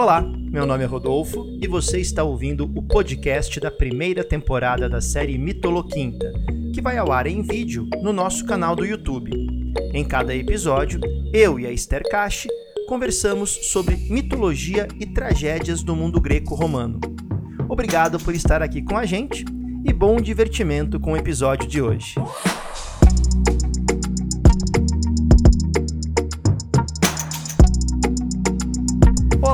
Olá, 0.00 0.22
meu 0.22 0.64
nome 0.64 0.82
é 0.82 0.86
Rodolfo 0.86 1.44
e 1.60 1.68
você 1.68 2.00
está 2.00 2.24
ouvindo 2.24 2.64
o 2.74 2.82
podcast 2.82 3.60
da 3.60 3.70
primeira 3.70 4.24
temporada 4.24 4.88
da 4.88 4.98
série 4.98 5.36
Mitoloquinta, 5.36 6.32
que 6.74 6.80
vai 6.80 6.96
ao 6.96 7.12
ar 7.12 7.26
em 7.26 7.42
vídeo 7.42 7.86
no 8.02 8.10
nosso 8.10 8.46
canal 8.46 8.74
do 8.74 8.86
YouTube. 8.86 9.30
Em 9.92 10.02
cada 10.02 10.34
episódio, 10.34 10.98
eu 11.34 11.60
e 11.60 11.66
a 11.66 11.70
Esther 11.70 12.02
Cache 12.08 12.48
conversamos 12.88 13.50
sobre 13.50 13.94
mitologia 13.94 14.88
e 14.98 15.04
tragédias 15.04 15.82
do 15.82 15.94
mundo 15.94 16.18
greco-romano. 16.18 16.98
Obrigado 17.68 18.18
por 18.18 18.34
estar 18.34 18.62
aqui 18.62 18.80
com 18.80 18.96
a 18.96 19.04
gente 19.04 19.44
e 19.84 19.92
bom 19.92 20.16
divertimento 20.16 20.98
com 20.98 21.12
o 21.12 21.16
episódio 21.18 21.68
de 21.68 21.82
hoje. 21.82 22.14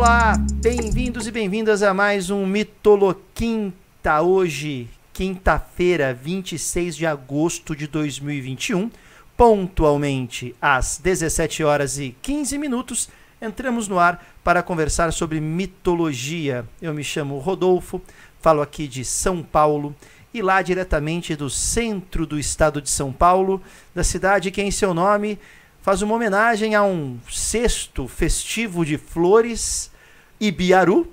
Olá, 0.08 0.36
bem-vindos 0.62 1.26
e 1.26 1.32
bem-vindas 1.32 1.82
a 1.82 1.92
mais 1.92 2.30
um 2.30 2.46
Mitoloquinta. 2.46 4.22
Hoje, 4.22 4.88
quinta-feira, 5.12 6.14
26 6.14 6.96
de 6.96 7.04
agosto 7.04 7.74
de 7.74 7.88
2021, 7.88 8.88
pontualmente 9.36 10.54
às 10.62 10.98
17 10.98 11.64
horas 11.64 11.98
e 11.98 12.14
15 12.22 12.56
minutos, 12.56 13.08
entramos 13.42 13.88
no 13.88 13.98
ar 13.98 14.24
para 14.44 14.62
conversar 14.62 15.12
sobre 15.12 15.40
mitologia. 15.40 16.64
Eu 16.80 16.94
me 16.94 17.02
chamo 17.02 17.40
Rodolfo, 17.40 18.00
falo 18.40 18.62
aqui 18.62 18.86
de 18.86 19.04
São 19.04 19.42
Paulo 19.42 19.92
e 20.32 20.40
lá 20.40 20.62
diretamente 20.62 21.34
do 21.34 21.50
centro 21.50 22.24
do 22.24 22.38
estado 22.38 22.80
de 22.80 22.90
São 22.90 23.12
Paulo, 23.12 23.60
da 23.92 24.04
cidade 24.04 24.52
que 24.52 24.62
em 24.62 24.70
seu 24.70 24.94
nome 24.94 25.36
faz 25.82 26.00
uma 26.00 26.14
homenagem 26.14 26.76
a 26.76 26.84
um 26.84 27.18
cesto 27.28 28.06
festivo 28.06 28.86
de 28.86 28.96
flores 28.96 29.90
Ibiaru, 30.38 31.10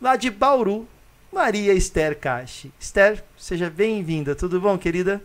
lá 0.00 0.14
de 0.14 0.30
Bauru, 0.30 0.86
Maria 1.32 1.72
Esther 1.72 2.16
Cache. 2.18 2.70
Esther, 2.78 3.24
seja 3.36 3.68
bem-vinda. 3.68 4.36
Tudo 4.36 4.60
bom, 4.60 4.78
querida? 4.78 5.20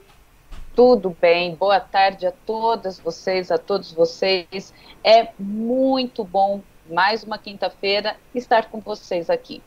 Tudo 0.76 1.16
bem. 1.22 1.54
Boa 1.54 1.80
tarde 1.80 2.26
a 2.26 2.32
todas 2.32 2.98
vocês, 2.98 3.52
a 3.52 3.58
todos 3.60 3.92
vocês. 3.92 4.74
É 5.04 5.30
muito 5.38 6.24
bom, 6.24 6.62
mais 6.90 7.24
uma 7.24 7.38
quinta-feira, 7.38 8.16
estar 8.34 8.72
com 8.72 8.80
vocês 8.80 9.30
aqui. 9.30 9.62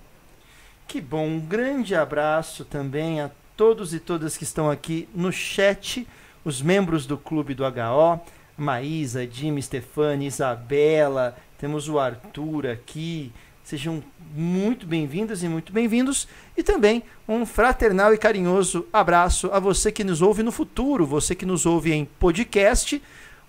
Que 0.88 1.00
bom. 1.00 1.26
Um 1.26 1.41
grande 1.41 1.94
abraço 1.94 2.64
também 2.64 3.20
a 3.20 3.30
todos 3.56 3.94
e 3.94 4.00
todas 4.00 4.36
que 4.36 4.42
estão 4.42 4.68
aqui 4.68 5.08
no 5.14 5.30
chat, 5.30 6.08
os 6.44 6.60
membros 6.60 7.06
do 7.06 7.16
Clube 7.16 7.54
do 7.54 7.64
HO, 7.64 8.20
Maísa, 8.56 9.24
Jimmy, 9.30 9.62
Stefani, 9.62 10.26
Isabela, 10.26 11.36
temos 11.56 11.88
o 11.88 11.98
Arthur 11.98 12.66
aqui, 12.66 13.32
Sejam 13.70 14.02
muito 14.34 14.84
bem-vindas 14.84 15.44
e 15.44 15.48
muito 15.48 15.72
bem-vindos. 15.72 16.26
E 16.56 16.62
também 16.64 17.04
um 17.28 17.46
fraternal 17.46 18.12
e 18.12 18.18
carinhoso 18.18 18.84
abraço 18.92 19.48
a 19.52 19.60
você 19.60 19.92
que 19.92 20.02
nos 20.02 20.20
ouve 20.20 20.42
no 20.42 20.50
futuro, 20.50 21.06
você 21.06 21.36
que 21.36 21.46
nos 21.46 21.64
ouve 21.66 21.92
em 21.92 22.04
podcast. 22.04 23.00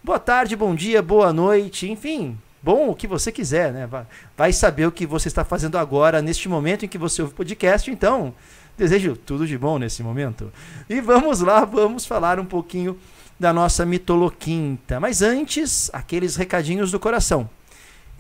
Boa 0.03 0.19
tarde, 0.19 0.55
bom 0.55 0.75
dia, 0.75 1.01
boa 1.01 1.33
noite, 1.33 1.89
enfim, 1.89 2.37
bom 2.61 2.89
o 2.89 2.95
que 2.95 3.07
você 3.07 3.31
quiser, 3.31 3.73
né? 3.73 3.89
Vai 4.37 4.53
saber 4.53 4.85
o 4.85 4.91
que 4.91 5.07
você 5.07 5.27
está 5.27 5.43
fazendo 5.43 5.75
agora, 5.75 6.21
neste 6.21 6.47
momento 6.47 6.85
em 6.85 6.87
que 6.87 6.99
você 6.99 7.23
ouve 7.23 7.33
podcast, 7.33 7.89
então 7.89 8.31
desejo 8.77 9.17
tudo 9.17 9.47
de 9.47 9.57
bom 9.57 9.79
nesse 9.79 10.03
momento. 10.03 10.53
E 10.87 11.01
vamos 11.01 11.41
lá, 11.41 11.65
vamos 11.65 12.05
falar 12.05 12.39
um 12.39 12.45
pouquinho 12.45 12.95
da 13.39 13.51
nossa 13.51 13.87
mitoloquinta. 13.87 14.99
Mas 14.99 15.23
antes, 15.23 15.89
aqueles 15.91 16.35
recadinhos 16.35 16.91
do 16.91 16.99
coração. 16.99 17.49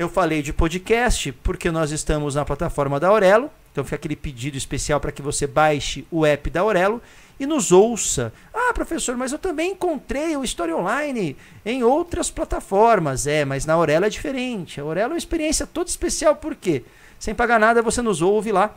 Eu 0.01 0.09
falei 0.09 0.41
de 0.41 0.51
podcast 0.51 1.31
porque 1.43 1.69
nós 1.69 1.91
estamos 1.91 2.33
na 2.33 2.43
plataforma 2.43 2.99
da 2.99 3.09
Aurelo. 3.09 3.51
Então 3.71 3.83
fica 3.83 3.97
aquele 3.97 4.15
pedido 4.15 4.57
especial 4.57 4.99
para 4.99 5.11
que 5.11 5.21
você 5.21 5.45
baixe 5.45 6.07
o 6.09 6.25
app 6.25 6.49
da 6.49 6.61
Aurelo 6.61 6.99
e 7.39 7.45
nos 7.45 7.71
ouça. 7.71 8.33
Ah, 8.51 8.73
professor, 8.73 9.15
mas 9.15 9.31
eu 9.31 9.37
também 9.37 9.73
encontrei 9.73 10.35
o 10.35 10.43
Story 10.43 10.73
Online 10.73 11.37
em 11.63 11.83
outras 11.83 12.31
plataformas. 12.31 13.27
É, 13.27 13.45
mas 13.45 13.63
na 13.67 13.73
Aurelo 13.73 14.05
é 14.05 14.09
diferente. 14.09 14.81
A 14.81 14.83
Aurelo 14.83 15.11
é 15.11 15.13
uma 15.13 15.19
experiência 15.19 15.67
toda 15.67 15.91
especial, 15.91 16.35
por 16.35 16.55
quê? 16.55 16.83
Sem 17.19 17.35
pagar 17.35 17.59
nada, 17.59 17.83
você 17.83 18.01
nos 18.01 18.23
ouve 18.23 18.51
lá. 18.51 18.75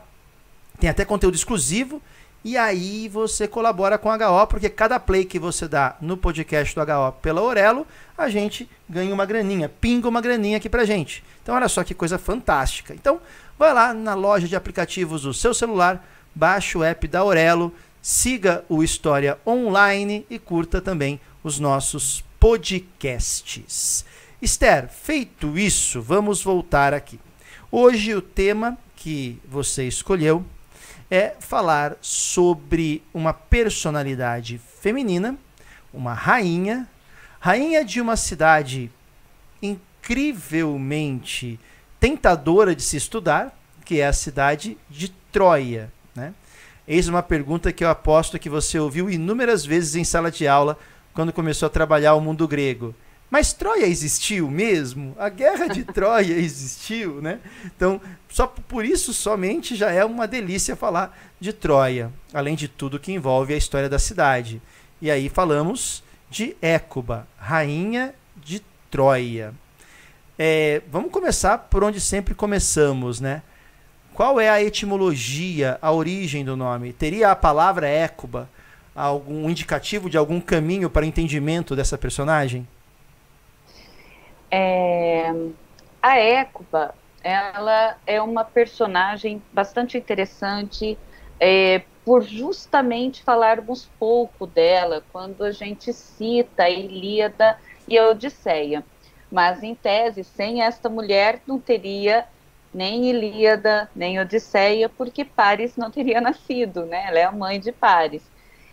Tem 0.79 0.91
até 0.91 1.03
conteúdo 1.03 1.33
exclusivo 1.33 1.99
e 2.45 2.55
aí 2.55 3.09
você 3.09 3.47
colabora 3.47 3.97
com 3.97 4.07
a 4.07 4.15
HO, 4.15 4.45
porque 4.45 4.69
cada 4.69 4.99
play 4.99 5.25
que 5.25 5.39
você 5.39 5.67
dá 5.67 5.95
no 5.99 6.15
podcast 6.15 6.75
do 6.75 6.81
HO 6.81 7.11
pela 7.13 7.41
Orelo, 7.41 7.87
a 8.15 8.29
gente 8.29 8.69
ganha 8.87 9.11
uma 9.11 9.25
graninha, 9.25 9.67
pinga 9.67 10.07
uma 10.07 10.21
graninha 10.21 10.57
aqui 10.57 10.69
pra 10.69 10.85
gente. 10.85 11.23
Então 11.41 11.55
olha 11.55 11.67
só 11.67 11.83
que 11.83 11.95
coisa 11.95 12.19
fantástica. 12.19 12.93
Então 12.93 13.19
vai 13.57 13.73
lá 13.73 13.95
na 13.95 14.13
loja 14.13 14.47
de 14.47 14.55
aplicativos 14.55 15.23
do 15.23 15.33
seu 15.33 15.55
celular, 15.55 16.07
baixa 16.35 16.77
o 16.77 16.83
app 16.83 17.07
da 17.07 17.23
Orelo, 17.23 17.73
siga 17.99 18.63
o 18.69 18.83
História 18.83 19.39
Online 19.43 20.23
e 20.29 20.37
curta 20.37 20.79
também 20.79 21.19
os 21.43 21.57
nossos 21.59 22.23
podcasts. 22.39 24.05
Esther, 24.39 24.87
feito 24.87 25.57
isso, 25.57 25.99
vamos 25.99 26.43
voltar 26.43 26.93
aqui. 26.93 27.19
Hoje 27.71 28.13
o 28.13 28.21
tema 28.21 28.77
que 28.95 29.41
você 29.49 29.87
escolheu 29.87 30.45
é 31.09 31.33
falar 31.39 31.95
sobre 32.01 33.03
uma 33.13 33.33
personalidade 33.33 34.59
feminina, 34.79 35.37
uma 35.93 36.13
rainha, 36.13 36.87
rainha 37.39 37.85
de 37.85 38.01
uma 38.01 38.15
cidade 38.17 38.91
incrivelmente 39.61 41.59
tentadora 41.99 42.75
de 42.75 42.83
se 42.83 42.97
estudar, 42.97 43.57
que 43.83 43.99
é 43.99 44.07
a 44.07 44.13
cidade 44.13 44.77
de 44.89 45.09
Troia. 45.31 45.91
Né? 46.15 46.33
Eis 46.87 47.07
uma 47.07 47.23
pergunta 47.23 47.71
que 47.71 47.83
eu 47.83 47.89
aposto 47.89 48.39
que 48.39 48.49
você 48.49 48.77
ouviu 48.79 49.09
inúmeras 49.09 49.65
vezes 49.65 49.95
em 49.95 50.03
sala 50.03 50.31
de 50.31 50.47
aula 50.47 50.77
quando 51.13 51.33
começou 51.33 51.67
a 51.67 51.69
trabalhar 51.69 52.15
o 52.15 52.21
mundo 52.21 52.47
grego. 52.47 52.93
Mas 53.35 53.51
Troia 53.51 53.85
existiu 53.85 54.49
mesmo? 54.49 55.13
A 55.19 55.27
guerra 55.27 55.67
de 55.67 55.83
Troia 55.93 56.35
existiu, 56.35 57.21
né? 57.21 57.41
Então, 57.65 57.99
só 58.29 58.47
por 58.47 58.85
isso 58.85 59.13
somente 59.13 59.75
já 59.75 59.91
é 59.91 60.05
uma 60.05 60.25
delícia 60.25 60.73
falar 60.73 61.13
de 61.37 61.51
Troia, 61.51 62.13
além 62.33 62.55
de 62.55 62.69
tudo 62.69 62.97
que 62.97 63.11
envolve 63.11 63.53
a 63.53 63.57
história 63.57 63.89
da 63.89 63.99
cidade. 63.99 64.61
E 65.01 65.11
aí 65.11 65.27
falamos 65.27 66.01
de 66.29 66.55
Écuba, 66.61 67.27
rainha 67.37 68.15
de 68.37 68.61
Troia. 68.89 69.53
É, 70.39 70.81
vamos 70.89 71.11
começar 71.11 71.57
por 71.57 71.83
onde 71.83 71.99
sempre 71.99 72.33
começamos, 72.33 73.19
né? 73.19 73.41
Qual 74.13 74.39
é 74.39 74.49
a 74.49 74.63
etimologia, 74.63 75.77
a 75.81 75.91
origem 75.91 76.45
do 76.45 76.55
nome? 76.55 76.93
Teria 76.93 77.31
a 77.31 77.35
palavra 77.35 77.85
Écuba 77.85 78.49
algum 78.95 79.49
indicativo 79.49 80.09
de 80.09 80.17
algum 80.17 80.39
caminho 80.39 80.89
para 80.89 81.05
entendimento 81.05 81.75
dessa 81.75 81.97
personagem? 81.97 82.65
É, 84.57 85.33
a 86.01 86.17
Écuba, 86.17 86.95
ela 87.21 87.97
é 88.07 88.21
uma 88.21 88.45
personagem 88.45 89.43
bastante 89.51 89.97
interessante 89.97 90.97
é, 91.37 91.81
por 92.05 92.23
justamente 92.23 93.21
falarmos 93.21 93.89
pouco 93.99 94.47
dela 94.47 95.03
quando 95.11 95.43
a 95.43 95.51
gente 95.51 95.91
cita 95.91 96.63
a 96.63 96.69
Ilíada 96.69 97.59
e 97.85 97.97
a 97.97 98.07
Odisseia. 98.07 98.81
Mas, 99.29 99.61
em 99.61 99.75
tese, 99.75 100.23
sem 100.23 100.61
esta 100.61 100.87
mulher 100.87 101.41
não 101.45 101.59
teria 101.59 102.25
nem 102.73 103.09
Ilíada, 103.09 103.89
nem 103.93 104.21
Odisseia, 104.21 104.87
porque 104.87 105.25
Paris 105.25 105.75
não 105.75 105.91
teria 105.91 106.21
nascido, 106.21 106.85
né? 106.85 107.07
Ela 107.09 107.19
é 107.19 107.23
a 107.25 107.31
mãe 107.31 107.59
de 107.59 107.73
Paris. 107.73 108.23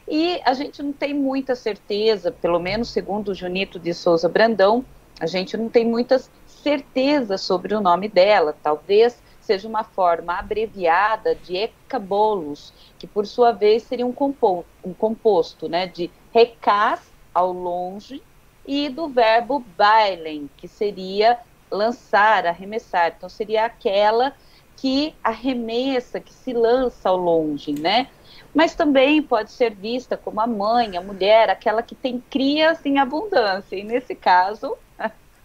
E 0.07 0.41
a 0.45 0.53
gente 0.55 0.81
não 0.81 0.93
tem 0.93 1.13
muita 1.13 1.57
certeza, 1.57 2.31
pelo 2.31 2.61
menos 2.61 2.91
segundo 2.91 3.35
Junito 3.35 3.81
de 3.81 3.93
Souza 3.93 4.29
Brandão, 4.29 4.85
a 5.23 5.27
gente 5.27 5.57
não 5.57 5.69
tem 5.69 5.87
muitas 5.87 6.29
certezas 6.49 7.43
sobre 7.43 7.77
o 7.77 7.81
nome 7.81 8.09
dela, 8.09 8.57
talvez 8.61 9.23
seja 9.41 9.69
uma 9.69 9.85
forma 9.85 10.37
abreviada 10.37 11.37
de 11.37 11.57
ecabolos, 11.57 12.75
que 12.99 13.07
por 13.07 13.25
sua 13.25 13.53
vez 13.53 13.85
seria 13.85 14.05
um, 14.05 14.13
compo 14.13 14.65
um 14.83 14.93
composto 14.93 15.69
né, 15.69 15.87
de 15.87 16.11
recás 16.33 17.09
ao 17.33 17.53
longe 17.53 18.21
e 18.67 18.89
do 18.89 19.07
verbo 19.07 19.65
bailen, 19.79 20.51
que 20.57 20.67
seria 20.67 21.39
lançar, 21.71 22.45
arremessar. 22.45 23.15
Então 23.17 23.29
seria 23.29 23.67
aquela 23.67 24.35
que 24.77 25.15
arremessa, 25.23 26.19
que 26.19 26.33
se 26.33 26.53
lança 26.53 27.09
ao 27.09 27.17
longe, 27.17 27.73
né? 27.73 28.09
Mas 28.53 28.75
também 28.75 29.23
pode 29.23 29.53
ser 29.53 29.73
vista 29.73 30.17
como 30.17 30.41
a 30.41 30.49
mãe, 30.49 30.97
a 30.97 31.01
mulher, 31.01 31.49
aquela 31.49 31.81
que 31.81 31.95
tem 31.95 32.21
crias 32.29 32.85
em 32.85 32.99
abundância. 32.99 33.77
E 33.77 33.85
nesse 33.85 34.17
caso, 34.17 34.77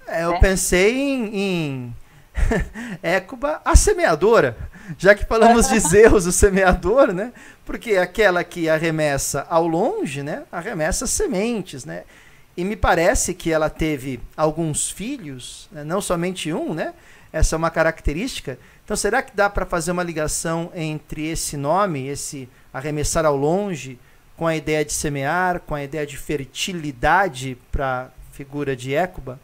é, 0.08 0.24
eu 0.24 0.32
né? 0.32 0.40
pensei 0.40 0.98
em, 0.98 1.36
em 1.36 1.96
Écuba, 3.04 3.62
a 3.64 3.76
semeadora, 3.76 4.58
já 4.98 5.14
que 5.14 5.26
falamos 5.26 5.68
de 5.68 5.80
Zeus, 5.88 6.26
o 6.26 6.32
semeador, 6.32 7.14
né? 7.14 7.34
Porque 7.66 7.98
aquela 7.98 8.44
que 8.44 8.70
arremessa 8.70 9.46
ao 9.50 9.68
longe, 9.68 10.24
né? 10.24 10.44
Arremessa 10.52 11.06
sementes, 11.06 11.84
né? 11.86 12.04
E 12.56 12.64
me 12.64 12.76
parece 12.76 13.34
que 13.34 13.52
ela 13.52 13.70
teve 13.70 14.20
alguns 14.36 14.90
filhos, 14.90 15.70
né? 15.72 15.84
não 15.84 16.02
somente 16.02 16.52
um, 16.52 16.74
né? 16.74 16.94
essa 17.32 17.56
é 17.56 17.58
uma 17.58 17.70
característica. 17.70 18.58
Então, 18.84 18.96
será 18.96 19.22
que 19.22 19.36
dá 19.36 19.50
para 19.50 19.66
fazer 19.66 19.92
uma 19.92 20.04
ligação 20.04 20.72
entre 20.74 21.28
esse 21.28 21.58
nome, 21.58 22.08
esse 22.08 22.50
arremessar 22.74 23.26
ao 23.26 23.36
longe, 23.36 24.00
com 24.36 24.48
a 24.48 24.56
ideia 24.56 24.84
de 24.84 24.94
semear, 24.94 25.60
com 25.62 25.76
a 25.76 25.84
ideia 25.84 26.06
de 26.06 26.18
fertilidade 26.18 27.58
para 27.72 28.04
a 28.04 28.34
figura 28.34 28.76
de 28.76 28.94
Écuba? 28.94 29.40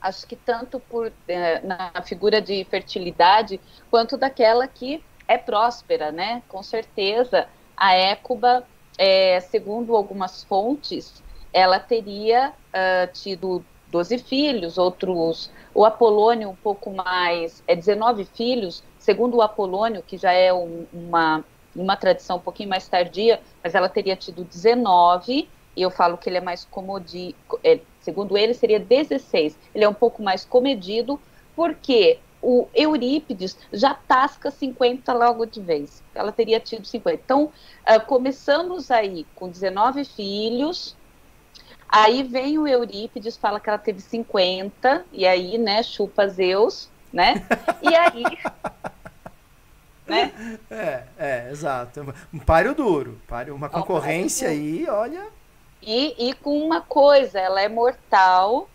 Acho 0.00 0.26
que 0.26 0.36
tanto 0.36 0.80
por, 0.80 1.12
eh, 1.28 1.60
na 1.60 1.92
figura 2.02 2.40
de 2.40 2.64
fertilidade, 2.64 3.60
quanto 3.90 4.16
daquela 4.16 4.66
que 4.66 5.02
é 5.28 5.36
próspera, 5.36 6.10
né? 6.10 6.42
Com 6.48 6.62
certeza, 6.62 7.46
a 7.76 7.94
Écuba, 7.94 8.66
é, 8.98 9.40
segundo 9.40 9.94
algumas 9.94 10.42
fontes, 10.44 11.22
ela 11.52 11.78
teria 11.78 12.50
uh, 12.50 13.12
tido 13.12 13.64
12 13.88 14.18
filhos, 14.18 14.78
outros, 14.78 15.50
o 15.74 15.84
Apolônio 15.84 16.50
um 16.50 16.56
pouco 16.56 16.90
mais, 16.90 17.62
é 17.66 17.74
19 17.74 18.24
filhos, 18.24 18.84
segundo 18.98 19.36
o 19.36 19.42
Apolônio, 19.42 20.02
que 20.02 20.16
já 20.16 20.32
é 20.32 20.52
um, 20.52 20.86
uma, 20.92 21.44
uma 21.74 21.96
tradição 21.96 22.36
um 22.36 22.40
pouquinho 22.40 22.68
mais 22.68 22.88
tardia, 22.88 23.40
mas 23.62 23.74
ela 23.74 23.88
teria 23.88 24.16
tido 24.16 24.44
19, 24.44 25.48
e 25.80 25.82
eu 25.82 25.90
falo 25.90 26.18
que 26.18 26.28
ele 26.28 26.36
é 26.36 26.42
mais 26.42 26.62
comodi, 26.62 27.34
é, 27.64 27.80
segundo 28.02 28.36
ele 28.36 28.52
seria 28.52 28.78
16, 28.78 29.58
ele 29.74 29.82
é 29.82 29.88
um 29.88 29.94
pouco 29.94 30.22
mais 30.22 30.44
comedido, 30.44 31.18
porque 31.56 32.18
o 32.42 32.68
Eurípides 32.74 33.56
já 33.72 33.94
tasca 33.94 34.50
50 34.50 35.10
logo 35.14 35.46
de 35.46 35.58
vez, 35.58 36.02
ela 36.14 36.30
teria 36.30 36.60
tido 36.60 36.86
50. 36.86 37.22
Então, 37.24 37.44
uh, 37.44 38.06
começamos 38.06 38.90
aí 38.90 39.26
com 39.34 39.48
19 39.48 40.04
filhos, 40.04 40.94
Aí 41.92 42.22
vem 42.22 42.56
o 42.56 42.68
Eurípides, 42.68 43.36
fala 43.36 43.58
que 43.58 43.68
ela 43.68 43.76
teve 43.76 44.00
50, 44.00 45.06
e 45.12 45.26
aí, 45.26 45.58
né, 45.58 45.82
chupa 45.82 46.28
Zeus, 46.28 46.88
né? 47.12 47.44
E 47.82 47.92
aí. 47.92 48.22
né? 50.06 50.32
É, 50.70 51.02
é, 51.18 51.50
exato. 51.50 52.14
Um 52.32 52.38
páreo 52.38 52.76
duro, 52.76 53.20
páreo, 53.26 53.56
uma 53.56 53.68
concorrência 53.68 54.50
aí, 54.50 54.86
olha. 54.88 55.39
E, 55.82 56.30
e 56.30 56.34
com 56.34 56.58
uma 56.58 56.80
coisa, 56.80 57.38
ela 57.38 57.60
é 57.60 57.68
mortal 57.68 58.68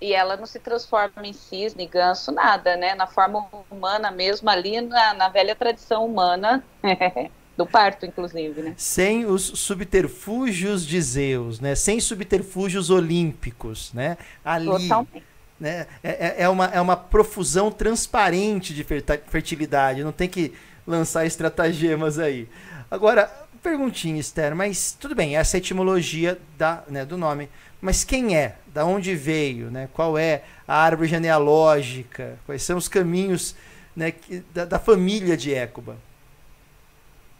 e 0.00 0.12
ela 0.12 0.36
não 0.36 0.46
se 0.46 0.58
transforma 0.58 1.26
em 1.26 1.32
cisne, 1.32 1.86
ganso, 1.86 2.30
nada, 2.30 2.76
né? 2.76 2.94
Na 2.94 3.06
forma 3.06 3.46
humana 3.70 4.10
mesmo, 4.10 4.48
ali 4.50 4.80
na, 4.80 5.14
na 5.14 5.28
velha 5.28 5.54
tradição 5.54 6.04
humana. 6.04 6.62
Do 7.56 7.64
parto, 7.64 8.04
inclusive, 8.04 8.62
né? 8.62 8.74
Sem 8.76 9.26
os 9.26 9.42
subterfúgios 9.42 10.84
de 10.84 11.00
Zeus, 11.00 11.60
né? 11.60 11.76
Sem 11.76 12.00
subterfúgios 12.00 12.90
olímpicos, 12.90 13.92
né? 13.92 14.18
Ali, 14.44 14.66
Totalmente. 14.66 15.24
Né? 15.60 15.86
É, 16.02 16.10
é, 16.10 16.34
é, 16.38 16.48
uma, 16.48 16.66
é 16.66 16.80
uma 16.80 16.96
profusão 16.96 17.70
transparente 17.70 18.74
de 18.74 18.82
fertilidade, 18.82 20.02
não 20.02 20.10
tem 20.10 20.28
que 20.28 20.52
lançar 20.84 21.24
estratagemas 21.26 22.18
aí. 22.18 22.48
Agora, 22.90 23.32
perguntinha, 23.64 24.20
Esther, 24.20 24.54
mas 24.54 24.92
tudo 24.92 25.14
bem, 25.14 25.38
essa 25.38 25.56
é 25.56 25.58
a 25.58 25.58
etimologia 25.58 26.38
da, 26.58 26.84
né, 26.86 27.02
do 27.02 27.16
nome, 27.16 27.48
mas 27.80 28.04
quem 28.04 28.36
é? 28.36 28.56
Da 28.66 28.84
onde 28.84 29.16
veio? 29.16 29.70
Né? 29.70 29.88
Qual 29.94 30.18
é 30.18 30.42
a 30.68 30.76
árvore 30.76 31.08
genealógica? 31.08 32.38
Quais 32.44 32.62
são 32.62 32.76
os 32.76 32.88
caminhos 32.88 33.56
né, 33.96 34.12
da, 34.52 34.66
da 34.66 34.78
família 34.78 35.34
de 35.34 35.54
Écuba? 35.54 35.96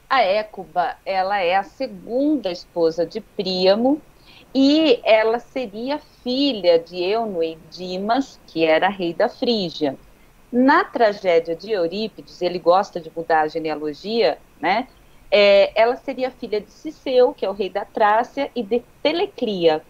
A 0.08 0.22
Écuba, 0.22 0.96
ela 1.04 1.38
é 1.40 1.56
a 1.56 1.62
segunda 1.62 2.50
esposa 2.50 3.04
de 3.04 3.20
Príamo 3.20 4.00
e 4.54 5.00
ela 5.04 5.38
seria 5.38 6.00
filha 6.22 6.78
de 6.78 7.02
Euno 7.02 7.42
e 7.42 7.58
Dimas, 7.70 8.40
que 8.46 8.64
era 8.64 8.88
rei 8.88 9.12
da 9.12 9.28
Frígia. 9.28 9.96
Na 10.50 10.84
tragédia 10.84 11.54
de 11.54 11.70
Eurípides, 11.72 12.40
ele 12.40 12.58
gosta 12.58 12.98
de 12.98 13.12
mudar 13.14 13.42
a 13.42 13.48
genealogia, 13.48 14.38
né? 14.60 14.86
É, 15.36 15.72
ela 15.74 15.96
seria 15.96 16.30
filha 16.30 16.60
de 16.60 16.70
Ciceu, 16.70 17.34
que 17.34 17.44
é 17.44 17.50
o 17.50 17.52
rei 17.52 17.68
da 17.68 17.84
Trácia, 17.84 18.52
e 18.54 18.62
de 18.62 18.84
Teleclia. 19.02 19.82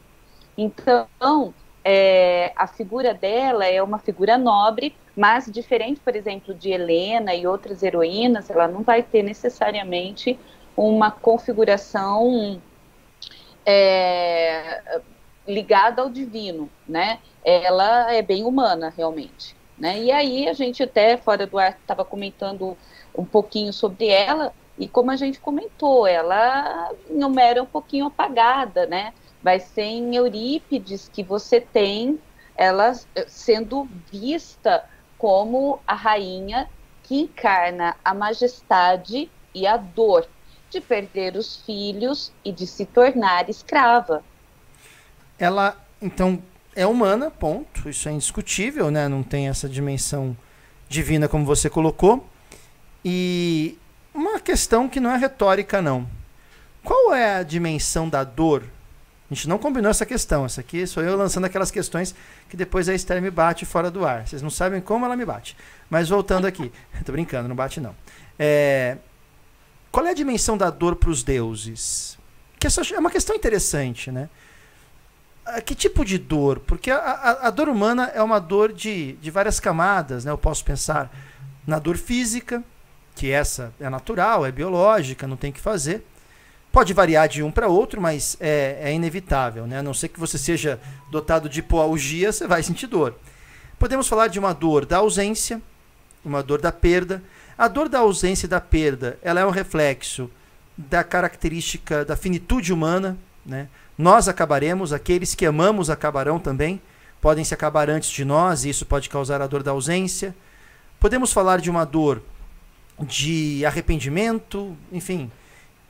Então, 0.56 1.52
é, 1.85 2.50
a 2.56 2.67
figura 2.67 3.12
dela 3.12 3.67
é 3.67 3.82
uma 3.82 3.99
figura 3.99 4.38
nobre, 4.38 4.96
mas 5.14 5.44
diferente, 5.52 6.00
por 6.00 6.17
exemplo, 6.17 6.55
de 6.55 6.70
Helena 6.70 7.35
e 7.35 7.46
outras 7.46 7.82
heroínas, 7.82 8.49
ela 8.49 8.67
não 8.67 8.82
vai 8.82 9.02
ter 9.02 9.23
necessariamente 9.23 10.38
uma 10.75 11.11
configuração 11.11 12.58
é, 13.67 15.02
ligada 15.47 16.00
ao 16.00 16.08
divino, 16.08 16.70
né? 16.88 17.19
Ela 17.44 18.14
é 18.14 18.23
bem 18.23 18.44
humana, 18.44 18.90
realmente. 18.97 19.55
Né? 19.76 20.05
E 20.05 20.11
aí 20.11 20.49
a 20.49 20.55
gente 20.55 20.82
até, 20.82 21.19
fora 21.19 21.47
do 21.47 21.58
ar, 21.58 21.76
estava 21.79 22.02
comentando 22.02 22.79
um 23.14 23.26
pouquinho 23.26 23.75
sobre 23.75 24.08
ela, 24.08 24.55
e 24.79 24.88
como 24.88 25.11
a 25.11 25.17
gente 25.17 25.38
comentou, 25.38 26.06
ela 26.06 26.93
em 27.09 27.23
Homero 27.23 27.61
é 27.61 27.62
um 27.62 27.67
pouquinho 27.67 28.06
apagada, 28.06 28.87
né? 28.87 29.12
Vai 29.43 29.61
ser 29.61 29.82
em 29.82 30.17
Eurípides 30.17 31.09
que 31.12 31.23
você 31.23 31.61
tem 31.61 32.19
ela 32.56 32.93
sendo 33.26 33.88
vista 34.11 34.85
como 35.19 35.81
a 35.87 35.94
rainha 35.94 36.69
que 37.03 37.21
encarna 37.21 37.97
a 38.05 38.15
majestade 38.15 39.31
e 39.55 39.67
a 39.67 39.76
dor 39.76 40.26
de 40.71 40.81
perder 40.81 41.37
os 41.37 41.56
filhos 41.65 42.32
e 42.44 42.50
de 42.50 42.67
se 42.67 42.85
tornar 42.85 43.49
escrava. 43.49 44.25
Ela, 45.38 45.76
então, 46.00 46.43
é 46.75 46.87
humana, 46.87 47.31
ponto. 47.31 47.88
Isso 47.88 48.09
é 48.09 48.12
indiscutível, 48.12 48.91
né? 48.91 49.09
Não 49.09 49.23
tem 49.23 49.49
essa 49.49 49.69
dimensão 49.69 50.37
divina 50.88 51.29
como 51.29 51.44
você 51.44 51.71
colocou. 51.71 52.26
E 53.05 53.79
uma 54.14 54.40
questão 54.40 54.88
que 54.88 55.00
não 55.00 55.11
é 55.11 55.16
retórica, 55.19 55.82
não. 55.82 56.08
Qual 56.82 57.14
é 57.14 57.37
a 57.37 57.43
dimensão 57.43 58.08
da 58.08 58.25
dor 58.25 58.64
a 59.31 59.34
gente 59.34 59.49
não 59.49 59.58
combinou 59.58 59.90
essa 59.90 60.05
questão. 60.05 60.44
Essa 60.44 60.61
aqui 60.61 60.87
sou 60.87 61.02
eu 61.02 61.16
lançando 61.16 61.44
aquelas 61.44 61.70
questões 61.70 62.14
que 62.49 62.56
depois 62.56 62.88
a 62.88 62.94
Esther 62.94 63.20
me 63.22 63.31
bate 63.31 63.64
fora 63.64 63.90
do 63.90 64.05
ar. 64.05 64.26
Vocês 64.26 64.43
não 64.43 64.50
sabem 64.50 64.81
como 64.81 65.05
ela 65.05 65.16
me 65.16 65.25
bate. 65.25 65.56
Mas 65.88 66.08
voltando 66.08 66.46
aqui. 66.46 66.70
Tô 67.05 67.12
brincando, 67.12 67.49
não 67.49 67.56
bate 67.56 67.81
não. 67.81 67.96
É, 68.38 68.99
qual 69.90 70.06
é 70.06 70.11
a 70.11 70.14
dimensão 70.14 70.58
da 70.58 70.70
dor 70.70 70.96
para 70.96 71.11
os 71.11 71.22
deuses? 71.22 72.19
Que 72.61 72.66
essa 72.66 72.82
é 72.94 72.99
uma 72.99 73.11
questão 73.11 73.34
interessante, 73.34 74.12
né? 74.12 74.28
Ah, 75.46 75.61
que 75.61 75.75
tipo 75.75 76.05
de 76.05 76.19
dor? 76.19 76.61
Porque 76.61 76.90
a, 76.90 76.99
a, 76.99 77.49
a 77.49 77.50
dor 77.50 77.69
humana 77.69 78.11
é 78.14 78.22
uma 78.22 78.38
dor 78.38 78.72
de, 78.72 79.14
de 79.14 79.30
várias 79.30 79.59
camadas, 79.59 80.25
né? 80.25 80.30
Eu 80.30 80.38
posso 80.38 80.64
pensar 80.64 81.11
na 81.66 81.78
dor 81.78 81.97
física, 81.97 82.62
que 83.14 83.30
essa 83.30 83.73
é 83.80 83.88
natural, 83.88 84.44
é 84.44 84.50
biológica, 84.50 85.26
não 85.26 85.37
tem 85.37 85.52
que 85.52 85.61
fazer. 85.61 86.04
Pode 86.73 86.92
variar 86.92 87.28
de 87.28 87.42
um 87.42 87.52
para 87.52 87.68
outro, 87.68 88.00
mas 88.00 88.37
é, 88.40 88.78
é, 88.83 88.92
inevitável, 88.92 89.66
né? 89.66 89.78
A 89.78 89.83
não 89.83 89.94
ser 89.94 90.09
que 90.09 90.18
você 90.18 90.37
seja 90.37 90.80
dotado 91.11 91.49
de 91.49 91.61
hipoalgia, 91.61 92.33
você 92.33 92.49
vai 92.49 92.62
sentir 92.64 92.88
dor. 92.88 93.14
Podemos 93.78 94.09
falar 94.09 94.26
de 94.26 94.38
uma 94.38 94.52
dor 94.52 94.85
da 94.85 94.97
ausência, 94.99 95.62
uma 96.25 96.42
dor 96.42 96.61
da 96.61 96.73
perda. 96.73 97.23
A 97.56 97.68
dor 97.68 97.88
da 97.88 98.00
ausência 98.00 98.47
e 98.47 98.49
da 98.49 98.61
perda, 98.61 99.16
ela 99.23 99.38
é 99.40 99.47
um 99.47 99.50
reflexo 99.50 100.28
da 100.76 101.04
característica 101.04 102.04
da 102.04 102.16
finitude 102.16 102.73
humana, 102.73 103.16
né? 103.47 103.68
Nós 103.97 104.26
acabaremos, 104.26 104.92
aqueles 104.92 105.37
que 105.37 105.47
amamos 105.47 105.88
acabarão 105.88 106.40
também, 106.40 106.83
podem 107.21 107.44
se 107.44 107.54
acabar 107.54 107.88
antes 107.88 108.11
de 108.11 108.25
nós, 108.25 108.64
e 108.64 108.71
isso 108.71 108.85
pode 108.85 109.09
causar 109.09 109.40
a 109.40 109.47
dor 109.47 109.62
da 109.62 109.71
ausência. 109.71 110.35
Podemos 110.99 111.33
falar 111.33 111.61
de 111.61 111.71
uma 111.71 111.85
dor 111.85 112.21
de 113.00 113.64
arrependimento, 113.64 114.76
enfim, 114.92 115.30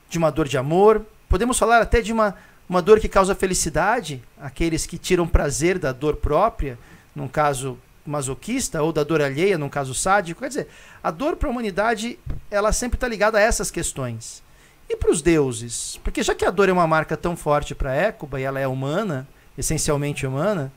de 0.09 0.19
uma 0.19 0.31
dor 0.31 0.49
de 0.49 0.57
amor, 0.57 1.05
podemos 1.29 1.59
falar 1.59 1.83
até 1.83 2.01
de 2.01 2.13
uma, 2.13 2.35
uma 2.69 2.81
dor 2.81 3.01
que 3.01 3.09
causa 3.09 3.35
felicidade, 3.35 4.23
aqueles 4.41 4.87
que 4.87 4.97
tiram 4.97 5.27
prazer 5.27 5.79
da 5.79 5.93
dor 5.93 6.17
própria, 6.17 6.79
num 7.15 7.29
caso 7.29 7.79
masoquista, 8.07 8.83
ou 8.83 8.93
da 8.93 9.03
dor 9.03 9.21
alheia, 9.23 9.59
num 9.59 9.69
caso 9.69 9.95
sádico. 9.95 10.41
Quer 10.41 10.49
dizer, 10.49 10.69
a 11.03 11.11
dor 11.11 11.37
para 11.37 11.49
a 11.49 11.51
humanidade, 11.51 12.19
ela 12.51 12.73
sempre 12.73 12.97
está 12.97 13.09
ligada 13.09 13.39
a 13.39 13.41
essas 13.41 13.71
questões. 13.71 14.43
E 14.89 14.97
para 14.97 15.11
os 15.11 15.23
deuses? 15.23 15.99
Porque 16.05 16.23
já 16.23 16.35
que 16.35 16.45
a 16.45 16.51
dor 16.51 16.69
é 16.69 16.73
uma 16.73 16.87
marca 16.87 17.17
tão 17.17 17.37
forte 17.37 17.75
para 17.75 17.95
Écuba 17.95 18.41
e 18.41 18.45
ela 18.45 18.61
é 18.61 18.69
humana, 18.69 19.27
essencialmente 19.57 20.27
humana, 20.27 20.71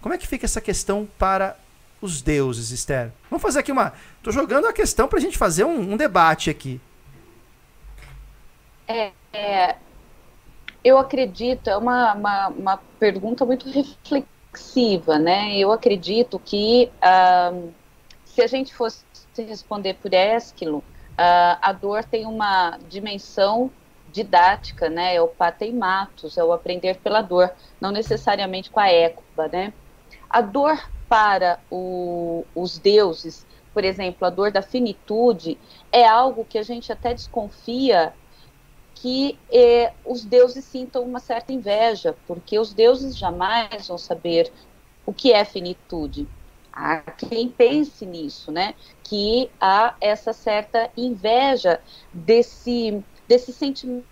como 0.00 0.14
é 0.14 0.18
que 0.18 0.26
fica 0.26 0.46
essa 0.46 0.60
questão 0.60 1.08
para 1.18 1.56
os 2.00 2.22
deuses, 2.22 2.70
Esther? 2.70 3.12
Vamos 3.30 3.42
fazer 3.42 3.60
aqui 3.60 3.72
uma. 3.72 3.92
Estou 4.16 4.32
jogando 4.32 4.66
a 4.66 4.72
questão 4.72 5.08
para 5.08 5.18
a 5.18 5.22
gente 5.22 5.36
fazer 5.36 5.64
um, 5.64 5.92
um 5.92 5.96
debate 5.96 6.50
aqui. 6.50 6.80
É, 8.86 9.12
é, 9.32 9.76
eu 10.82 10.98
acredito, 10.98 11.68
é 11.68 11.76
uma, 11.76 12.14
uma, 12.14 12.48
uma, 12.48 12.76
pergunta 12.98 13.44
muito 13.44 13.68
reflexiva, 13.68 15.18
né? 15.18 15.56
Eu 15.56 15.72
acredito 15.72 16.38
que 16.38 16.90
uh, 17.02 17.72
se 18.24 18.40
a 18.40 18.46
gente 18.46 18.74
fosse 18.74 19.04
responder 19.36 19.94
por 19.94 20.12
Ésquilo, 20.14 20.78
uh, 20.78 21.58
a 21.60 21.72
dor 21.72 22.04
tem 22.04 22.26
uma 22.26 22.78
dimensão 22.88 23.70
didática, 24.10 24.88
né? 24.88 25.16
É 25.16 25.20
o 25.20 25.28
pateimatos, 25.28 26.38
é 26.38 26.44
o 26.44 26.52
aprender 26.52 26.98
pela 26.98 27.20
dor, 27.20 27.50
não 27.80 27.90
necessariamente 27.90 28.70
com 28.70 28.80
a 28.80 28.88
écuba, 28.88 29.48
né? 29.48 29.72
A 30.30 30.40
dor 30.40 30.78
para 31.08 31.60
o, 31.70 32.44
os 32.54 32.78
deuses, 32.78 33.46
por 33.72 33.84
exemplo, 33.84 34.26
a 34.26 34.30
dor 34.30 34.50
da 34.50 34.62
finitude, 34.62 35.58
é 35.92 36.06
algo 36.06 36.44
que 36.44 36.58
a 36.58 36.62
gente 36.62 36.92
até 36.92 37.14
desconfia 37.14 38.12
que 38.94 39.38
eh, 39.50 39.92
os 40.04 40.24
deuses 40.24 40.64
sintam 40.64 41.04
uma 41.04 41.20
certa 41.20 41.52
inveja, 41.52 42.16
porque 42.26 42.58
os 42.58 42.74
deuses 42.74 43.16
jamais 43.16 43.86
vão 43.86 43.96
saber 43.96 44.52
o 45.06 45.12
que 45.12 45.32
é 45.32 45.44
finitude. 45.44 46.28
Há 46.72 47.00
quem 47.00 47.48
pense 47.48 48.04
nisso, 48.04 48.50
né? 48.50 48.74
Que 49.02 49.50
há 49.60 49.96
essa 50.00 50.32
certa 50.32 50.90
inveja 50.96 51.80
desse, 52.12 53.02
desse 53.26 53.52
sentimento 53.52 54.04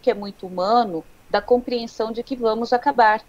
que 0.00 0.10
é 0.10 0.14
muito 0.14 0.46
humano, 0.46 1.04
da 1.28 1.40
compreensão 1.40 2.12
de 2.12 2.22
que 2.22 2.36
vamos 2.36 2.72
acabar. 2.72 3.24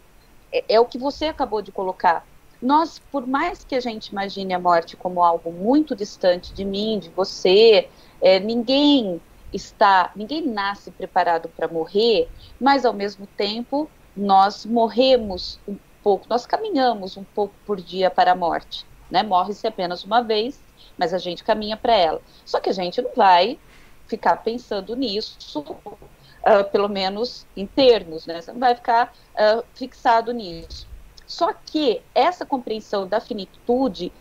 É, 0.51 0.75
é 0.75 0.79
o 0.79 0.85
que 0.85 0.97
você 0.97 1.25
acabou 1.25 1.61
de 1.61 1.71
colocar. 1.71 2.25
Nós, 2.61 2.99
por 3.11 3.27
mais 3.27 3.63
que 3.63 3.75
a 3.75 3.79
gente 3.79 4.07
imagine 4.07 4.53
a 4.53 4.59
morte 4.59 4.97
como 4.97 5.23
algo 5.23 5.51
muito 5.51 5.95
distante 5.95 6.53
de 6.53 6.65
mim, 6.65 6.99
de 6.99 7.09
você, 7.09 7.89
é, 8.21 8.39
ninguém 8.39 9.21
está, 9.53 10.11
ninguém 10.15 10.45
nasce 10.45 10.91
preparado 10.91 11.49
para 11.49 11.67
morrer, 11.67 12.29
mas 12.59 12.85
ao 12.85 12.93
mesmo 12.93 13.27
tempo 13.27 13.89
nós 14.15 14.65
morremos 14.65 15.59
um 15.67 15.77
pouco, 16.01 16.25
nós 16.29 16.45
caminhamos 16.45 17.17
um 17.17 17.23
pouco 17.23 17.53
por 17.65 17.79
dia 17.79 18.09
para 18.09 18.31
a 18.31 18.35
morte, 18.35 18.85
né? 19.11 19.23
Morre-se 19.23 19.67
apenas 19.67 20.03
uma 20.03 20.21
vez, 20.21 20.63
mas 20.97 21.13
a 21.13 21.17
gente 21.17 21.43
caminha 21.43 21.77
para 21.77 21.95
ela. 21.95 22.21
Só 22.45 22.59
que 22.59 22.69
a 22.69 22.73
gente 22.73 23.01
não 23.01 23.11
vai 23.15 23.59
ficar 24.07 24.37
pensando 24.37 24.95
nisso, 24.95 25.37
uh, 25.55 26.71
pelo 26.71 26.87
menos 26.87 27.45
em 27.55 27.67
termos, 27.67 28.25
né? 28.25 28.41
Você 28.41 28.51
não 28.51 28.59
vai 28.59 28.73
ficar 28.75 29.13
uh, 29.35 29.63
fixado 29.75 30.31
nisso. 30.31 30.87
Só 31.27 31.51
que 31.51 32.01
essa 32.15 32.45
compreensão 32.45 33.05
da 33.05 33.19
finitude 33.19 34.13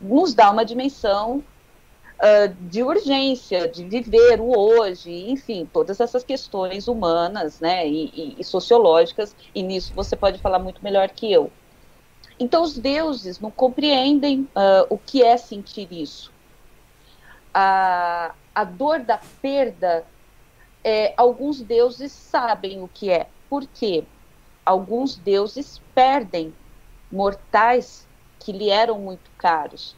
nos 0.00 0.32
dá 0.32 0.50
uma 0.50 0.64
dimensão 0.64 1.38
uh, 2.18 2.54
de 2.68 2.84
urgência, 2.84 3.68
de 3.68 3.84
viver 3.84 4.40
o 4.40 4.56
hoje, 4.56 5.28
enfim, 5.28 5.68
todas 5.70 6.00
essas 6.00 6.22
questões 6.22 6.86
humanas 6.86 7.58
né, 7.60 7.86
e, 7.86 8.10
e, 8.14 8.36
e 8.38 8.44
sociológicas, 8.44 9.34
e 9.52 9.62
nisso 9.62 9.92
você 9.94 10.14
pode 10.14 10.38
falar 10.38 10.60
muito 10.60 10.82
melhor 10.82 11.08
que 11.10 11.30
eu. 11.30 11.50
Então, 12.38 12.62
os 12.62 12.78
deuses 12.78 13.40
não 13.40 13.50
compreendem 13.50 14.42
uh, 14.42 14.86
o 14.88 14.96
que 14.96 15.22
é 15.22 15.36
sentir 15.36 15.92
isso. 15.92 16.32
A, 17.52 18.34
a 18.54 18.64
dor 18.64 19.00
da 19.00 19.20
perda, 19.40 20.06
é, 20.82 21.12
alguns 21.16 21.60
deuses 21.60 22.10
sabem 22.12 22.82
o 22.82 22.88
que 22.88 23.10
é. 23.10 23.28
Por 23.48 23.66
quê? 23.66 24.04
Alguns 24.64 25.16
deuses 25.16 25.80
perdem 25.94 26.54
mortais 27.10 28.08
que 28.38 28.52
lhe 28.52 28.70
eram 28.70 28.98
muito 28.98 29.30
caros 29.36 29.96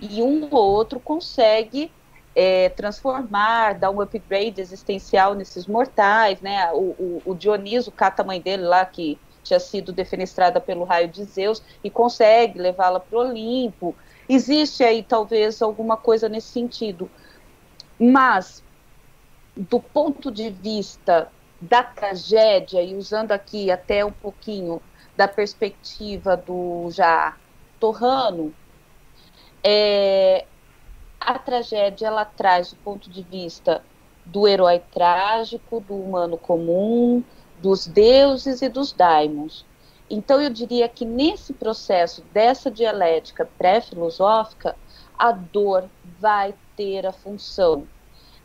e 0.00 0.22
um 0.22 0.48
ou 0.50 0.70
outro 0.70 0.98
consegue 0.98 1.92
é, 2.34 2.70
transformar, 2.70 3.74
dar 3.74 3.90
um 3.90 4.00
upgrade 4.00 4.60
existencial 4.60 5.34
nesses 5.34 5.66
mortais, 5.66 6.40
né? 6.40 6.72
O, 6.72 6.94
o, 6.98 7.22
o 7.26 7.34
Dioniso 7.34 7.92
cata 7.92 8.22
a 8.22 8.24
mãe 8.24 8.40
dele 8.40 8.62
lá, 8.62 8.84
que 8.86 9.18
tinha 9.42 9.60
sido 9.60 9.92
defenestrada 9.92 10.60
pelo 10.60 10.84
raio 10.84 11.08
de 11.08 11.24
Zeus, 11.24 11.62
e 11.84 11.90
consegue 11.90 12.58
levá-la 12.58 13.00
para 13.00 13.18
o 13.18 13.20
Olimpo. 13.20 13.94
Existe 14.28 14.82
aí 14.82 15.02
talvez 15.02 15.60
alguma 15.60 15.96
coisa 15.96 16.28
nesse 16.28 16.48
sentido. 16.48 17.10
Mas, 17.98 18.62
do 19.56 19.80
ponto 19.80 20.30
de 20.30 20.50
vista 20.50 21.30
da 21.60 21.82
tragédia, 21.82 22.82
e 22.82 22.96
usando 22.96 23.32
aqui 23.32 23.70
até 23.70 24.04
um 24.04 24.12
pouquinho 24.12 24.80
da 25.16 25.28
perspectiva 25.28 26.36
do 26.36 26.90
já 26.90 27.36
Torrano, 27.78 28.54
é, 29.62 30.46
a 31.20 31.38
tragédia 31.38 32.06
ela 32.06 32.24
traz 32.24 32.72
o 32.72 32.76
ponto 32.76 33.10
de 33.10 33.22
vista 33.22 33.84
do 34.24 34.48
herói 34.48 34.80
trágico, 34.92 35.80
do 35.80 35.94
humano 35.94 36.38
comum, 36.38 37.22
dos 37.60 37.86
deuses 37.86 38.62
e 38.62 38.68
dos 38.68 38.92
daimons. 38.92 39.66
Então 40.08 40.40
eu 40.40 40.50
diria 40.50 40.88
que 40.88 41.04
nesse 41.04 41.52
processo 41.52 42.22
dessa 42.32 42.70
dialética 42.70 43.48
pré-filosófica, 43.58 44.74
a 45.18 45.32
dor 45.32 45.88
vai 46.18 46.54
ter 46.76 47.06
a 47.06 47.12
função 47.12 47.86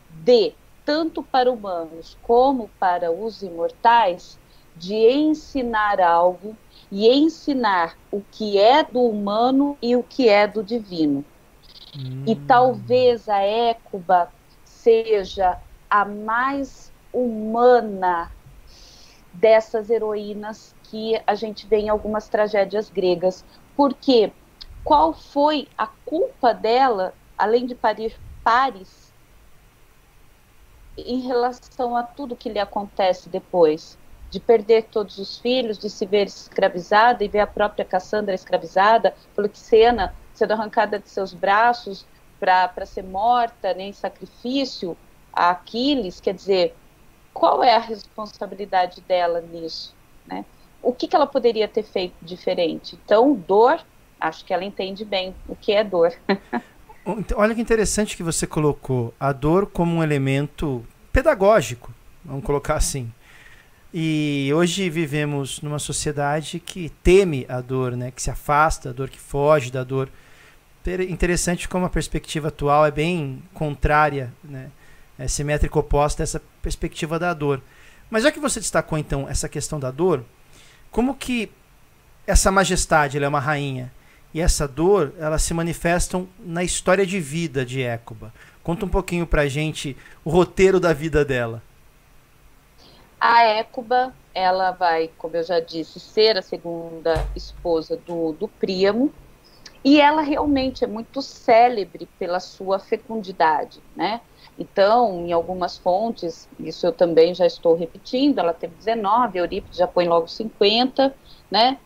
de, 0.09 0.53
tanto 0.85 1.23
para 1.23 1.51
humanos 1.51 2.15
como 2.21 2.69
para 2.79 3.11
os 3.11 3.41
imortais, 3.41 4.39
de 4.75 5.09
ensinar 5.09 5.99
algo 5.99 6.55
e 6.91 7.09
ensinar 7.09 7.97
o 8.11 8.21
que 8.31 8.57
é 8.57 8.83
do 8.83 9.01
humano 9.01 9.77
e 9.81 9.95
o 9.95 10.03
que 10.03 10.29
é 10.29 10.47
do 10.47 10.63
divino. 10.63 11.25
Hum. 11.95 12.23
E 12.27 12.35
talvez 12.35 13.27
a 13.27 13.39
Écuba 13.39 14.29
seja 14.63 15.57
a 15.89 16.05
mais 16.05 16.91
humana 17.13 18.29
dessas 19.33 19.89
heroínas 19.89 20.75
que 20.83 21.19
a 21.25 21.35
gente 21.35 21.65
vê 21.67 21.77
em 21.77 21.89
algumas 21.89 22.27
tragédias 22.27 22.89
gregas. 22.89 23.43
Porque 23.75 24.31
qual 24.83 25.13
foi 25.13 25.67
a 25.77 25.87
culpa 25.87 26.53
dela, 26.53 27.13
além 27.37 27.65
de 27.65 27.75
parir 27.75 28.15
pares, 28.43 29.04
em 30.97 31.21
relação 31.21 31.95
a 31.95 32.03
tudo 32.03 32.35
que 32.35 32.49
lhe 32.49 32.59
acontece 32.59 33.29
depois? 33.29 33.97
de 34.35 34.39
perder 34.41 34.85
todos 34.91 35.17
os 35.17 35.37
filhos, 35.37 35.77
de 35.77 35.89
se 35.89 36.05
ver 36.05 36.27
escravizada 36.27 37.23
e 37.23 37.27
ver 37.29 37.39
a 37.39 37.47
própria 37.47 37.85
Cassandra 37.85 38.35
escravizada, 38.35 39.15
Polixena 39.33 40.13
sendo 40.33 40.51
arrancada 40.51 40.99
de 40.99 41.09
seus 41.09 41.33
braços 41.33 42.05
para 42.37 42.85
ser 42.85 43.03
morta 43.03 43.73
né, 43.73 43.85
em 43.85 43.93
sacrifício 43.93 44.97
a 45.31 45.51
Aquiles, 45.51 46.19
quer 46.19 46.33
dizer, 46.33 46.75
qual 47.33 47.63
é 47.63 47.75
a 47.75 47.79
responsabilidade 47.79 48.99
dela 49.01 49.39
nisso? 49.39 49.95
Né? 50.27 50.43
O 50.83 50.93
que, 50.93 51.07
que 51.07 51.15
ela 51.15 51.27
poderia 51.27 51.67
ter 51.67 51.83
feito 51.83 52.15
diferente? 52.21 52.99
Então, 53.03 53.33
dor, 53.33 53.81
acho 54.19 54.43
que 54.43 54.53
ela 54.53 54.65
entende 54.65 55.05
bem 55.05 55.33
o 55.47 55.55
que 55.55 55.71
é 55.71 55.83
dor. 55.83 56.13
Então, 57.05 57.37
olha 57.37 57.53
que 57.53 57.61
interessante 57.61 58.17
que 58.17 58.23
você 58.23 58.47
colocou 58.47 59.13
a 59.19 59.31
dor 59.31 59.67
como 59.67 59.97
um 59.97 60.03
elemento 60.03 60.83
pedagógico, 61.13 61.93
vamos 62.23 62.43
colocar 62.43 62.75
assim. 62.75 63.11
E 63.93 64.51
hoje 64.53 64.89
vivemos 64.89 65.61
numa 65.61 65.79
sociedade 65.79 66.59
que 66.59 66.89
teme 67.03 67.45
a 67.47 67.61
dor, 67.61 67.95
né? 67.95 68.11
que 68.11 68.21
se 68.21 68.31
afasta 68.31 68.89
da 68.89 68.95
dor, 68.95 69.09
que 69.09 69.19
foge 69.19 69.71
da 69.71 69.83
dor. 69.83 70.09
Interessante 71.07 71.69
como 71.69 71.85
a 71.85 71.89
perspectiva 71.89 72.49
atual 72.49 72.85
é 72.85 72.91
bem 72.91 73.41
contrária, 73.53 74.33
né? 74.43 74.69
é 75.17 75.27
simétrica 75.27 75.79
oposta 75.79 76.23
a 76.23 76.25
essa 76.25 76.41
perspectiva 76.61 77.17
da 77.17 77.33
dor. 77.33 77.61
Mas 78.09 78.23
já 78.23 78.31
que 78.31 78.39
você 78.39 78.59
destacou 78.59 78.97
então 78.97 79.29
essa 79.29 79.47
questão 79.47 79.79
da 79.79 79.91
dor, 79.91 80.25
como 80.91 81.15
que 81.15 81.51
essa 82.27 82.51
majestade 82.51 83.15
ela 83.15 83.27
é 83.27 83.29
uma 83.29 83.39
rainha 83.39 83.91
e 84.35 84.41
essa 84.41 84.67
dor 84.67 85.13
elas 85.17 85.43
se 85.43 85.53
manifestam 85.53 86.27
na 86.37 86.61
história 86.61 87.05
de 87.05 87.21
vida 87.21 87.65
de 87.65 87.81
Écuba? 87.81 88.33
Conta 88.61 88.85
um 88.85 88.89
pouquinho 88.89 89.25
pra 89.25 89.47
gente 89.47 89.95
o 90.25 90.29
roteiro 90.29 90.77
da 90.77 90.91
vida 90.91 91.23
dela. 91.23 91.63
A 93.17 93.43
Écuba, 93.43 94.13
ela 94.33 94.71
vai, 94.71 95.09
como 95.17 95.37
eu 95.37 95.43
já 95.43 95.61
disse, 95.61 96.01
ser 96.01 96.37
a 96.37 96.41
segunda 96.41 97.25
esposa 97.33 97.95
do, 98.05 98.33
do 98.33 98.49
Príamo, 98.49 99.09
e 99.81 100.01
ela 100.01 100.21
realmente 100.21 100.83
é 100.83 100.87
muito 100.87 101.21
célebre 101.21 102.05
pela 102.19 102.41
sua 102.41 102.77
fecundidade, 102.77 103.79
né? 103.95 104.19
Então, 104.59 105.25
em 105.25 105.31
algumas 105.31 105.77
fontes, 105.77 106.49
isso 106.59 106.85
eu 106.85 106.91
também 106.91 107.33
já 107.33 107.45
estou 107.45 107.73
repetindo, 107.73 108.39
ela 108.39 108.53
teve 108.53 108.75
19, 108.75 109.37
Eurípides 109.37 109.77
já 109.77 109.87
põe 109.87 110.09
logo 110.09 110.27
50, 110.27 111.15
né? 111.49 111.77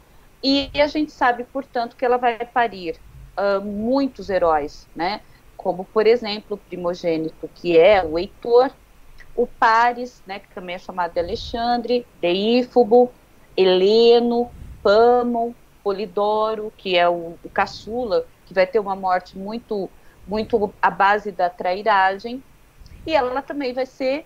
E 0.44 0.70
a 0.76 0.88
gente 0.88 1.12
sabe, 1.12 1.44
portanto, 1.44 1.96
que 1.96 2.06
ela 2.06 2.18
vai 2.18 2.46
parir 2.46 3.00
uh, 3.38 3.62
muitos 3.62 4.30
heróis, 4.30 4.88
né? 4.96 5.22
Como, 5.58 5.84
por 5.84 6.08
exemplo, 6.08 6.56
o 6.56 6.58
primogênito, 6.58 7.50
que 7.54 7.78
é 7.78 8.04
o 8.04 8.18
Heitor, 8.18 8.72
o 9.36 9.48
Paris, 9.48 10.22
né, 10.26 10.40
que 10.40 10.50
também 10.54 10.76
é 10.76 10.80
chamado 10.80 11.14
de 11.14 11.20
Alexandre, 11.20 12.06
Deífobo, 12.20 13.12
Heleno, 13.56 14.52
Pamon, 14.84 15.54
Polidoro, 15.84 16.74
que 16.78 16.98
é 16.98 17.08
o, 17.08 17.38
o 17.44 17.50
caçula, 17.50 18.26
que 18.46 18.54
vai 18.54 18.68
ter 18.68 18.80
uma 18.80 18.96
morte 18.96 19.38
muito, 19.38 19.90
muito 20.28 20.74
à 20.82 20.90
base 20.90 21.32
da 21.32 21.50
trairagem, 21.50 22.44
e 23.06 23.14
ela 23.16 23.42
também 23.42 23.74
vai 23.74 23.86
ser 23.86 24.26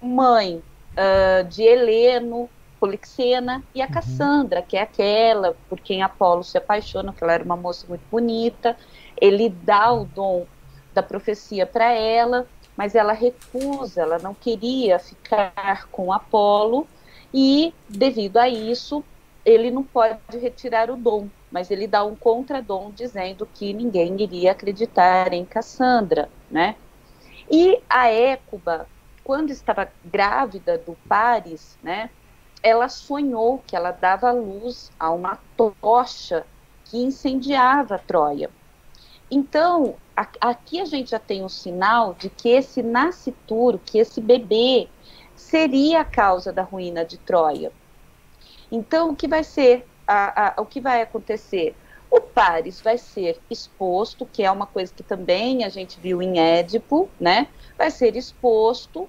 mãe 0.00 0.62
uh, 0.96 1.44
de 1.48 1.62
Heleno, 1.62 2.48
Polixena 2.82 3.62
e 3.72 3.80
a 3.80 3.86
uhum. 3.86 3.92
Cassandra, 3.92 4.60
que 4.60 4.76
é 4.76 4.82
aquela 4.82 5.54
por 5.68 5.78
quem 5.78 6.02
Apolo 6.02 6.42
se 6.42 6.58
apaixona, 6.58 7.12
que 7.12 7.22
ela 7.22 7.34
era 7.34 7.44
uma 7.44 7.56
moça 7.56 7.86
muito 7.88 8.02
bonita. 8.10 8.76
Ele 9.20 9.48
dá 9.48 9.92
o 9.92 10.04
dom 10.04 10.46
da 10.92 11.00
profecia 11.00 11.64
para 11.64 11.92
ela, 11.92 12.44
mas 12.76 12.96
ela 12.96 13.12
recusa, 13.12 14.02
ela 14.02 14.18
não 14.18 14.34
queria 14.34 14.98
ficar 14.98 15.86
com 15.92 16.12
Apolo 16.12 16.88
e, 17.32 17.72
devido 17.88 18.38
a 18.38 18.48
isso, 18.48 19.04
ele 19.46 19.70
não 19.70 19.84
pode 19.84 20.18
retirar 20.40 20.90
o 20.90 20.96
dom. 20.96 21.28
mas 21.52 21.70
ele 21.70 21.86
dá 21.86 22.02
um 22.02 22.16
contradom 22.16 22.90
dizendo 22.90 23.46
que 23.54 23.72
ninguém 23.72 24.20
iria 24.20 24.50
acreditar 24.50 25.32
em 25.32 25.44
Cassandra, 25.44 26.28
né? 26.50 26.74
E 27.48 27.78
a 27.88 28.08
Écuba, 28.08 28.88
quando 29.22 29.50
estava 29.50 29.88
grávida 30.04 30.78
do 30.78 30.96
Paris, 31.06 31.78
né, 31.82 32.08
ela 32.62 32.88
sonhou 32.88 33.62
que 33.66 33.74
ela 33.74 33.90
dava 33.90 34.30
luz 34.30 34.90
a 34.98 35.10
uma 35.10 35.38
tocha 35.56 36.46
que 36.84 36.98
incendiava 36.98 37.98
Troia. 37.98 38.50
Então, 39.30 39.96
a, 40.16 40.26
aqui 40.40 40.80
a 40.80 40.84
gente 40.84 41.10
já 41.10 41.18
tem 41.18 41.42
um 41.42 41.48
sinal 41.48 42.14
de 42.14 42.28
que 42.28 42.50
esse 42.50 42.82
nascituro, 42.82 43.80
que 43.84 43.98
esse 43.98 44.20
bebê, 44.20 44.88
seria 45.34 46.02
a 46.02 46.04
causa 46.04 46.52
da 46.52 46.62
ruína 46.62 47.04
de 47.04 47.18
Troia. 47.18 47.72
Então, 48.70 49.10
o 49.10 49.16
que 49.16 49.26
vai 49.26 49.42
ser, 49.42 49.86
a, 50.06 50.48
a, 50.48 50.60
o 50.60 50.66
que 50.66 50.80
vai 50.80 51.02
acontecer? 51.02 51.74
O 52.10 52.20
Paris 52.20 52.80
vai 52.80 52.98
ser 52.98 53.40
exposto, 53.50 54.26
que 54.26 54.42
é 54.42 54.50
uma 54.50 54.66
coisa 54.66 54.92
que 54.94 55.02
também 55.02 55.64
a 55.64 55.70
gente 55.70 55.98
viu 55.98 56.20
em 56.20 56.38
Édipo, 56.38 57.08
né? 57.18 57.48
Vai 57.76 57.90
ser 57.90 58.16
exposto, 58.16 59.08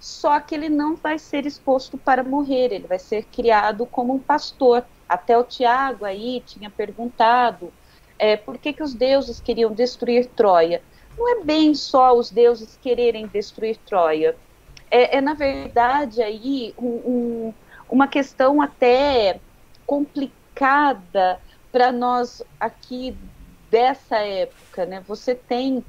só 0.00 0.40
que 0.40 0.54
ele 0.54 0.70
não 0.70 0.96
vai 0.96 1.18
ser 1.18 1.44
exposto 1.44 1.98
para 1.98 2.24
morrer, 2.24 2.72
ele 2.72 2.86
vai 2.86 2.98
ser 2.98 3.24
criado 3.24 3.84
como 3.84 4.14
um 4.14 4.18
pastor. 4.18 4.82
Até 5.06 5.36
o 5.36 5.44
Tiago 5.44 6.06
aí 6.06 6.42
tinha 6.46 6.70
perguntado 6.70 7.70
é, 8.18 8.34
por 8.34 8.56
que, 8.56 8.72
que 8.72 8.82
os 8.82 8.94
deuses 8.94 9.40
queriam 9.40 9.72
destruir 9.72 10.26
Troia. 10.28 10.82
Não 11.18 11.28
é 11.28 11.44
bem 11.44 11.74
só 11.74 12.16
os 12.16 12.30
deuses 12.30 12.78
quererem 12.80 13.26
destruir 13.26 13.76
Troia. 13.86 14.34
É, 14.90 15.18
é 15.18 15.20
na 15.20 15.34
verdade 15.34 16.22
aí 16.22 16.74
um, 16.78 16.86
um, 16.86 17.54
uma 17.90 18.08
questão 18.08 18.62
até 18.62 19.38
complicada 19.84 21.38
para 21.70 21.92
nós 21.92 22.42
aqui 22.58 23.14
dessa 23.70 24.16
época, 24.18 24.86
né? 24.86 25.02
Você 25.06 25.34
tem 25.34 25.84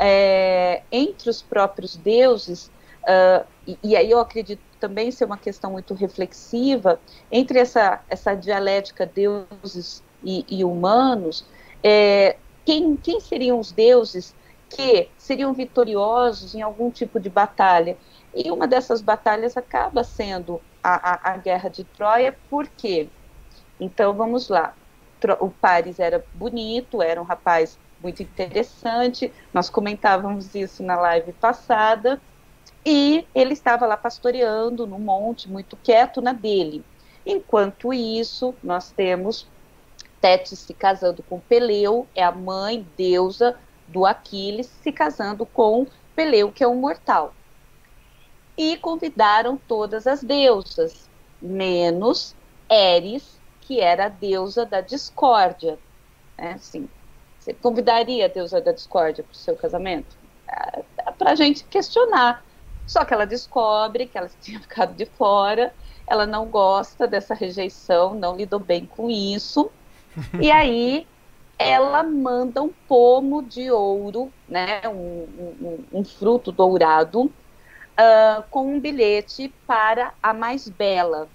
é, 0.00 0.82
entre 0.90 1.30
os 1.30 1.40
próprios 1.40 1.96
deuses, 1.96 2.70
uh, 3.02 3.46
e, 3.66 3.78
e, 3.82 3.96
aí 3.96 4.10
eu 4.10 4.18
acredito 4.18 4.60
também 4.80 5.10
ser 5.10 5.24
uma 5.24 5.38
questão 5.38 5.72
muito 5.72 5.94
reflexiva, 5.94 7.00
entre 7.30 7.58
essa, 7.58 8.00
essa 8.08 8.34
dialética 8.34 9.06
deuses 9.06 10.02
e, 10.22 10.44
e 10.48 10.64
humanos, 10.64 11.46
é, 11.82 12.36
quem, 12.64 12.96
quem 12.96 13.20
seriam 13.20 13.58
os 13.58 13.72
deuses 13.72 14.34
que 14.68 15.08
seriam 15.18 15.52
vitoriosos 15.52 16.54
em 16.54 16.62
algum 16.62 16.90
tipo 16.90 17.20
de 17.20 17.28
batalha? 17.28 17.96
E 18.34 18.50
uma 18.50 18.66
dessas 18.66 19.02
batalhas 19.02 19.56
acaba 19.56 20.02
sendo 20.02 20.60
a, 20.82 21.30
a, 21.30 21.32
a 21.32 21.36
guerra 21.36 21.68
de 21.68 21.84
Troia, 21.84 22.36
por 22.48 22.66
quê? 22.66 23.08
Então 23.78 24.14
vamos 24.14 24.48
lá 24.48 24.74
o 25.40 25.50
Paris 25.50 25.98
era 25.98 26.24
bonito, 26.34 27.02
era 27.02 27.20
um 27.20 27.24
rapaz 27.24 27.78
muito 28.02 28.22
interessante, 28.22 29.32
nós 29.54 29.70
comentávamos 29.70 30.54
isso 30.54 30.82
na 30.82 30.96
live 30.96 31.32
passada, 31.34 32.20
e 32.84 33.26
ele 33.34 33.52
estava 33.52 33.86
lá 33.86 33.96
pastoreando 33.96 34.86
no 34.86 34.98
monte, 34.98 35.48
muito 35.48 35.76
quieto 35.76 36.20
na 36.20 36.32
dele. 36.32 36.84
Enquanto 37.24 37.92
isso, 37.92 38.54
nós 38.62 38.90
temos 38.90 39.46
Tétis 40.20 40.60
se 40.60 40.72
casando 40.72 41.22
com 41.24 41.40
Peleu, 41.40 42.06
é 42.14 42.22
a 42.22 42.30
mãe 42.30 42.86
deusa 42.96 43.56
do 43.88 44.06
Aquiles, 44.06 44.66
se 44.66 44.92
casando 44.92 45.44
com 45.44 45.86
Peleu, 46.14 46.52
que 46.52 46.62
é 46.62 46.68
um 46.68 46.76
mortal. 46.76 47.34
E 48.56 48.76
convidaram 48.76 49.60
todas 49.66 50.06
as 50.06 50.22
deusas, 50.22 51.10
menos 51.40 52.36
Eris, 52.70 53.40
que 53.62 53.80
era 53.80 54.06
a 54.06 54.08
deusa 54.08 54.64
da 54.64 54.80
discórdia. 54.80 55.78
Né? 56.38 56.52
Assim, 56.52 56.88
você 57.38 57.52
convidaria 57.52 58.26
a 58.26 58.28
deusa 58.28 58.60
da 58.60 58.70
discórdia 58.70 59.24
para 59.24 59.32
o 59.32 59.36
seu 59.36 59.56
casamento? 59.56 60.16
É, 60.48 60.82
para 61.18 61.32
a 61.32 61.34
gente 61.34 61.64
questionar. 61.64 62.44
Só 62.92 63.06
que 63.06 63.14
ela 63.14 63.26
descobre 63.26 64.06
que 64.06 64.18
ela 64.18 64.30
tinha 64.40 64.60
ficado 64.60 64.94
de 64.94 65.06
fora, 65.06 65.74
ela 66.06 66.26
não 66.26 66.46
gosta 66.46 67.06
dessa 67.06 67.34
rejeição, 67.34 68.14
não 68.14 68.36
lidou 68.36 68.60
bem 68.60 68.84
com 68.84 69.08
isso. 69.08 69.70
e 70.38 70.50
aí 70.50 71.06
ela 71.58 72.02
manda 72.02 72.62
um 72.62 72.70
pomo 72.86 73.42
de 73.42 73.70
ouro, 73.70 74.30
né, 74.46 74.82
um, 74.86 75.26
um, 75.60 75.84
um 75.92 76.04
fruto 76.04 76.52
dourado, 76.52 77.22
uh, 77.22 78.42
com 78.50 78.74
um 78.74 78.80
bilhete 78.80 79.48
para 79.66 80.12
a 80.22 80.34
mais 80.34 80.68
bela, 80.68 81.28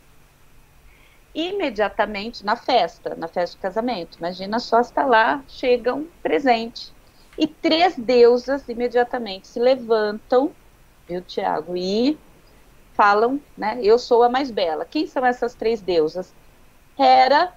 imediatamente 1.33 2.45
na 2.45 2.55
festa, 2.55 3.15
na 3.15 3.27
festa 3.27 3.55
de 3.55 3.61
casamento. 3.61 4.19
Imagina 4.19 4.59
só 4.59 4.81
está 4.81 5.05
lá, 5.05 5.43
chega 5.47 5.93
um 5.93 6.07
presente. 6.21 6.93
E 7.37 7.47
três 7.47 7.95
deusas 7.95 8.67
imediatamente 8.67 9.47
se 9.47 9.59
levantam, 9.59 10.51
viu, 11.07 11.21
Tiago, 11.21 11.75
e 11.75 12.17
falam, 12.93 13.39
né? 13.57 13.79
Eu 13.81 13.97
sou 13.97 14.23
a 14.23 14.29
mais 14.29 14.51
bela. 14.51 14.85
Quem 14.85 15.07
são 15.07 15.25
essas 15.25 15.53
três 15.53 15.81
deusas? 15.81 16.33
Hera, 16.97 17.53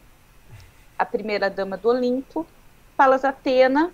a 0.98 1.04
primeira 1.04 1.48
dama 1.48 1.76
do 1.76 1.88
Olimpo, 1.88 2.46
Palas 2.96 3.24
Atena, 3.24 3.90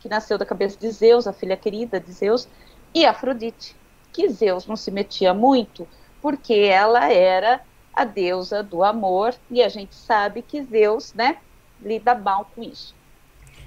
que 0.00 0.08
nasceu 0.08 0.38
da 0.38 0.46
cabeça 0.46 0.78
de 0.78 0.90
Zeus, 0.90 1.26
a 1.26 1.32
filha 1.32 1.56
querida 1.56 2.00
de 2.00 2.10
Zeus, 2.12 2.48
e 2.94 3.04
Afrodite, 3.04 3.76
que 4.12 4.28
Zeus 4.28 4.66
não 4.66 4.76
se 4.76 4.90
metia 4.90 5.34
muito, 5.34 5.86
porque 6.22 6.54
ela 6.54 7.12
era 7.12 7.60
a 7.92 8.04
deusa 8.04 8.62
do 8.62 8.82
amor, 8.82 9.34
e 9.50 9.62
a 9.62 9.68
gente 9.68 9.94
sabe 9.94 10.40
que 10.40 10.62
Zeus, 10.62 11.12
né, 11.12 11.36
lida 11.82 12.14
mal 12.14 12.50
com 12.54 12.62
isso. 12.62 12.94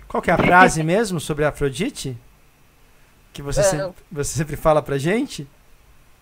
Qual 0.07 0.23
que 0.23 0.31
é 0.31 0.33
a 0.33 0.37
frase 0.37 0.83
mesmo 0.83 1.19
sobre 1.19 1.45
Afrodite? 1.45 2.17
Que 3.33 3.41
você, 3.41 3.61
uh, 3.61 3.63
sempre, 3.63 4.03
você 4.11 4.37
sempre 4.37 4.55
fala 4.55 4.81
pra 4.81 4.97
gente? 4.97 5.47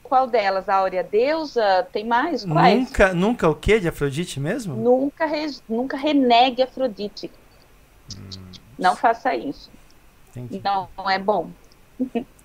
Qual 0.04 0.28
delas? 0.28 0.68
A 0.68 0.76
Áurea 0.76 1.04
Deusa? 1.04 1.88
Tem 1.92 2.06
mais? 2.06 2.44
Quais? 2.44 2.80
Nunca, 2.80 3.14
nunca 3.14 3.50
o 3.50 3.56
que 3.56 3.80
de 3.80 3.88
Afrodite 3.88 4.40
mesmo? 4.40 4.76
Nunca, 4.76 5.26
re, 5.26 5.48
nunca 5.68 5.98
renegue 5.98 6.64
Afrodite. 6.64 7.32
Hum. 8.18 8.50
Não 8.78 8.96
faça 8.96 9.36
isso. 9.36 9.70
Entendi. 10.36 10.62
Não, 10.64 10.88
é 11.10 11.20
bom. 11.20 11.50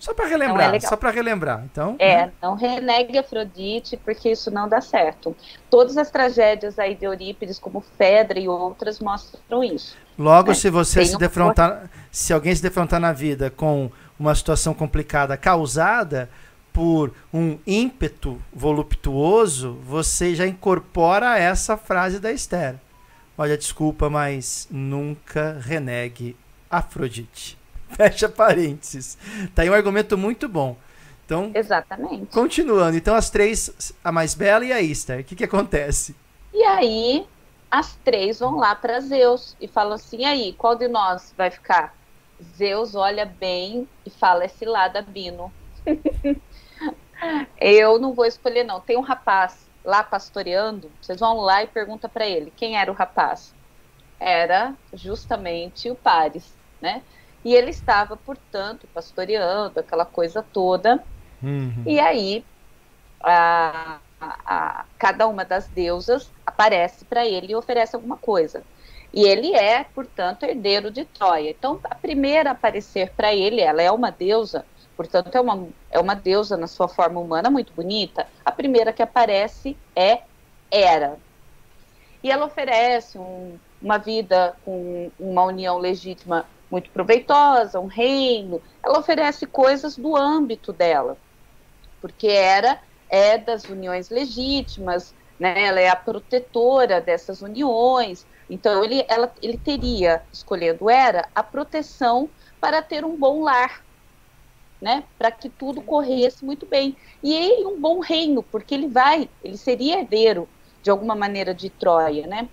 Só 0.00 0.12
para 0.12 0.26
relembrar, 0.26 0.74
é 0.74 0.80
só 0.80 0.96
para 0.96 1.10
relembrar. 1.10 1.64
Então, 1.64 1.94
é, 1.98 2.26
né? 2.26 2.32
não 2.42 2.54
renegue 2.54 3.16
Afrodite, 3.16 3.96
porque 3.96 4.32
isso 4.32 4.50
não 4.50 4.68
dá 4.68 4.80
certo. 4.80 5.34
Todas 5.70 5.96
as 5.96 6.10
tragédias 6.10 6.78
aí 6.78 6.94
de 6.94 7.04
Eurípides, 7.04 7.58
como 7.58 7.80
Fedra 7.80 8.38
e 8.38 8.48
outras, 8.48 8.98
mostram 8.98 9.62
isso. 9.62 9.96
Logo, 10.18 10.48
né? 10.48 10.54
se 10.54 10.68
você 10.70 11.00
Tem 11.00 11.08
se 11.08 11.18
defrontar, 11.18 11.88
se 12.10 12.32
alguém 12.32 12.54
se 12.54 12.62
defrontar 12.62 13.00
na 13.00 13.12
vida 13.12 13.50
com 13.50 13.90
uma 14.18 14.34
situação 14.34 14.74
complicada 14.74 15.36
causada 15.36 16.30
por 16.72 17.12
um 17.32 17.58
ímpeto 17.66 18.42
voluptuoso, 18.52 19.78
você 19.84 20.34
já 20.34 20.46
incorpora 20.46 21.38
essa 21.38 21.76
frase 21.76 22.18
da 22.18 22.32
Esther. 22.32 22.76
Olha, 23.38 23.56
desculpa, 23.56 24.10
mas 24.10 24.66
nunca 24.70 25.58
renegue 25.60 26.36
Afrodite. 26.70 27.56
Fecha 27.90 28.28
parênteses. 28.28 29.16
Tá 29.54 29.62
aí 29.62 29.70
um 29.70 29.74
argumento 29.74 30.18
muito 30.18 30.48
bom. 30.48 30.76
Então, 31.24 31.50
Exatamente. 31.54 32.26
Continuando, 32.26 32.96
então 32.96 33.14
as 33.14 33.30
três, 33.30 33.94
a 34.02 34.12
mais 34.12 34.34
bela 34.34 34.64
e 34.64 34.72
a 34.72 34.80
Esther, 34.80 35.20
o 35.20 35.24
que, 35.24 35.36
que 35.36 35.44
acontece? 35.44 36.14
E 36.52 36.62
aí, 36.62 37.26
as 37.70 37.96
três 38.04 38.38
vão 38.40 38.56
lá 38.56 38.74
para 38.74 39.00
Zeus 39.00 39.56
e 39.60 39.66
falam 39.66 39.94
assim: 39.94 40.18
e 40.18 40.24
aí, 40.24 40.52
qual 40.52 40.76
de 40.76 40.86
nós 40.86 41.32
vai 41.36 41.50
ficar? 41.50 41.94
Zeus 42.42 42.94
olha 42.94 43.24
bem 43.26 43.88
e 44.04 44.10
fala: 44.10 44.44
esse 44.44 44.64
lá 44.64 44.88
da 44.88 45.02
Bino. 45.02 45.52
Eu 47.60 47.98
não 47.98 48.12
vou 48.12 48.26
escolher, 48.26 48.64
não. 48.64 48.80
Tem 48.80 48.96
um 48.96 49.02
rapaz 49.02 49.68
lá 49.84 50.02
pastoreando, 50.02 50.90
vocês 51.00 51.20
vão 51.20 51.36
lá 51.38 51.62
e 51.62 51.66
pergunta 51.66 52.08
para 52.08 52.26
ele 52.26 52.52
quem 52.56 52.76
era 52.76 52.90
o 52.90 52.94
rapaz. 52.94 53.54
Era 54.18 54.74
justamente 54.92 55.90
o 55.90 55.94
Paris, 55.94 56.54
né? 56.80 57.02
E 57.44 57.54
ele 57.54 57.70
estava, 57.70 58.16
portanto, 58.16 58.88
pastoreando, 58.94 59.80
aquela 59.80 60.06
coisa 60.06 60.42
toda. 60.42 61.02
Uhum. 61.42 61.82
E 61.84 62.00
aí, 62.00 62.44
a, 63.22 63.98
a, 64.18 64.36
a, 64.46 64.84
cada 64.98 65.28
uma 65.28 65.44
das 65.44 65.68
deusas 65.68 66.32
aparece 66.46 67.04
para 67.04 67.26
ele 67.26 67.52
e 67.52 67.56
oferece 67.56 67.94
alguma 67.94 68.16
coisa. 68.16 68.62
E 69.14 69.28
ele 69.28 69.54
é, 69.54 69.84
portanto, 69.84 70.42
herdeiro 70.42 70.90
de 70.90 71.04
Troia. 71.04 71.50
Então, 71.50 71.78
a 71.84 71.94
primeira 71.94 72.50
a 72.50 72.52
aparecer 72.52 73.12
para 73.12 73.32
ele, 73.32 73.60
ela 73.60 73.80
é 73.80 73.88
uma 73.88 74.10
deusa, 74.10 74.66
portanto, 74.96 75.32
é 75.32 75.40
uma, 75.40 75.68
é 75.88 76.00
uma 76.00 76.16
deusa 76.16 76.56
na 76.56 76.66
sua 76.66 76.88
forma 76.88 77.20
humana 77.20 77.48
muito 77.48 77.72
bonita. 77.72 78.26
A 78.44 78.50
primeira 78.50 78.92
que 78.92 79.00
aparece 79.00 79.76
é 79.94 80.22
Hera. 80.68 81.16
E 82.24 82.30
ela 82.30 82.46
oferece 82.46 83.16
um, 83.16 83.56
uma 83.80 83.98
vida 83.98 84.56
com 84.64 85.12
uma 85.20 85.44
união 85.44 85.78
legítima 85.78 86.44
muito 86.68 86.90
proveitosa, 86.90 87.78
um 87.78 87.86
reino. 87.86 88.60
Ela 88.82 88.98
oferece 88.98 89.46
coisas 89.46 89.96
do 89.96 90.16
âmbito 90.16 90.72
dela, 90.72 91.16
porque 92.00 92.26
era 92.26 92.80
é 93.08 93.38
das 93.38 93.62
uniões 93.62 94.10
legítimas, 94.10 95.14
né? 95.38 95.66
Ela 95.66 95.80
é 95.80 95.88
a 95.88 95.94
protetora 95.94 97.00
dessas 97.00 97.42
uniões, 97.42 98.26
Então 98.48 98.84
ele, 98.84 99.04
ela, 99.08 99.32
ele 99.42 99.56
teria 99.56 100.22
escolhendo 100.32 100.90
era 100.90 101.28
a 101.34 101.42
proteção 101.42 102.28
para 102.60 102.82
ter 102.82 103.04
um 103.04 103.16
bom 103.16 103.42
lar, 103.42 103.84
né? 104.80 105.04
Para 105.18 105.30
que 105.30 105.48
tudo 105.48 105.80
corresse 105.82 106.44
muito 106.44 106.66
bem 106.66 106.96
e 107.22 107.32
ele 107.32 107.66
um 107.66 107.80
bom 107.80 108.00
reino, 108.00 108.42
porque 108.42 108.74
ele 108.74 108.88
vai, 108.88 109.30
ele 109.42 109.56
seria 109.56 110.00
herdeiro 110.00 110.48
de 110.82 110.90
alguma 110.90 111.14
maneira 111.14 111.54
de 111.54 111.70
Troia, 111.70 112.26
né? 112.26 112.48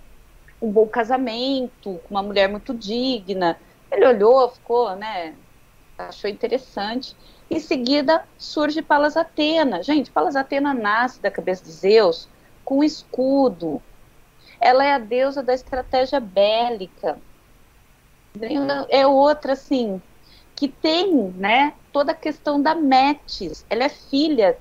Um 0.60 0.70
bom 0.70 0.86
casamento, 0.86 2.00
com 2.04 2.14
uma 2.14 2.22
mulher 2.22 2.48
muito 2.48 2.72
digna. 2.72 3.60
Ele 3.90 4.06
olhou, 4.06 4.48
ficou, 4.48 4.96
né? 4.96 5.36
Achou 5.98 6.30
interessante. 6.30 7.14
Em 7.50 7.60
seguida 7.60 8.26
surge 8.38 8.80
Palas 8.80 9.16
Atena. 9.16 9.82
Gente, 9.82 10.10
Palas 10.10 10.36
Atena 10.36 10.72
nasce 10.72 11.20
da 11.20 11.30
cabeça 11.30 11.62
de 11.62 11.70
Zeus 11.70 12.28
com 12.64 12.82
escudo. 12.82 13.82
Ela 14.62 14.84
é 14.84 14.92
a 14.92 14.98
deusa 14.98 15.42
da 15.42 15.52
estratégia 15.52 16.20
bélica. 16.20 17.18
É 18.88 19.04
outra, 19.06 19.54
assim, 19.54 20.00
que 20.54 20.68
tem, 20.68 21.12
né, 21.32 21.74
toda 21.92 22.12
a 22.12 22.14
questão 22.14 22.62
da 22.62 22.72
Metis. 22.72 23.66
Ela 23.68 23.84
é 23.84 23.88
filha 23.88 24.56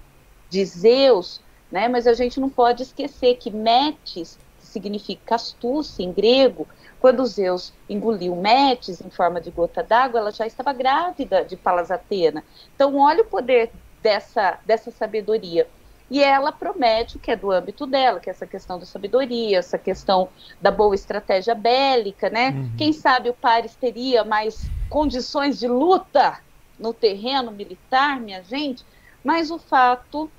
de 0.50 0.66
Zeus, 0.66 1.40
né, 1.72 1.88
mas 1.88 2.08
a 2.08 2.14
gente 2.14 2.40
não 2.40 2.50
pode 2.50 2.82
esquecer 2.82 3.38
que 3.38 3.52
Metis, 3.52 4.40
que 4.60 4.66
significa 4.66 5.36
astúcia 5.36 6.04
em 6.04 6.12
grego, 6.12 6.68
quando 7.00 7.26
Zeus 7.26 7.72
engoliu 7.88 8.36
Metis 8.36 9.02
em 9.02 9.10
forma 9.12 9.40
de 9.40 9.52
gota 9.52 9.84
d'água, 9.84 10.20
ela 10.20 10.32
já 10.32 10.48
estava 10.48 10.74
grávida 10.74 11.46
de 11.46 11.56
Palas 11.56 11.92
Atena. 11.92 12.44
Então, 12.76 12.98
olha 12.98 13.22
o 13.22 13.26
poder 13.26 13.72
dessa, 14.02 14.60
dessa 14.66 14.90
sabedoria. 14.90 15.68
E 16.12 16.22
ela 16.22 16.52
promete 16.52 17.16
o 17.16 17.20
que 17.22 17.32
é 17.32 17.38
do 17.38 17.50
âmbito 17.50 17.88
dela, 17.88 18.20
que 18.20 18.30
é 18.30 18.34
essa 18.34 18.46
questão 18.46 18.78
da 18.78 18.86
sabedoria, 18.86 19.60
essa 19.60 19.78
questão 19.78 20.28
da 20.60 20.70
boa 20.70 20.94
estratégia 20.94 21.56
bélica, 21.56 22.30
né? 22.30 22.50
Uhum. 22.50 22.72
Quem 22.78 22.92
sabe 22.92 23.30
o 23.30 23.34
Paris 23.34 23.78
teria 23.78 24.26
mais 24.26 24.70
condições 24.90 25.58
de 25.58 25.70
luta 25.70 26.38
no 26.78 26.94
terreno 26.94 27.50
militar, 27.50 28.20
minha 28.20 28.44
gente, 28.44 28.84
mas 29.24 29.50
o 29.50 29.58
fato 29.58 30.30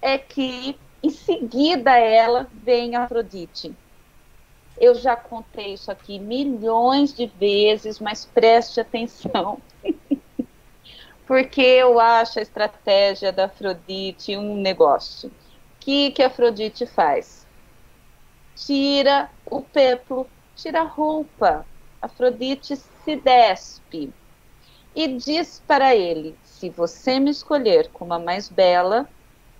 é 0.00 0.16
que 0.16 0.78
em 1.02 1.10
seguida 1.10 1.94
ela 1.94 2.48
vem 2.50 2.96
Afrodite. 2.96 3.76
Eu 4.80 4.94
já 4.94 5.14
contei 5.14 5.74
isso 5.74 5.90
aqui 5.90 6.18
milhões 6.18 7.12
de 7.12 7.26
vezes, 7.26 8.00
mas 8.00 8.24
preste 8.24 8.80
atenção. 8.80 9.60
Porque 11.26 11.60
eu 11.60 11.98
acho 12.00 12.38
a 12.38 12.42
estratégia 12.42 13.32
da 13.32 13.46
Afrodite 13.46 14.36
um 14.36 14.56
negócio. 14.56 15.28
O 15.30 15.32
que, 15.80 16.10
que 16.12 16.22
a 16.22 16.26
Afrodite 16.26 16.86
faz? 16.86 17.46
Tira 18.54 19.30
o 19.44 19.62
peplo, 19.62 20.28
tira 20.54 20.80
a 20.82 20.84
roupa. 20.84 21.66
Afrodite 22.00 22.76
se 22.76 23.16
despe 23.16 24.12
e 24.94 25.08
diz 25.16 25.60
para 25.66 25.94
ele: 25.94 26.38
Se 26.42 26.68
você 26.70 27.18
me 27.18 27.30
escolher 27.30 27.90
como 27.92 28.12
a 28.12 28.18
mais 28.18 28.48
bela, 28.48 29.08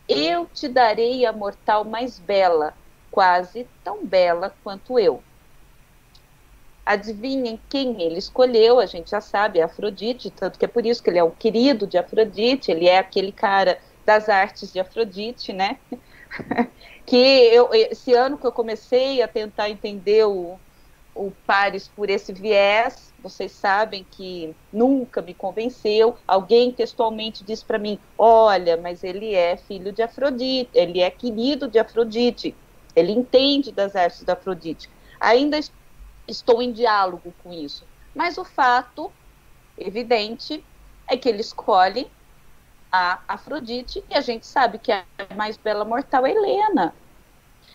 eu 0.08 0.46
te 0.46 0.68
darei 0.68 1.24
a 1.24 1.32
mortal 1.32 1.84
mais 1.84 2.18
bela, 2.18 2.76
quase 3.10 3.68
tão 3.82 4.06
bela 4.06 4.50
quanto 4.62 4.98
eu. 4.98 5.24
Adivinhem 6.84 7.60
quem 7.68 8.02
ele 8.02 8.18
escolheu, 8.18 8.80
a 8.80 8.86
gente 8.86 9.10
já 9.10 9.20
sabe, 9.20 9.60
é 9.60 9.62
Afrodite, 9.62 10.30
tanto 10.30 10.58
que 10.58 10.64
é 10.64 10.68
por 10.68 10.84
isso 10.84 11.02
que 11.02 11.10
ele 11.10 11.18
é 11.18 11.24
o 11.24 11.30
querido 11.30 11.86
de 11.86 11.96
Afrodite, 11.96 12.70
ele 12.70 12.88
é 12.88 12.98
aquele 12.98 13.30
cara 13.30 13.78
das 14.04 14.28
artes 14.28 14.72
de 14.72 14.80
Afrodite, 14.80 15.52
né? 15.52 15.78
que 17.06 17.16
eu, 17.16 17.68
esse 17.72 18.12
ano 18.14 18.36
que 18.36 18.46
eu 18.46 18.52
comecei 18.52 19.22
a 19.22 19.28
tentar 19.28 19.70
entender 19.70 20.24
o, 20.26 20.58
o 21.14 21.30
Paris 21.46 21.88
por 21.88 22.10
esse 22.10 22.32
viés, 22.32 23.12
vocês 23.22 23.52
sabem 23.52 24.04
que 24.10 24.54
nunca 24.72 25.22
me 25.22 25.34
convenceu. 25.34 26.16
Alguém 26.26 26.72
textualmente 26.72 27.44
disse 27.44 27.64
para 27.64 27.78
mim: 27.78 27.98
olha, 28.18 28.76
mas 28.76 29.04
ele 29.04 29.34
é 29.34 29.56
filho 29.56 29.92
de 29.92 30.02
Afrodite, 30.02 30.70
ele 30.74 31.00
é 31.00 31.10
querido 31.10 31.68
de 31.68 31.78
Afrodite, 31.78 32.54
ele 32.96 33.12
entende 33.12 33.70
das 33.70 33.94
artes 33.94 34.24
da 34.24 34.32
Afrodite. 34.32 34.88
Ainda 35.20 35.60
estou 36.26 36.62
em 36.62 36.72
diálogo 36.72 37.32
com 37.42 37.52
isso. 37.52 37.84
Mas 38.14 38.38
o 38.38 38.44
fato 38.44 39.12
evidente 39.76 40.64
é 41.08 41.16
que 41.16 41.28
ele 41.28 41.40
escolhe 41.40 42.10
a 42.90 43.20
Afrodite 43.26 44.04
e 44.10 44.14
a 44.14 44.20
gente 44.20 44.46
sabe 44.46 44.78
que 44.78 44.92
a 44.92 45.04
mais 45.34 45.56
bela 45.56 45.84
mortal 45.84 46.26
é 46.26 46.32
Helena. 46.32 46.94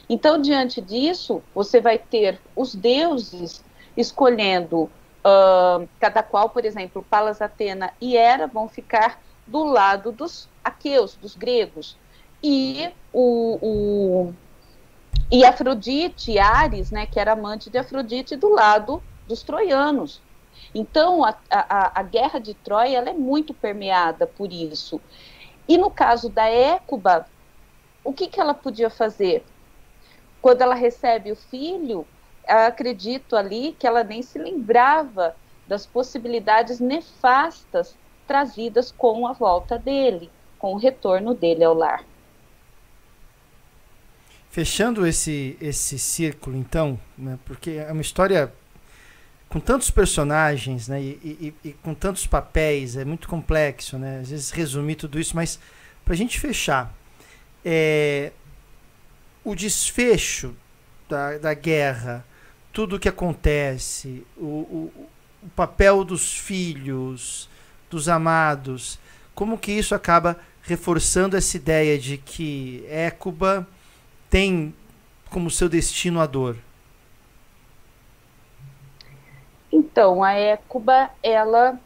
Então, 0.09 0.39
diante 0.39 0.79
disso, 0.79 1.41
você 1.53 1.81
vai 1.81 1.97
ter 1.97 2.39
os 2.55 2.73
deuses 2.73 3.63
escolhendo, 3.95 4.83
uh, 4.83 5.87
cada 5.99 6.23
qual, 6.23 6.49
por 6.49 6.63
exemplo, 6.63 7.05
Palas 7.09 7.41
Atena 7.41 7.91
e 7.99 8.15
Hera 8.15 8.47
vão 8.47 8.69
ficar 8.69 9.19
do 9.45 9.63
lado 9.63 10.11
dos 10.11 10.47
aqueus, 10.63 11.15
dos 11.15 11.35
gregos. 11.35 11.97
E 12.41 12.89
o, 13.11 13.57
o 13.61 14.33
e 15.31 15.43
Afrodite, 15.45 16.37
Ares, 16.39 16.91
né, 16.91 17.05
que 17.05 17.19
era 17.19 17.33
amante 17.33 17.69
de 17.69 17.77
Afrodite, 17.77 18.35
do 18.35 18.49
lado 18.49 19.03
dos 19.27 19.43
troianos. 19.43 20.21
Então, 20.73 21.23
a, 21.23 21.35
a, 21.49 21.99
a 21.99 22.03
guerra 22.03 22.39
de 22.39 22.53
Troia 22.53 22.97
ela 22.97 23.09
é 23.09 23.13
muito 23.13 23.53
permeada 23.53 24.25
por 24.25 24.51
isso. 24.51 25.01
E 25.67 25.77
no 25.77 25.91
caso 25.91 26.29
da 26.29 26.47
Écuba, 26.47 27.27
o 28.03 28.13
que, 28.13 28.27
que 28.27 28.39
ela 28.39 28.53
podia 28.53 28.89
fazer? 28.89 29.45
Quando 30.41 30.61
ela 30.61 30.75
recebe 30.75 31.31
o 31.31 31.35
filho, 31.35 32.07
acredito 32.47 33.35
ali 33.35 33.73
que 33.73 33.85
ela 33.85 34.03
nem 34.03 34.21
se 34.21 34.39
lembrava 34.39 35.35
das 35.67 35.85
possibilidades 35.85 36.79
nefastas 36.79 37.97
trazidas 38.25 38.91
com 38.91 39.27
a 39.27 39.33
volta 39.33 39.77
dele, 39.77 40.31
com 40.57 40.73
o 40.73 40.77
retorno 40.77 41.33
dele 41.33 41.63
ao 41.63 41.73
lar. 41.73 42.05
Fechando 44.57 45.05
esse, 45.05 45.55
esse 45.61 45.99
círculo, 45.99 46.57
então, 46.57 46.99
né, 47.15 47.37
porque 47.45 47.69
é 47.69 47.91
uma 47.91 48.01
história 48.01 48.51
com 49.47 49.59
tantos 49.59 49.91
personagens 49.91 50.87
né, 50.87 50.99
e, 50.99 51.53
e, 51.63 51.69
e, 51.69 51.73
com 51.73 51.93
tantos 51.93 52.25
papéis, 52.25 52.97
é 52.97 53.05
muito 53.05 53.27
complexo, 53.27 53.99
né, 53.99 54.19
às 54.19 54.31
vezes 54.31 54.49
resumir 54.49 54.95
tudo 54.95 55.19
isso, 55.19 55.35
mas 55.35 55.59
para 56.03 56.15
a 56.15 56.17
gente 56.17 56.39
fechar, 56.39 56.91
é, 57.63 58.31
o 59.43 59.53
desfecho 59.53 60.55
da, 61.07 61.37
da 61.37 61.53
guerra, 61.53 62.25
tudo 62.73 62.95
o 62.95 62.99
que 62.99 63.09
acontece, 63.09 64.25
o, 64.35 64.43
o, 64.43 65.09
o 65.43 65.49
papel 65.49 66.03
dos 66.03 66.35
filhos, 66.35 67.47
dos 67.91 68.09
amados, 68.09 68.97
como 69.35 69.55
que 69.55 69.71
isso 69.71 69.93
acaba 69.93 70.35
reforçando 70.63 71.37
essa 71.37 71.55
ideia 71.57 71.99
de 71.99 72.17
que 72.17 72.83
Écuba 72.89 73.67
tem 74.29 74.73
como 75.29 75.49
seu 75.49 75.69
destino 75.69 76.19
a 76.19 76.25
dor? 76.25 76.57
Então, 79.71 80.23
a 80.23 80.33
Écuba, 80.33 81.09
ela 81.21 81.79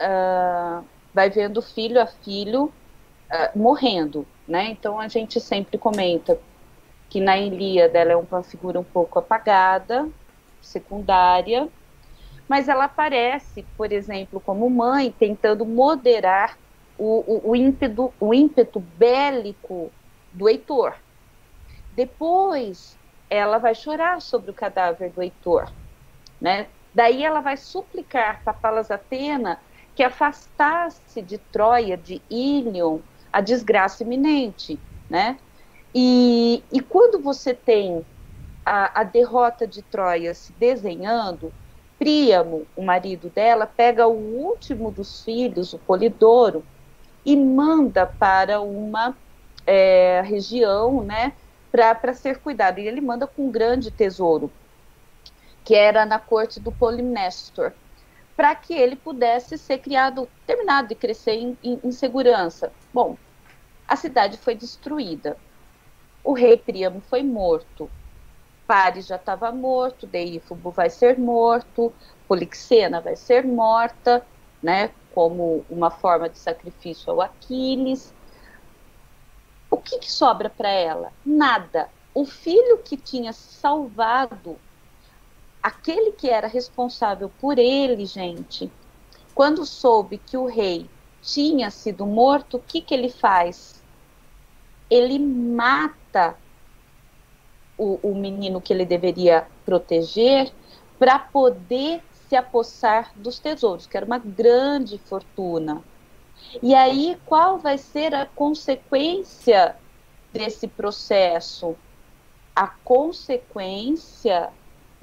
uh, 0.00 0.84
vai 1.12 1.30
vendo 1.30 1.60
filho 1.60 2.00
a 2.00 2.06
filho 2.06 2.64
uh, 2.64 3.58
morrendo, 3.58 4.26
né? 4.46 4.70
Então, 4.70 4.98
a 4.98 5.08
gente 5.08 5.40
sempre 5.40 5.76
comenta 5.76 6.38
que 7.08 7.20
na 7.20 7.38
Ilíada 7.38 7.98
ela 7.98 8.12
é 8.12 8.16
uma 8.16 8.42
figura 8.42 8.78
um 8.78 8.84
pouco 8.84 9.18
apagada, 9.18 10.08
secundária, 10.60 11.68
mas 12.48 12.68
ela 12.68 12.84
aparece, 12.84 13.64
por 13.76 13.92
exemplo, 13.92 14.40
como 14.40 14.68
mãe, 14.68 15.14
tentando 15.18 15.64
moderar 15.64 16.58
o, 16.98 17.24
o, 17.26 17.50
o, 17.50 17.56
ímpeto, 17.56 18.12
o 18.20 18.34
ímpeto 18.34 18.80
bélico 18.80 19.90
do 20.32 20.48
Heitor. 20.48 20.94
Depois, 21.94 22.98
ela 23.30 23.58
vai 23.58 23.74
chorar 23.74 24.20
sobre 24.20 24.50
o 24.50 24.54
cadáver 24.54 25.10
do 25.12 25.22
Heitor, 25.22 25.70
né? 26.40 26.68
Daí 26.92 27.24
ela 27.24 27.40
vai 27.40 27.56
suplicar 27.56 28.42
para 28.44 28.52
Palas 28.52 28.90
Atena 28.90 29.60
que 29.94 30.02
afastasse 30.02 31.22
de 31.22 31.38
Troia, 31.38 31.96
de 31.96 32.20
Ilion, 32.28 32.98
a 33.32 33.40
desgraça 33.40 34.02
iminente, 34.02 34.80
né? 35.08 35.38
E, 35.94 36.64
e 36.72 36.80
quando 36.80 37.20
você 37.20 37.54
tem 37.54 38.04
a, 38.64 39.00
a 39.00 39.04
derrota 39.04 39.66
de 39.66 39.82
Troia 39.82 40.34
se 40.34 40.52
desenhando, 40.52 41.52
Príamo, 41.96 42.66
o 42.74 42.82
marido 42.82 43.30
dela, 43.30 43.66
pega 43.66 44.06
o 44.08 44.16
último 44.16 44.90
dos 44.90 45.22
filhos, 45.22 45.72
o 45.72 45.78
Polidoro, 45.78 46.64
e 47.24 47.36
manda 47.36 48.04
para 48.04 48.60
uma 48.60 49.16
é, 49.64 50.20
região, 50.22 51.02
né, 51.04 51.32
para 51.74 52.14
ser 52.14 52.38
cuidado. 52.38 52.78
E 52.78 52.86
ele 52.86 53.00
manda 53.00 53.26
com 53.26 53.48
um 53.48 53.50
grande 53.50 53.90
tesouro, 53.90 54.52
que 55.64 55.74
era 55.74 56.06
na 56.06 56.20
corte 56.20 56.60
do 56.60 56.70
Polimnestor, 56.70 57.72
para 58.36 58.54
que 58.54 58.74
ele 58.74 58.94
pudesse 58.94 59.58
ser 59.58 59.78
criado, 59.78 60.28
terminado 60.46 60.88
de 60.88 60.94
crescer 60.94 61.32
em, 61.32 61.58
em, 61.64 61.80
em 61.82 61.90
segurança. 61.90 62.72
Bom, 62.92 63.16
a 63.88 63.96
cidade 63.96 64.38
foi 64.38 64.54
destruída. 64.54 65.36
O 66.22 66.32
rei 66.32 66.56
Príamo 66.56 67.00
foi 67.00 67.24
morto. 67.24 67.90
Paris 68.66 69.06
já 69.06 69.16
estava 69.16 69.50
morto, 69.50 70.06
Deífobo 70.06 70.70
vai 70.70 70.88
ser 70.88 71.18
morto, 71.18 71.92
Polixena 72.26 73.00
vai 73.00 73.16
ser 73.16 73.44
morta, 73.44 74.24
né, 74.62 74.90
como 75.10 75.66
uma 75.68 75.90
forma 75.90 76.30
de 76.30 76.38
sacrifício 76.38 77.12
ao 77.12 77.20
Aquiles. 77.20 78.14
O 79.74 79.76
que, 79.76 79.98
que 79.98 80.12
sobra 80.12 80.48
para 80.48 80.70
ela? 80.70 81.12
Nada. 81.26 81.90
O 82.14 82.24
filho 82.24 82.78
que 82.78 82.96
tinha 82.96 83.32
salvado, 83.32 84.56
aquele 85.60 86.12
que 86.12 86.30
era 86.30 86.46
responsável 86.46 87.28
por 87.40 87.58
ele, 87.58 88.06
gente, 88.06 88.70
quando 89.34 89.66
soube 89.66 90.18
que 90.18 90.36
o 90.36 90.46
rei 90.46 90.88
tinha 91.20 91.72
sido 91.72 92.06
morto, 92.06 92.58
o 92.58 92.60
que, 92.60 92.80
que 92.80 92.94
ele 92.94 93.08
faz? 93.08 93.82
Ele 94.88 95.18
mata 95.18 96.38
o, 97.76 97.98
o 98.00 98.14
menino 98.14 98.60
que 98.60 98.72
ele 98.72 98.86
deveria 98.86 99.48
proteger 99.64 100.52
para 101.00 101.18
poder 101.18 102.00
se 102.28 102.36
apossar 102.36 103.10
dos 103.16 103.40
tesouros, 103.40 103.88
que 103.88 103.96
era 103.96 104.06
uma 104.06 104.18
grande 104.18 104.98
fortuna. 104.98 105.82
E 106.62 106.74
aí, 106.74 107.18
qual 107.26 107.58
vai 107.58 107.78
ser 107.78 108.14
a 108.14 108.26
consequência 108.26 109.76
desse 110.32 110.68
processo? 110.68 111.76
A 112.54 112.68
consequência 112.68 114.50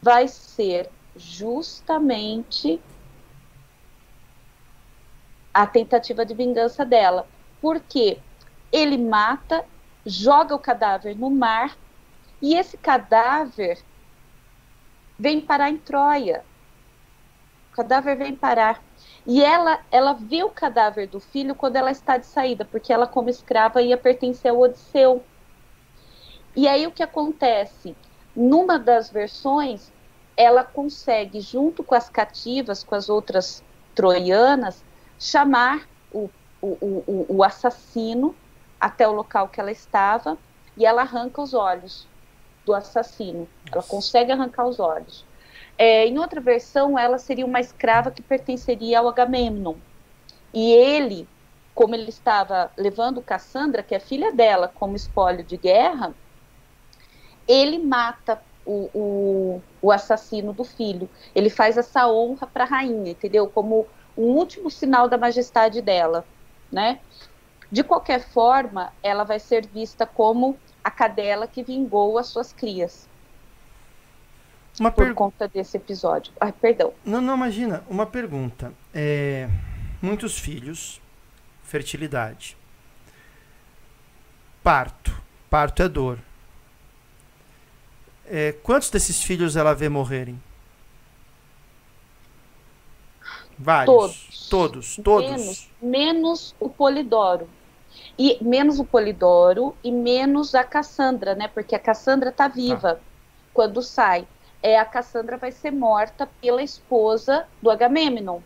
vai 0.02 0.28
ser 0.28 0.90
justamente 1.16 2.82
a 5.54 5.68
tentativa 5.68 6.26
de 6.26 6.34
vingança 6.34 6.86
dela. 6.86 7.28
Porque 7.62 8.20
ele 8.72 8.98
mata, 8.98 9.66
joga 10.06 10.56
o 10.56 10.60
cadáver 10.60 11.16
no 11.16 11.30
mar, 11.30 11.78
e 12.42 12.56
esse 12.56 12.78
cadáver 12.78 13.84
vem 15.20 15.40
parar 15.40 15.70
em 15.70 15.78
Troia. 15.78 16.44
O 17.72 17.76
cadáver 17.76 18.18
vem 18.18 18.36
parar. 18.36 18.82
E 19.26 19.44
ela, 19.44 19.80
ela 19.92 20.14
vê 20.14 20.44
o 20.44 20.50
cadáver 20.50 21.08
do 21.08 21.20
filho 21.20 21.54
quando 21.54 21.76
ela 21.76 21.92
está 21.92 22.18
de 22.18 22.26
saída, 22.26 22.66
porque 22.66 22.92
ela, 22.92 23.06
como 23.06 23.30
escrava, 23.30 23.82
ia 23.82 23.98
pertencer 23.98 24.52
ao 24.52 24.60
Odisseu. 24.60 25.24
E 26.56 26.68
aí 26.68 26.88
o 26.88 26.92
que 26.92 27.04
acontece? 27.04 27.96
Numa 28.36 28.80
das 28.80 29.10
versões, 29.10 29.92
ela 30.36 30.64
consegue, 30.64 31.40
junto 31.40 31.84
com 31.84 31.94
as 31.94 32.10
cativas, 32.10 32.84
com 32.84 32.96
as 32.96 33.10
outras 33.10 33.64
troianas, 33.94 34.84
chamar 35.20 35.88
o, 36.12 36.30
o, 36.62 36.68
o, 37.08 37.26
o 37.30 37.44
assassino 37.44 38.36
até 38.80 39.08
o 39.08 39.12
local 39.12 39.48
que 39.48 39.60
ela 39.60 39.72
estava 39.72 40.38
e 40.76 40.86
ela 40.86 41.02
arranca 41.02 41.42
os 41.42 41.54
olhos 41.54 42.08
do 42.66 42.74
assassino. 42.74 43.48
Ela 43.72 43.84
consegue 43.84 44.32
arrancar 44.32 44.66
os 44.66 44.80
olhos. 44.80 45.26
É, 45.84 46.06
em 46.06 46.20
outra 46.20 46.40
versão, 46.40 46.96
ela 46.96 47.18
seria 47.18 47.44
uma 47.44 47.60
escrava 47.60 48.12
que 48.12 48.22
pertenceria 48.22 49.00
ao 49.00 49.08
Agamemnon. 49.10 49.80
E 50.54 50.72
ele, 50.74 51.28
como 51.74 51.96
ele 51.96 52.10
estava 52.10 52.72
levando 52.78 53.24
Cassandra, 53.24 53.82
que 53.82 53.96
é 53.96 54.00
filha 54.00 54.32
dela, 54.32 54.68
como 54.68 54.96
espólio 54.96 55.44
de 55.44 55.58
guerra, 55.58 56.16
ele 57.48 57.80
mata 57.80 58.44
o, 58.64 58.92
o, 59.58 59.64
o 59.82 59.92
assassino 59.92 60.54
do 60.54 60.64
filho. 60.64 61.10
Ele 61.34 61.50
faz 61.50 61.78
essa 61.78 62.08
honra 62.08 62.48
para 62.48 62.64
a 62.64 62.68
rainha, 62.68 63.14
entendeu? 63.14 63.50
Como 63.50 63.88
um 64.16 64.36
último 64.38 64.70
sinal 64.70 65.10
da 65.10 65.18
majestade 65.18 65.82
dela, 65.82 66.28
né? 66.72 67.02
De 67.72 67.84
qualquer 67.84 68.22
forma, 68.22 68.94
ela 69.04 69.26
vai 69.26 69.40
ser 69.40 69.68
vista 69.68 70.08
como 70.08 70.62
a 70.84 70.92
cadela 70.92 71.48
que 71.48 71.64
vingou 71.64 72.20
as 72.20 72.28
suas 72.30 72.54
crias. 72.54 73.11
Uma 74.80 74.92
por 74.92 75.06
per... 75.06 75.14
conta 75.14 75.48
desse 75.48 75.78
episódio. 75.78 76.34
Ai, 76.40 76.52
perdão. 76.52 76.94
Não, 77.06 77.22
não, 77.22 77.36
imagina. 77.36 77.84
Uma 77.90 78.06
pergunta. 78.06 78.74
É, 78.94 79.50
muitos 80.02 80.38
filhos, 80.38 81.02
fertilidade. 81.64 82.58
Parto. 84.64 85.16
Parto 85.50 85.84
é 85.84 85.90
dor. 85.90 86.20
É, 88.26 88.54
quantos 88.64 88.90
desses 88.90 89.22
filhos 89.22 89.56
ela 89.56 89.74
vê 89.74 89.90
morrerem? 89.90 90.42
Vários. 93.58 93.94
Todos. 93.94 94.50
Todos. 94.50 94.96
Todos. 95.04 95.30
Menos, 95.30 95.70
menos 95.82 96.56
o 96.60 96.70
Polidoro. 96.70 97.50
E 98.18 98.38
menos 98.42 98.80
o 98.80 98.86
Polidoro 98.86 99.76
e 99.84 99.92
menos 99.92 100.56
a 100.56 100.64
Cassandra, 100.64 101.36
né? 101.36 101.48
Porque 101.48 101.76
a 101.76 101.80
Cassandra 101.80 102.30
está 102.30 102.48
viva 102.48 103.00
ah. 103.00 103.06
quando 103.54 103.82
sai. 103.82 104.26
É, 104.64 104.78
a 104.78 104.86
Cassandra 104.86 105.38
vai 105.38 105.52
ser 105.52 105.72
morta 105.72 106.30
pela 106.40 106.62
esposa 106.62 107.48
do 107.62 107.70
Agamemnon. 107.70 108.40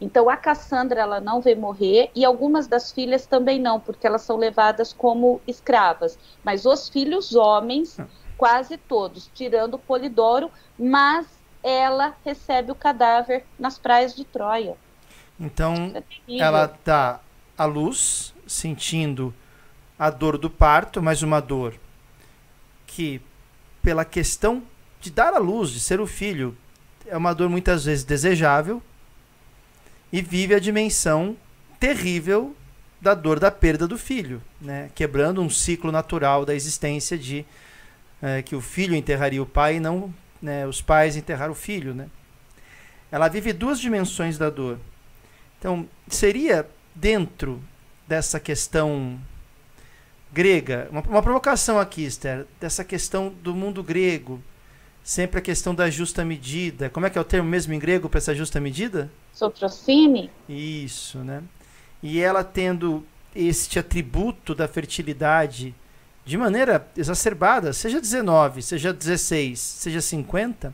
Então 0.00 0.28
a 0.28 0.36
Cassandra 0.36 1.00
ela 1.00 1.20
não 1.20 1.40
vê 1.40 1.54
morrer 1.54 2.10
e 2.12 2.24
algumas 2.24 2.66
das 2.66 2.90
filhas 2.90 3.24
também 3.24 3.60
não, 3.60 3.78
porque 3.78 4.04
elas 4.04 4.22
são 4.22 4.36
levadas 4.36 4.92
como 4.92 5.40
escravas. 5.46 6.18
Mas 6.42 6.66
os 6.66 6.88
filhos 6.88 7.36
homens, 7.36 8.00
ah. 8.00 8.06
quase 8.36 8.76
todos, 8.76 9.30
tirando 9.32 9.74
o 9.74 9.78
Polidoro, 9.78 10.50
mas 10.76 11.26
ela 11.62 12.16
recebe 12.24 12.72
o 12.72 12.74
cadáver 12.74 13.44
nas 13.56 13.78
praias 13.78 14.16
de 14.16 14.24
Troia. 14.24 14.76
Então 15.38 15.92
é 15.94 16.02
ela 16.36 16.76
dá 16.84 17.20
a 17.56 17.64
luz 17.64 18.34
sentindo 18.44 19.32
a 19.96 20.10
dor 20.10 20.36
do 20.36 20.50
parto, 20.50 21.00
mas 21.00 21.22
uma 21.22 21.40
dor 21.40 21.74
que, 22.86 23.20
pela 23.80 24.04
questão 24.04 24.62
de 25.02 25.10
dar 25.10 25.34
à 25.34 25.38
luz, 25.38 25.70
de 25.70 25.80
ser 25.80 26.00
o 26.00 26.06
filho, 26.06 26.56
é 27.06 27.16
uma 27.16 27.34
dor 27.34 27.50
muitas 27.50 27.84
vezes 27.84 28.04
desejável 28.04 28.80
e 30.12 30.22
vive 30.22 30.54
a 30.54 30.60
dimensão 30.60 31.36
terrível 31.80 32.56
da 33.00 33.12
dor 33.12 33.40
da 33.40 33.50
perda 33.50 33.88
do 33.88 33.98
filho, 33.98 34.40
né? 34.60 34.90
quebrando 34.94 35.42
um 35.42 35.50
ciclo 35.50 35.90
natural 35.90 36.46
da 36.46 36.54
existência 36.54 37.18
de 37.18 37.44
é, 38.22 38.42
que 38.42 38.54
o 38.54 38.60
filho 38.60 38.94
enterraria 38.94 39.42
o 39.42 39.46
pai 39.46 39.76
e 39.76 39.80
não 39.80 40.14
né, 40.40 40.64
os 40.68 40.80
pais 40.80 41.16
enterrar 41.16 41.50
o 41.50 41.54
filho. 41.54 41.92
Né? 41.92 42.08
Ela 43.10 43.26
vive 43.26 43.52
duas 43.52 43.80
dimensões 43.80 44.38
da 44.38 44.48
dor. 44.48 44.78
Então, 45.58 45.88
seria 46.06 46.68
dentro 46.94 47.60
dessa 48.06 48.38
questão 48.38 49.18
grega, 50.32 50.86
uma, 50.92 51.00
uma 51.00 51.22
provocação 51.22 51.80
aqui, 51.80 52.04
Esther, 52.04 52.46
dessa 52.60 52.84
questão 52.84 53.30
do 53.42 53.52
mundo 53.52 53.82
grego, 53.82 54.40
sempre 55.02 55.38
a 55.38 55.42
questão 55.42 55.74
da 55.74 55.90
justa 55.90 56.24
medida. 56.24 56.88
Como 56.88 57.06
é 57.06 57.10
que 57.10 57.18
é 57.18 57.20
o 57.20 57.24
termo 57.24 57.48
mesmo 57.48 57.72
em 57.74 57.78
grego 57.78 58.08
para 58.08 58.18
essa 58.18 58.34
justa 58.34 58.60
medida? 58.60 59.10
Sotrocine. 59.32 60.30
Isso, 60.48 61.18
né? 61.18 61.42
E 62.02 62.20
ela 62.20 62.44
tendo 62.44 63.04
este 63.34 63.78
atributo 63.78 64.54
da 64.54 64.68
fertilidade 64.68 65.74
de 66.24 66.36
maneira 66.36 66.86
exacerbada, 66.96 67.72
seja 67.72 68.00
19, 68.00 68.62
seja 68.62 68.92
16, 68.92 69.58
seja 69.58 70.00
50, 70.00 70.72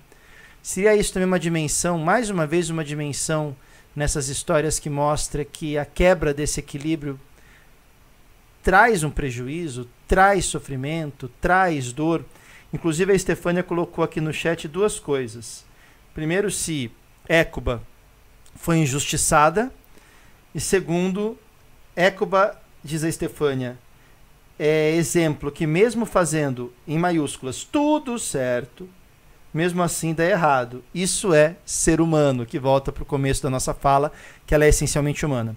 seria 0.63 0.95
isso 0.95 1.13
também 1.13 1.27
uma 1.27 1.39
dimensão, 1.39 1.99
mais 1.99 2.29
uma 2.29 2.47
vez 2.47 2.69
uma 2.69 2.85
dimensão 2.85 3.57
nessas 3.97 4.29
histórias 4.29 4.79
que 4.79 4.91
mostra 4.91 5.45
que 5.45 5.79
a 5.79 5.85
quebra 5.85 6.35
desse 6.35 6.61
equilíbrio 6.61 7.19
traz 8.63 9.03
um 9.03 9.11
prejuízo, 9.11 9.89
traz 10.07 10.45
sofrimento, 10.45 11.31
traz 11.41 11.93
dor. 11.93 12.25
Inclusive 12.73 13.13
a 13.13 13.17
Estefânia 13.17 13.63
colocou 13.63 14.05
aqui 14.05 14.21
no 14.21 14.33
chat 14.33 14.69
duas 14.69 14.99
coisas. 14.99 15.65
Primeiro, 16.15 16.51
se 16.51 16.91
Écuba 17.29 17.83
foi 18.55 18.79
injustiçada, 18.79 19.73
e 20.55 20.61
segundo, 20.61 21.39
Écuba, 21.95 22.61
diz 22.83 23.05
a 23.05 23.09
Estefânia, 23.09 23.79
é 24.59 24.95
exemplo 24.95 25.53
que 25.53 25.67
mesmo 25.67 26.05
fazendo 26.05 26.73
em 26.87 26.99
maiúsculas 26.99 27.63
tudo 27.63 28.19
certo, 28.19 28.89
mesmo 29.55 29.83
assim 29.83 30.13
dá 30.13 30.25
errado. 30.25 30.83
Isso 30.95 31.33
é 31.33 31.57
ser 31.65 32.01
humano, 32.01 32.45
que 32.45 32.59
volta 32.59 32.91
para 32.91 33.03
o 33.03 33.07
começo 33.07 33.43
da 33.43 33.51
nossa 33.51 33.73
fala, 33.73 34.13
que 34.47 34.55
ela 34.55 34.65
é 34.65 34.69
essencialmente 34.69 35.25
humana. 35.25 35.57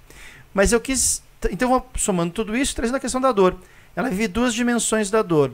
Mas 0.54 0.72
eu 0.72 0.80
quis 0.80 1.24
então, 1.50 1.84
somando 1.96 2.34
tudo 2.34 2.56
isso, 2.56 2.76
trazendo 2.76 2.98
a 2.98 3.00
questão 3.00 3.20
da 3.20 3.32
dor. 3.32 3.56
Ela 3.96 4.10
vive 4.10 4.28
duas 4.28 4.54
dimensões 4.54 5.10
da 5.10 5.22
dor. 5.22 5.52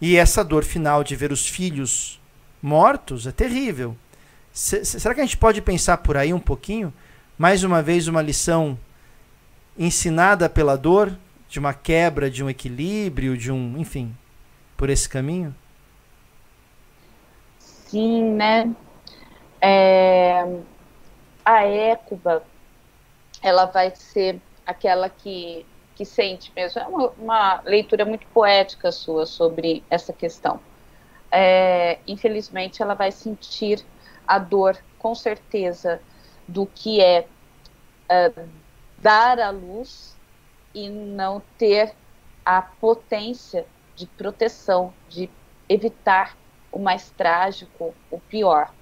E 0.00 0.16
essa 0.16 0.44
dor 0.44 0.64
final 0.64 1.02
de 1.02 1.16
ver 1.16 1.32
os 1.32 1.46
filhos 1.48 2.20
mortos 2.62 3.26
é 3.26 3.32
terrível. 3.32 3.96
C 4.52 4.84
será 4.84 5.14
que 5.14 5.20
a 5.20 5.24
gente 5.24 5.36
pode 5.36 5.60
pensar 5.60 5.98
por 5.98 6.16
aí 6.16 6.32
um 6.32 6.40
pouquinho? 6.40 6.92
Mais 7.36 7.62
uma 7.62 7.82
vez, 7.82 8.08
uma 8.08 8.22
lição 8.22 8.78
ensinada 9.78 10.48
pela 10.48 10.76
dor, 10.76 11.16
de 11.48 11.58
uma 11.58 11.72
quebra, 11.72 12.30
de 12.30 12.42
um 12.42 12.50
equilíbrio, 12.50 13.36
de 13.36 13.50
um. 13.50 13.76
Enfim, 13.78 14.14
por 14.76 14.90
esse 14.90 15.08
caminho? 15.08 15.54
Sim, 17.58 18.32
né? 18.32 18.74
É... 19.60 20.44
A 21.44 21.62
Écuba, 21.64 22.42
ela 23.40 23.64
vai 23.64 23.94
ser 23.96 24.40
aquela 24.66 25.08
que, 25.08 25.64
que 25.98 26.04
sente 26.04 26.52
mesmo. 26.54 26.80
É 26.80 26.86
uma, 26.86 27.08
uma 27.18 27.60
leitura 27.64 28.04
muito 28.04 28.24
poética 28.28 28.92
sua 28.92 29.26
sobre 29.26 29.82
essa 29.90 30.12
questão. 30.12 30.60
é, 31.30 31.98
infelizmente, 32.06 32.80
ela 32.80 32.94
vai 32.94 33.10
sentir 33.10 33.84
a 34.26 34.38
dor, 34.38 34.78
com 34.98 35.14
certeza, 35.14 36.00
do 36.46 36.64
que 36.66 37.00
é 37.02 37.26
uh, 38.10 38.48
dar 38.98 39.40
à 39.40 39.50
luz 39.50 40.16
e 40.72 40.88
não 40.88 41.42
ter 41.58 41.92
a 42.44 42.62
potência 42.62 43.66
de 43.96 44.06
proteção, 44.06 44.94
de 45.08 45.28
evitar 45.68 46.36
o 46.72 46.78
mais 46.78 47.10
trágico, 47.10 47.92
o 48.10 48.20
pior. 48.20 48.72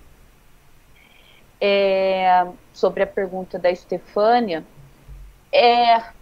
É, 1.60 2.46
sobre 2.72 3.02
a 3.02 3.06
pergunta 3.06 3.58
da 3.58 3.70
Estefânia, 3.70 4.62
é, 5.50 6.15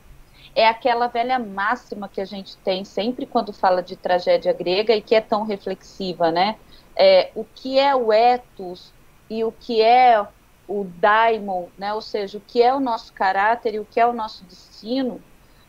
é 0.55 0.69
aquela 0.69 1.09
velha 1.09 1.39
máxima 1.39 2.09
que 2.09 2.21
a 2.21 2.25
gente 2.25 2.57
tem 2.59 2.85
sempre 2.85 3.27
quando 3.27 3.53
fala 3.53 3.83
de 3.83 3.97
tragédia 3.97 4.53
grega 4.53 4.95
e 4.95 5.03
que 5.03 5.15
é 5.15 5.21
tão 5.21 5.45
reflexiva, 5.45 6.31
né? 6.31 6.57
É, 6.97 7.31
o 7.35 7.45
que 7.45 7.79
é 7.79 7.95
o 7.95 8.13
ethos 8.13 8.93
e 9.29 9.43
o 9.43 9.51
que 9.51 9.83
é 9.83 10.25
o 10.69 10.85
daimon, 10.85 11.67
né? 11.77 11.93
Ou 11.93 12.01
seja, 12.01 12.39
o 12.39 12.41
que 12.41 12.63
é 12.63 12.73
o 12.73 12.79
nosso 12.79 13.13
caráter 13.13 13.75
e 13.75 13.81
o 13.81 13.85
que 13.85 13.99
é 13.99 14.07
o 14.07 14.13
nosso 14.13 14.45
destino 14.45 15.21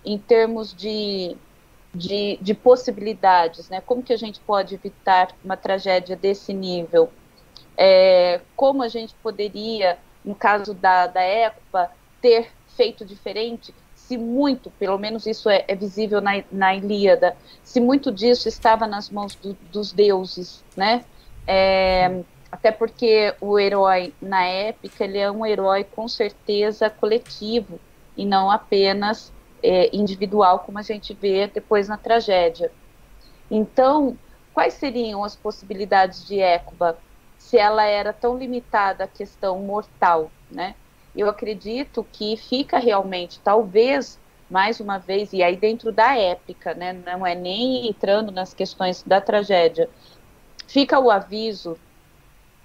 em 0.06 0.19
termos 0.19 0.71
de, 0.71 1.36
de, 1.93 2.38
de 2.39 2.54
possibilidades, 2.54 3.69
né? 3.69 3.82
Como 3.82 4.04
que 4.04 4.13
a 4.13 4.17
gente 4.17 4.39
pode 4.39 4.76
evitar 4.76 5.30
uma 5.43 5.58
tragédia 5.58 6.15
desse 6.15 6.54
nível? 6.54 7.10
É, 7.76 8.39
como 8.56 8.84
a 8.84 8.88
gente 8.88 9.15
poderia, 9.15 9.98
no 10.24 10.36
caso 10.36 10.76
da, 10.76 11.08
da 11.08 11.24
Ecopa, 11.24 11.91
ter 12.21 12.52
feito 12.67 13.04
diferente? 13.04 13.74
Se 14.07 14.17
muito, 14.17 14.69
pelo 14.69 14.99
menos 14.99 15.25
isso 15.25 15.49
é, 15.49 15.65
é 15.67 15.75
visível 15.75 16.21
na, 16.21 16.43
na 16.51 16.75
Ilíada, 16.75 17.35
se 17.63 17.79
muito 17.79 18.11
disso 18.11 18.47
estava 18.47 18.85
nas 18.85 19.09
mãos 19.09 19.35
do, 19.35 19.55
dos 19.59 19.91
deuses, 19.91 20.63
né? 20.75 21.05
É, 21.47 22.23
até 22.51 22.71
porque 22.71 23.35
o 23.41 23.57
herói 23.57 24.13
na 24.21 24.45
épica 24.45 25.03
ele 25.05 25.17
é 25.17 25.31
um 25.31 25.43
herói 25.43 25.83
com 25.83 26.07
certeza 26.07 26.87
coletivo 26.87 27.81
e 28.15 28.25
não 28.25 28.51
apenas 28.51 29.33
é, 29.63 29.95
individual 29.95 30.59
como 30.59 30.77
a 30.77 30.83
gente 30.83 31.11
vê 31.15 31.47
depois 31.47 31.87
na 31.87 31.97
tragédia. 31.97 32.71
Então, 33.49 34.19
quais 34.53 34.75
seriam 34.75 35.23
as 35.23 35.35
possibilidades 35.35 36.23
de 36.27 36.39
Écuba 36.39 36.99
se 37.37 37.57
ela 37.57 37.83
era 37.85 38.13
tão 38.13 38.37
limitada 38.37 39.03
à 39.05 39.07
questão 39.07 39.59
mortal, 39.61 40.31
né? 40.49 40.75
Eu 41.15 41.30
acredito 41.30 42.06
que 42.12 42.36
fica 42.38 42.78
realmente, 42.78 43.39
talvez, 43.39 44.19
mais 44.49 44.80
uma 44.80 44.97
vez, 44.97 45.34
e 45.34 45.41
aí 45.41 45.56
dentro 45.56 45.91
da 45.91 46.17
épica, 46.17 46.73
né? 46.73 46.93
Não 46.93 47.25
é 47.25 47.34
nem 47.34 47.88
entrando 47.88 48.32
nas 48.32 48.54
questões 48.54 49.01
da 49.04 49.21
tragédia, 49.21 49.89
fica 50.67 50.99
o 50.99 51.10
aviso 51.10 51.78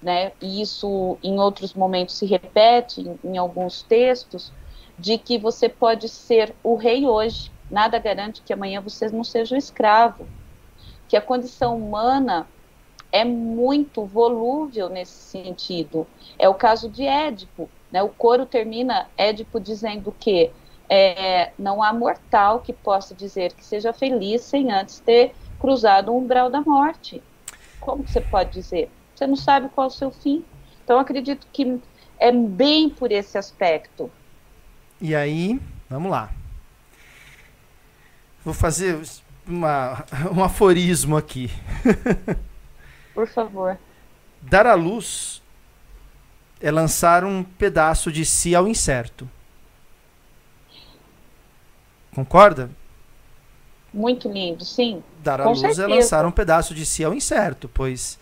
né, 0.03 0.33
e 0.41 0.63
isso 0.63 1.19
em 1.23 1.39
outros 1.39 1.75
momentos 1.75 2.17
se 2.17 2.27
repete 2.27 3.03
em, 3.03 3.19
em 3.23 3.37
alguns 3.37 3.83
textos, 3.83 4.53
de 4.99 5.19
que 5.19 5.39
você 5.39 5.69
pode 5.69 6.09
ser 6.09 6.55
o 6.63 6.75
rei 6.75 7.07
hoje, 7.07 7.51
nada 7.71 7.99
garante 7.99 8.43
que 8.43 8.53
amanhã 8.53 8.81
você 8.81 9.09
não 9.11 9.25
seja 9.25 9.55
um 9.55 9.59
escravo, 9.59 10.29
que 11.09 11.17
a 11.17 11.21
condição 11.21 11.77
humana 11.77 12.49
é 13.13 13.25
muito 13.25 14.05
volúvel 14.05 14.89
nesse 14.89 15.13
sentido. 15.13 16.07
É 16.39 16.49
o 16.49 16.55
caso 16.55 16.89
de 16.89 17.05
Édipo, 17.05 17.69
né? 17.93 18.03
O 18.03 18.09
coro 18.09 18.47
termina 18.47 19.09
Édipo 19.17 19.61
dizendo 19.61 20.15
que 20.19 20.51
é, 20.89 21.53
não 21.59 21.83
há 21.83 21.93
mortal 21.93 22.61
que 22.61 22.73
possa 22.73 23.15
dizer 23.15 23.53
que 23.53 23.65
seja 23.65 23.93
feliz 23.93 24.43
sem 24.43 24.73
antes 24.73 24.99
ter 25.01 25.35
cruzado 25.59 26.13
o 26.13 26.19
umbral 26.19 26.51
da 26.51 26.61
morte. 26.61 27.23
Como 27.81 28.07
você 28.07 28.21
pode 28.21 28.51
dizer? 28.51 28.91
você 29.21 29.27
não 29.27 29.37
sabe 29.37 29.69
qual 29.69 29.87
é 29.87 29.89
o 29.89 29.93
seu 29.93 30.11
fim. 30.11 30.43
Então, 30.83 30.99
acredito 30.99 31.47
que 31.53 31.79
é 32.19 32.33
bem 32.33 32.89
por 32.89 33.13
esse 33.13 33.37
aspecto. 33.37 34.11
E 34.99 35.15
aí, 35.15 35.61
vamos 35.91 36.11
lá. 36.11 36.31
Vou 38.43 38.55
fazer 38.55 38.99
uma, 39.47 40.05
um 40.35 40.43
aforismo 40.43 41.19
aqui. 41.19 41.51
Por 43.13 43.29
favor. 43.29 43.79
Dar 44.41 44.67
à 44.67 44.75
luz 44.75 45.40
é 46.61 46.71
lançar 46.71 47.25
um 47.25 47.43
pedaço 47.43 48.13
de 48.13 48.25
si 48.25 48.55
ao 48.55 48.69
incerto. 48.69 49.29
Concorda? 52.15 52.71
Muito 53.93 54.31
lindo, 54.31 54.65
sim. 54.65 55.03
Dar 55.23 55.41
à 55.41 55.49
luz 55.49 55.61
certeza. 55.61 55.85
é 55.85 55.87
lançar 55.87 56.27
um 56.27 56.31
pedaço 56.31 56.75
de 56.75 56.85
si 56.85 57.03
ao 57.03 57.15
incerto, 57.15 57.69
pois 57.73 58.19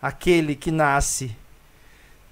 aquele 0.00 0.54
que 0.54 0.70
nasce 0.70 1.36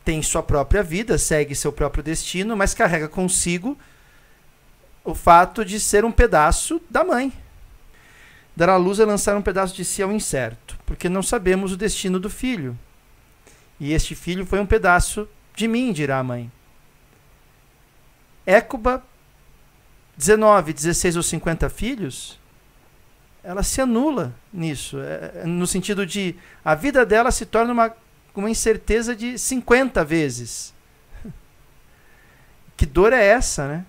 tem 0.05 0.23
sua 0.23 0.42
própria 0.42 0.83
vida, 0.83 1.18
segue 1.18 1.55
seu 1.55 1.73
próprio 1.73 2.03
destino, 2.03 2.57
mas 2.57 2.73
carrega 2.73 3.09
consigo 3.09 3.77
o 5.05 5.14
fato 5.14 5.64
de 5.64 5.79
ser 5.79 6.05
um 6.05 6.12
pedaço 6.12 6.81
da 6.88 7.05
mãe. 7.05 7.33
Dar 8.57 8.71
à 8.71 8.77
luz 8.77 8.99
é 9.01 9.05
lançar 9.05 9.37
um 9.37 9.42
pedaço 9.42 9.75
de 9.75 9.85
si 9.85 10.03
ao 10.03 10.11
incerto, 10.11 10.79
porque 10.87 11.09
não 11.09 11.23
sabemos 11.23 11.73
o 11.73 11.77
destino 11.77 12.18
do 12.18 12.31
filho. 12.31 12.79
E 13.79 13.92
este 13.92 14.14
filho 14.14 14.47
foi 14.47 14.61
um 14.61 14.66
pedaço 14.66 15.29
de 15.59 15.66
mim, 15.66 15.92
dirá 15.92 16.21
a 16.21 16.23
mãe. 16.23 16.51
Écuba, 18.47 19.03
19, 20.16 20.73
16 20.73 21.16
ou 21.16 21.23
50 21.23 21.68
filhos, 21.68 22.38
ela 23.42 23.62
se 23.62 23.81
anula 23.81 24.33
nisso, 24.53 24.99
é, 25.01 25.42
é, 25.42 25.44
no 25.44 25.66
sentido 25.66 26.07
de 26.07 26.37
a 26.64 26.75
vida 26.75 27.05
dela 27.05 27.31
se 27.31 27.44
torna 27.44 27.73
uma, 27.73 27.92
uma 28.35 28.51
incerteza 28.51 29.14
de 29.14 29.38
50 29.38 30.05
vezes. 30.05 30.75
Que 32.77 32.87
dor 32.87 33.12
é 33.12 33.27
essa, 33.27 33.66
né? 33.66 33.85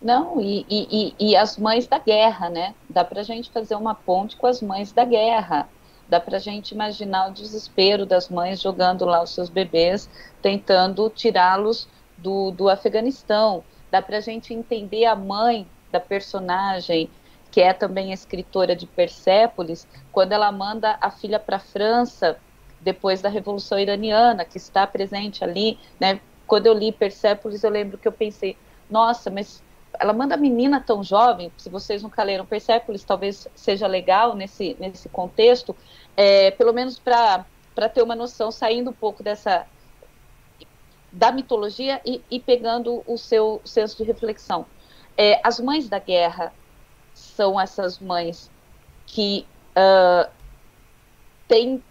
Não, 0.00 0.40
e, 0.40 0.64
e, 0.70 1.14
e, 1.18 1.36
as 1.36 1.56
mães 1.56 1.88
da 1.88 1.98
guerra, 1.98 2.48
né? 2.48 2.74
Dá 2.88 3.04
para 3.04 3.22
a 3.22 3.24
gente 3.24 3.50
fazer 3.50 3.74
uma 3.74 3.92
ponte 3.92 4.36
com 4.36 4.46
as 4.46 4.62
mães 4.62 4.92
da 4.92 5.04
guerra. 5.04 5.68
Dá 6.08 6.20
para 6.20 6.36
a 6.36 6.40
gente 6.40 6.70
imaginar 6.72 7.28
o 7.28 7.32
desespero 7.32 8.06
das 8.06 8.28
mães 8.28 8.60
jogando 8.60 9.04
lá 9.04 9.22
os 9.22 9.30
seus 9.30 9.48
bebês, 9.48 10.08
tentando 10.40 11.10
tirá-los 11.10 11.88
do, 12.16 12.50
do 12.52 12.68
Afeganistão. 12.68 13.64
Dá 13.90 14.00
para 14.00 14.18
a 14.18 14.20
gente 14.20 14.54
entender 14.54 15.04
a 15.04 15.16
mãe 15.16 15.68
da 15.90 16.00
personagem, 16.00 17.10
que 17.50 17.60
é 17.60 17.72
também 17.72 18.12
escritora 18.12 18.76
de 18.76 18.86
Persépolis, 18.86 19.86
quando 20.12 20.32
ela 20.32 20.50
manda 20.52 20.96
a 21.00 21.10
filha 21.10 21.38
para 21.38 21.56
a 21.56 21.60
França 21.60 22.38
depois 22.80 23.20
da 23.20 23.28
Revolução 23.28 23.78
Iraniana, 23.78 24.44
que 24.44 24.58
está 24.58 24.86
presente 24.86 25.42
ali, 25.42 25.78
né? 25.98 26.20
Quando 26.46 26.66
eu 26.66 26.74
li 26.74 26.92
Persépolis, 26.92 27.64
eu 27.64 27.70
lembro 27.70 27.98
que 27.98 28.06
eu 28.06 28.12
pensei, 28.12 28.56
nossa, 28.88 29.30
mas 29.30 29.62
ela 29.98 30.12
manda 30.12 30.34
a 30.34 30.38
menina 30.38 30.80
tão 30.80 31.02
jovem, 31.02 31.52
se 31.56 31.68
vocês 31.68 32.02
nunca 32.02 32.22
leram 32.22 32.46
Persépolis, 32.46 33.04
talvez 33.04 33.48
seja 33.54 33.86
legal 33.86 34.34
nesse, 34.34 34.76
nesse 34.78 35.08
contexto, 35.08 35.74
é, 36.16 36.50
pelo 36.52 36.72
menos 36.72 36.98
para 36.98 37.44
ter 37.92 38.02
uma 38.02 38.14
noção, 38.14 38.50
saindo 38.50 38.90
um 38.90 38.94
pouco 38.94 39.22
dessa 39.22 39.66
da 41.12 41.32
mitologia 41.32 42.00
e, 42.04 42.22
e 42.30 42.38
pegando 42.38 43.02
o 43.06 43.16
seu 43.16 43.60
senso 43.64 43.96
de 43.96 44.04
reflexão. 44.04 44.66
É, 45.16 45.40
as 45.42 45.58
mães 45.58 45.88
da 45.88 45.98
guerra 45.98 46.52
são 47.14 47.58
essas 47.58 47.98
mães 47.98 48.50
que 49.06 49.46
uh, 49.70 50.30
têm 51.48 51.82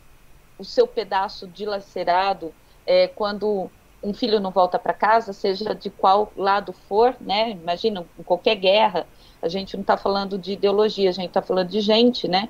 o 0.60 0.64
seu 0.64 0.86
pedaço 0.86 1.48
dilacerado 1.48 2.54
é, 2.86 3.08
quando 3.08 3.70
um 4.06 4.14
filho 4.14 4.40
não 4.40 4.52
volta 4.52 4.78
para 4.78 4.94
casa, 4.94 5.34
seja 5.34 5.74
de 5.74 5.90
qual 5.90 6.32
lado 6.38 6.72
for, 6.72 7.16
né? 7.20 7.50
Imagina, 7.50 8.06
em 8.20 8.24
qualquer 8.24 8.56
guerra, 8.56 9.08
a 9.42 9.48
gente 9.48 9.76
não 9.76 9.82
está 9.82 9.98
falando 9.98 10.38
de 10.38 10.54
ideologia, 10.54 11.10
a 11.10 11.14
gente 11.14 11.28
está 11.28 11.42
falando 11.42 11.70
de 11.70 11.82
gente, 11.82 12.28
né? 12.28 12.50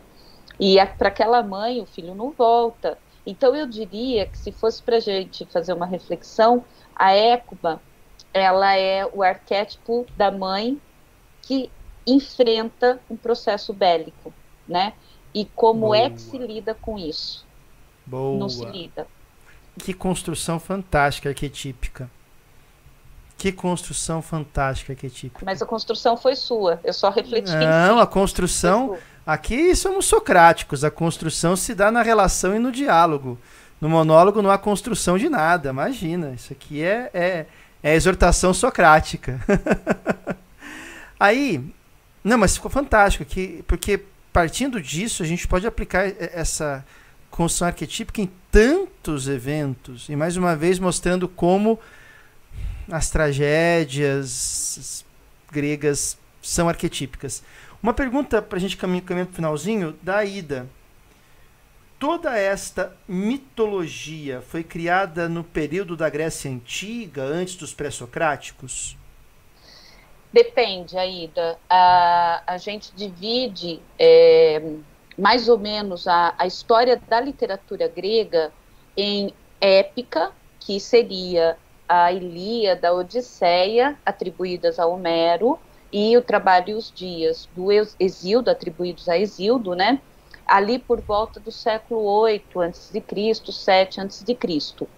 E 0.60 0.76
para 0.98 1.08
aquela 1.08 1.42
mãe, 1.42 1.82
o 1.82 1.86
filho 1.86 2.14
não 2.14 2.32
volta. 2.32 2.98
Então, 3.26 3.56
eu 3.56 3.66
diria 3.66 4.26
que 4.26 4.38
se 4.38 4.52
fosse 4.52 4.84
para 4.84 4.98
a 4.98 5.00
gente 5.00 5.46
fazer 5.46 5.74
uma 5.74 5.86
reflexão, 5.86 6.64
a 6.94 7.14
Écuba 7.14 7.82
ela 8.34 8.76
é 8.76 9.06
o 9.06 9.24
arquétipo 9.24 10.06
da 10.18 10.30
mãe 10.30 10.80
que 11.42 11.72
enfrenta 12.06 13.00
um 13.10 13.16
processo 13.16 13.74
bélico, 13.74 14.34
né? 14.68 14.94
E 15.34 15.46
como 15.46 15.88
Boa. 15.88 15.98
é 15.98 16.10
que 16.10 16.20
se 16.20 16.38
lida 16.38 16.76
com 16.76 17.00
isso? 17.00 17.46
Boa. 18.06 18.38
Não 18.38 18.50
se 18.50 18.66
lida. 18.66 19.08
Que 19.80 19.94
construção 19.94 20.60
fantástica, 20.60 21.30
arquetípica. 21.30 22.10
Que 23.38 23.52
construção 23.52 24.22
fantástica, 24.22 24.94
arquetípica. 24.94 25.46
Mas 25.46 25.62
a 25.62 25.66
construção 25.66 26.16
foi 26.16 26.36
sua, 26.36 26.80
eu 26.84 26.94
só 26.94 27.10
refleti. 27.10 27.52
Não, 27.52 28.00
a 28.00 28.08
construção. 28.08 28.98
Aqui 29.26 29.76
somos 29.76 30.06
socráticos, 30.06 30.84
a 30.84 30.92
construção 30.92 31.56
se 31.56 31.74
dá 31.74 31.92
na 31.92 32.02
relação 32.02 32.56
e 32.56 32.60
no 32.60 32.72
diálogo. 32.72 33.38
No 33.82 33.90
monólogo 33.90 34.42
não 34.42 34.50
há 34.52 34.58
construção 34.58 35.18
de 35.18 35.28
nada, 35.28 35.70
imagina. 35.70 36.32
Isso 36.32 36.54
aqui 36.54 36.82
é, 36.82 37.10
é 37.14 37.46
é 37.86 37.94
exortação 37.94 38.52
socrática. 38.52 39.40
Aí, 41.20 41.64
não, 42.24 42.36
mas 42.36 42.56
ficou 42.56 42.72
fantástico, 42.72 43.24
que, 43.24 43.64
porque 43.68 44.02
partindo 44.34 44.82
disso, 44.82 45.22
a 45.22 45.26
gente 45.26 45.48
pode 45.48 45.68
aplicar 45.68 46.12
essa 46.20 46.84
construção 47.30 47.68
arquetípica 47.68 48.22
em 48.22 48.32
tantos 48.56 49.28
eventos, 49.28 50.08
e 50.08 50.16
mais 50.16 50.38
uma 50.38 50.56
vez 50.56 50.80
mostrando 50.80 51.28
como 51.28 51.78
as 52.90 53.10
tragédias 53.10 55.04
gregas 55.52 56.18
são 56.42 56.70
arquetípicas. 56.70 57.44
Uma 57.84 57.94
pergunta 57.94 58.42
para 58.42 58.58
a 58.58 58.62
gente 58.62 58.78
caminhar 58.78 59.04
para 59.04 59.24
o 59.24 59.26
finalzinho, 59.26 59.94
da 60.02 60.24
Ida. 60.24 60.70
Toda 62.00 62.38
esta 62.38 62.96
mitologia 63.06 64.42
foi 64.48 64.64
criada 64.64 65.28
no 65.28 65.44
período 65.44 65.98
da 65.98 66.10
Grécia 66.10 66.50
Antiga, 66.50 67.24
antes 67.24 67.58
dos 67.58 67.74
pré-socráticos? 67.74 68.96
Depende, 70.32 70.98
Aida. 70.98 71.60
A, 71.70 72.42
a 72.48 72.58
gente 72.58 72.94
divide 72.96 73.82
é, 74.00 74.62
mais 75.18 75.48
ou 75.48 75.58
menos 75.58 76.08
a, 76.08 76.34
a 76.38 76.46
história 76.46 77.02
da 77.08 77.20
literatura 77.20 77.88
grega 77.88 78.52
em 78.96 79.34
épica, 79.60 80.32
que 80.60 80.80
seria 80.80 81.58
a 81.88 82.12
Ilíada, 82.12 82.90
a 82.90 82.94
Odisseia, 82.94 83.98
atribuídas 84.06 84.80
a 84.80 84.86
Homero, 84.86 85.60
e 85.92 86.18
o 86.18 86.22
Trabalho 86.22 86.72
e 86.72 86.74
os 86.74 86.92
Dias, 86.92 87.48
do 87.56 87.68
Exildo, 88.00 88.50
atribuídos 88.50 89.08
a 89.08 89.18
Exildo, 89.18 89.76
né? 89.76 90.02
ali 90.46 90.78
por 90.78 91.02
volta 91.02 91.40
do 91.40 91.52
século 91.52 92.04
8 92.04 92.62
a.C., 92.62 93.04
7 93.52 94.02
a.C. 94.02 94.38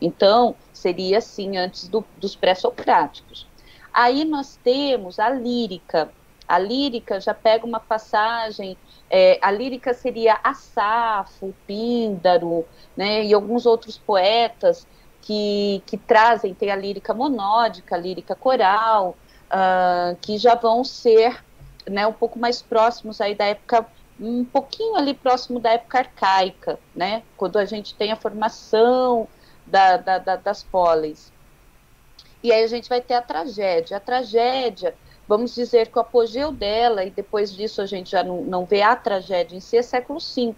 Então, 0.01 0.55
seria 0.73 1.19
assim 1.19 1.57
antes 1.57 1.87
do, 1.87 2.03
dos 2.17 2.35
pré-socráticos. 2.35 3.47
Aí 3.93 4.25
nós 4.25 4.59
temos 4.61 5.19
a 5.19 5.29
lírica. 5.29 6.11
A 6.47 6.59
lírica 6.59 7.19
já 7.19 7.33
pega 7.33 7.65
uma 7.65 7.79
passagem, 7.79 8.77
é, 9.09 9.39
a 9.41 9.51
lírica 9.51 9.93
seria 9.93 10.39
Asafo, 10.43 11.53
Píndaro, 11.65 12.65
né, 12.95 13.23
e 13.23 13.33
alguns 13.33 13.65
outros 13.65 13.97
poetas 13.97 14.87
que, 15.21 15.81
que 15.85 15.97
trazem, 15.97 16.53
tem 16.53 16.71
a 16.71 16.75
lírica 16.75 17.13
monódica, 17.13 17.95
a 17.95 17.99
lírica 17.99 18.35
coral, 18.35 19.17
uh, 19.47 20.15
que 20.21 20.37
já 20.37 20.55
vão 20.55 20.83
ser 20.83 21.43
né, 21.89 22.05
um 22.05 22.13
pouco 22.13 22.37
mais 22.37 22.61
próximos 22.61 23.21
aí 23.21 23.33
da 23.35 23.45
época, 23.45 23.85
um 24.19 24.43
pouquinho 24.43 24.95
ali 24.95 25.13
próximo 25.13 25.59
da 25.59 25.71
época 25.71 25.99
arcaica, 25.99 26.79
né, 26.95 27.23
quando 27.35 27.57
a 27.57 27.65
gente 27.65 27.95
tem 27.95 28.11
a 28.11 28.15
formação 28.15 29.27
da, 29.65 29.97
da, 29.97 30.17
da, 30.17 30.35
das 30.35 30.63
póleis. 30.63 31.31
E 32.43 32.51
aí 32.51 32.63
a 32.63 32.67
gente 32.67 32.87
vai 32.87 33.01
ter 33.01 33.15
a 33.15 33.21
tragédia. 33.21 33.97
A 33.97 33.99
tragédia, 33.99 34.95
vamos 35.27 35.53
dizer 35.53 35.89
que 35.89 35.97
o 35.97 36.01
apogeu 36.01 36.51
dela, 36.51 37.03
e 37.03 37.11
depois 37.11 37.53
disso 37.53 37.81
a 37.81 37.85
gente 37.85 38.11
já 38.11 38.23
não, 38.23 38.41
não 38.43 38.65
vê 38.65 38.81
a 38.81 38.95
tragédia 38.95 39.55
em 39.55 39.59
si, 39.59 39.77
é 39.77 39.81
século 39.81 40.19
V. 40.19 40.55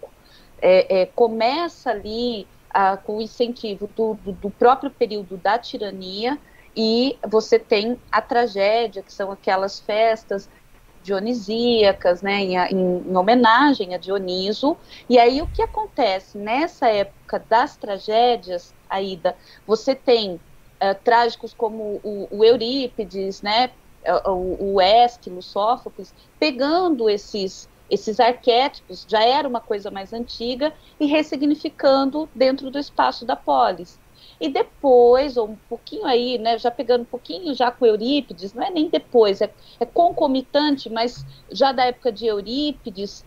É, 0.61 1.01
é, 1.01 1.05
começa 1.05 1.89
ali 1.89 2.45
a, 2.69 2.97
com 2.97 3.17
o 3.17 3.21
incentivo 3.21 3.89
do, 3.95 4.13
do, 4.15 4.31
do, 4.33 4.49
próprio 4.49 4.91
período 4.91 5.37
da 5.37 5.57
tirania, 5.57 6.37
e 6.75 7.17
você 7.27 7.57
tem 7.57 7.99
a 8.11 8.21
tragédia, 8.21 9.01
que 9.01 9.11
são 9.11 9.31
aquelas 9.31 9.79
festas 9.79 10.49
dionisíacas, 11.01 12.21
né, 12.21 12.41
em, 12.41 12.57
em, 12.57 13.03
em 13.09 13.15
homenagem 13.15 13.95
a 13.95 13.97
Dioniso. 13.97 14.77
E 15.09 15.17
aí 15.17 15.41
o 15.41 15.47
que 15.47 15.61
acontece 15.61 16.37
nessa 16.37 16.87
época 16.87 17.43
das 17.49 17.75
tragédias, 17.77 18.73
Aida, 18.89 19.35
você 19.65 19.95
tem 19.95 20.35
uh, 20.35 20.39
trágicos 21.03 21.53
como 21.53 21.99
o, 22.03 22.27
o, 22.31 22.43
Eurípides, 22.43 23.41
né, 23.41 23.71
o, 24.25 24.73
o 24.75 24.81
Ésquilo, 24.81 25.41
Sófocles, 25.41 26.13
pegando 26.39 27.09
esses 27.09 27.67
esses 27.89 28.19
arquétipos, 28.19 29.05
já 29.07 29.23
era 29.23 29.47
uma 29.47 29.59
coisa 29.59 29.89
mais 29.89 30.13
antiga, 30.13 30.73
e 30.99 31.05
ressignificando 31.07 32.29
dentro 32.35 32.69
do 32.69 32.77
espaço 32.77 33.25
da 33.25 33.35
polis. 33.35 33.99
E 34.39 34.47
depois, 34.49 35.37
ou 35.37 35.49
um 35.49 35.55
pouquinho 35.67 36.05
aí, 36.05 36.37
né, 36.37 36.57
já 36.57 36.69
pegando 36.69 37.01
um 37.01 37.05
pouquinho 37.05 37.53
já 37.55 37.71
com 37.71 37.85
Eurípides, 37.85 38.53
não 38.53 38.63
é 38.63 38.69
nem 38.69 38.89
depois, 38.89 39.41
é, 39.41 39.53
é 39.79 39.85
concomitante, 39.85 40.89
mas 40.89 41.25
já 41.51 41.71
da 41.71 41.85
época 41.85 42.11
de 42.11 42.27
Eurípides, 42.27 43.25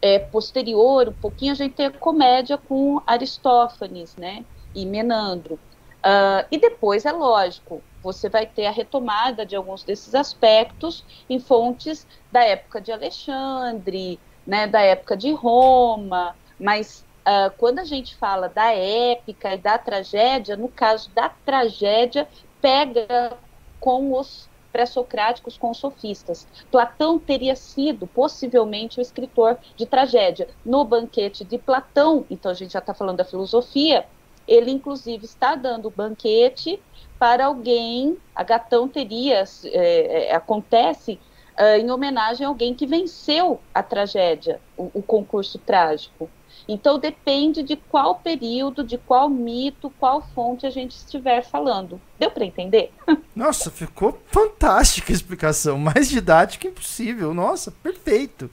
é, 0.00 0.18
posterior, 0.18 1.08
um 1.08 1.12
pouquinho, 1.12 1.52
a 1.52 1.56
gente 1.56 1.74
tem 1.74 1.86
a 1.86 1.92
comédia 1.92 2.56
com 2.56 3.02
Aristófanes, 3.06 4.16
né, 4.16 4.46
e 4.74 4.86
Menandro. 4.86 5.60
Uh, 5.98 6.46
e 6.50 6.58
depois, 6.58 7.04
é 7.04 7.12
lógico, 7.12 7.82
você 8.02 8.28
vai 8.28 8.46
ter 8.46 8.66
a 8.66 8.70
retomada 8.70 9.44
de 9.44 9.56
alguns 9.56 9.82
desses 9.82 10.14
aspectos 10.14 11.04
em 11.28 11.40
fontes 11.40 12.06
da 12.30 12.42
época 12.44 12.80
de 12.80 12.92
Alexandre, 12.92 14.20
né, 14.46 14.66
da 14.66 14.80
época 14.80 15.16
de 15.16 15.32
Roma, 15.32 16.36
mas 16.58 17.04
uh, 17.26 17.50
quando 17.58 17.80
a 17.80 17.84
gente 17.84 18.16
fala 18.16 18.48
da 18.48 18.72
épica 18.72 19.54
e 19.54 19.58
da 19.58 19.76
tragédia, 19.76 20.56
no 20.56 20.68
caso 20.68 21.10
da 21.10 21.28
tragédia, 21.28 22.28
pega 22.60 23.36
com 23.80 24.12
os 24.18 24.48
pré-socráticos 24.72 25.56
com 25.56 25.70
os 25.70 25.78
sofistas. 25.78 26.46
Platão 26.70 27.18
teria 27.18 27.56
sido 27.56 28.06
possivelmente 28.06 28.98
o 28.98 29.02
escritor 29.02 29.58
de 29.76 29.86
tragédia. 29.86 30.48
No 30.64 30.84
banquete 30.84 31.44
de 31.44 31.58
Platão, 31.58 32.24
então 32.30 32.50
a 32.50 32.54
gente 32.54 32.72
já 32.72 32.78
está 32.78 32.94
falando 32.94 33.16
da 33.16 33.24
filosofia, 33.24 34.06
ele, 34.48 34.70
inclusive, 34.70 35.26
está 35.26 35.54
dando 35.54 35.90
banquete 35.90 36.80
para 37.18 37.46
alguém. 37.46 38.16
A 38.34 38.42
Gatão 38.42 38.88
teria, 38.88 39.44
é, 39.64 40.30
é, 40.30 40.34
acontece 40.34 41.20
é, 41.56 41.78
em 41.78 41.90
homenagem 41.90 42.46
a 42.46 42.48
alguém 42.48 42.74
que 42.74 42.86
venceu 42.86 43.60
a 43.74 43.82
tragédia, 43.82 44.58
o, 44.76 44.90
o 44.94 45.02
concurso 45.02 45.58
trágico. 45.58 46.30
Então 46.66 46.98
depende 46.98 47.62
de 47.62 47.76
qual 47.76 48.16
período, 48.16 48.84
de 48.84 48.98
qual 48.98 49.28
mito, 49.28 49.92
qual 49.98 50.20
fonte 50.34 50.66
a 50.66 50.70
gente 50.70 50.92
estiver 50.92 51.42
falando. 51.42 52.00
Deu 52.18 52.30
para 52.30 52.44
entender? 52.44 52.92
Nossa, 53.36 53.70
ficou 53.70 54.18
fantástica 54.26 55.12
a 55.12 55.16
explicação, 55.16 55.78
mais 55.78 56.08
didática 56.08 56.66
impossível. 56.66 57.32
Nossa, 57.32 57.70
perfeito, 57.70 58.50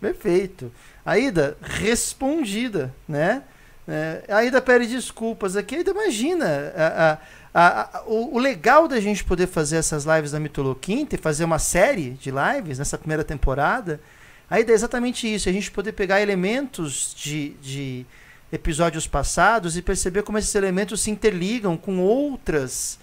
perfeito. 0.00 0.72
Aida, 1.04 1.56
respondida, 1.60 2.94
né? 3.08 3.44
É, 3.86 4.22
a 4.28 4.44
Ida 4.44 4.60
pede 4.60 4.86
desculpas 4.86 5.56
aqui. 5.56 5.76
Aida, 5.76 5.90
imagina. 5.90 6.72
A, 6.76 7.18
a, 7.54 7.98
a, 7.98 8.02
o, 8.06 8.36
o, 8.36 8.38
legal 8.38 8.86
da 8.86 9.00
gente 9.00 9.24
poder 9.24 9.46
fazer 9.46 9.76
essas 9.76 10.04
lives 10.04 10.30
da 10.30 10.40
Mitoloquinta 10.40 11.14
e 11.14 11.18
fazer 11.18 11.44
uma 11.44 11.58
série 11.58 12.10
de 12.10 12.30
lives 12.30 12.78
nessa 12.78 12.96
primeira 12.96 13.24
temporada, 13.24 14.00
a 14.48 14.60
ideia 14.60 14.74
é 14.74 14.76
exatamente 14.76 15.32
isso: 15.32 15.48
a 15.48 15.52
gente 15.52 15.70
poder 15.70 15.92
pegar 15.92 16.20
elementos 16.20 17.14
de, 17.16 17.50
de 17.60 18.06
episódios 18.52 19.06
passados 19.06 19.76
e 19.76 19.82
perceber 19.82 20.22
como 20.22 20.38
esses 20.38 20.54
elementos 20.54 21.00
se 21.00 21.10
interligam 21.10 21.76
com 21.76 21.98
outras 21.98 22.98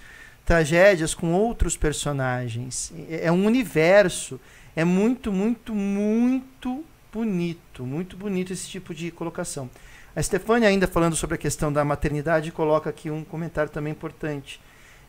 tragédias, 0.45 1.13
com 1.13 1.33
outros 1.33 1.75
personagens. 1.75 2.93
É, 3.09 3.27
é 3.27 3.31
um 3.31 3.45
universo. 3.45 4.39
É 4.75 4.85
muito, 4.85 5.31
muito, 5.31 5.75
muito 5.75 6.85
bonito. 7.11 7.85
Muito 7.85 8.15
bonito 8.15 8.53
esse 8.53 8.67
tipo 8.69 8.93
de 8.93 9.11
colocação. 9.11 9.69
A 10.15 10.21
Stefania, 10.21 10.67
ainda 10.67 10.87
falando 10.87 11.15
sobre 11.15 11.35
a 11.35 11.37
questão 11.37 11.71
da 11.71 11.85
maternidade, 11.85 12.51
coloca 12.51 12.89
aqui 12.89 13.11
um 13.11 13.23
comentário 13.23 13.71
também 13.71 13.91
importante. 13.91 14.59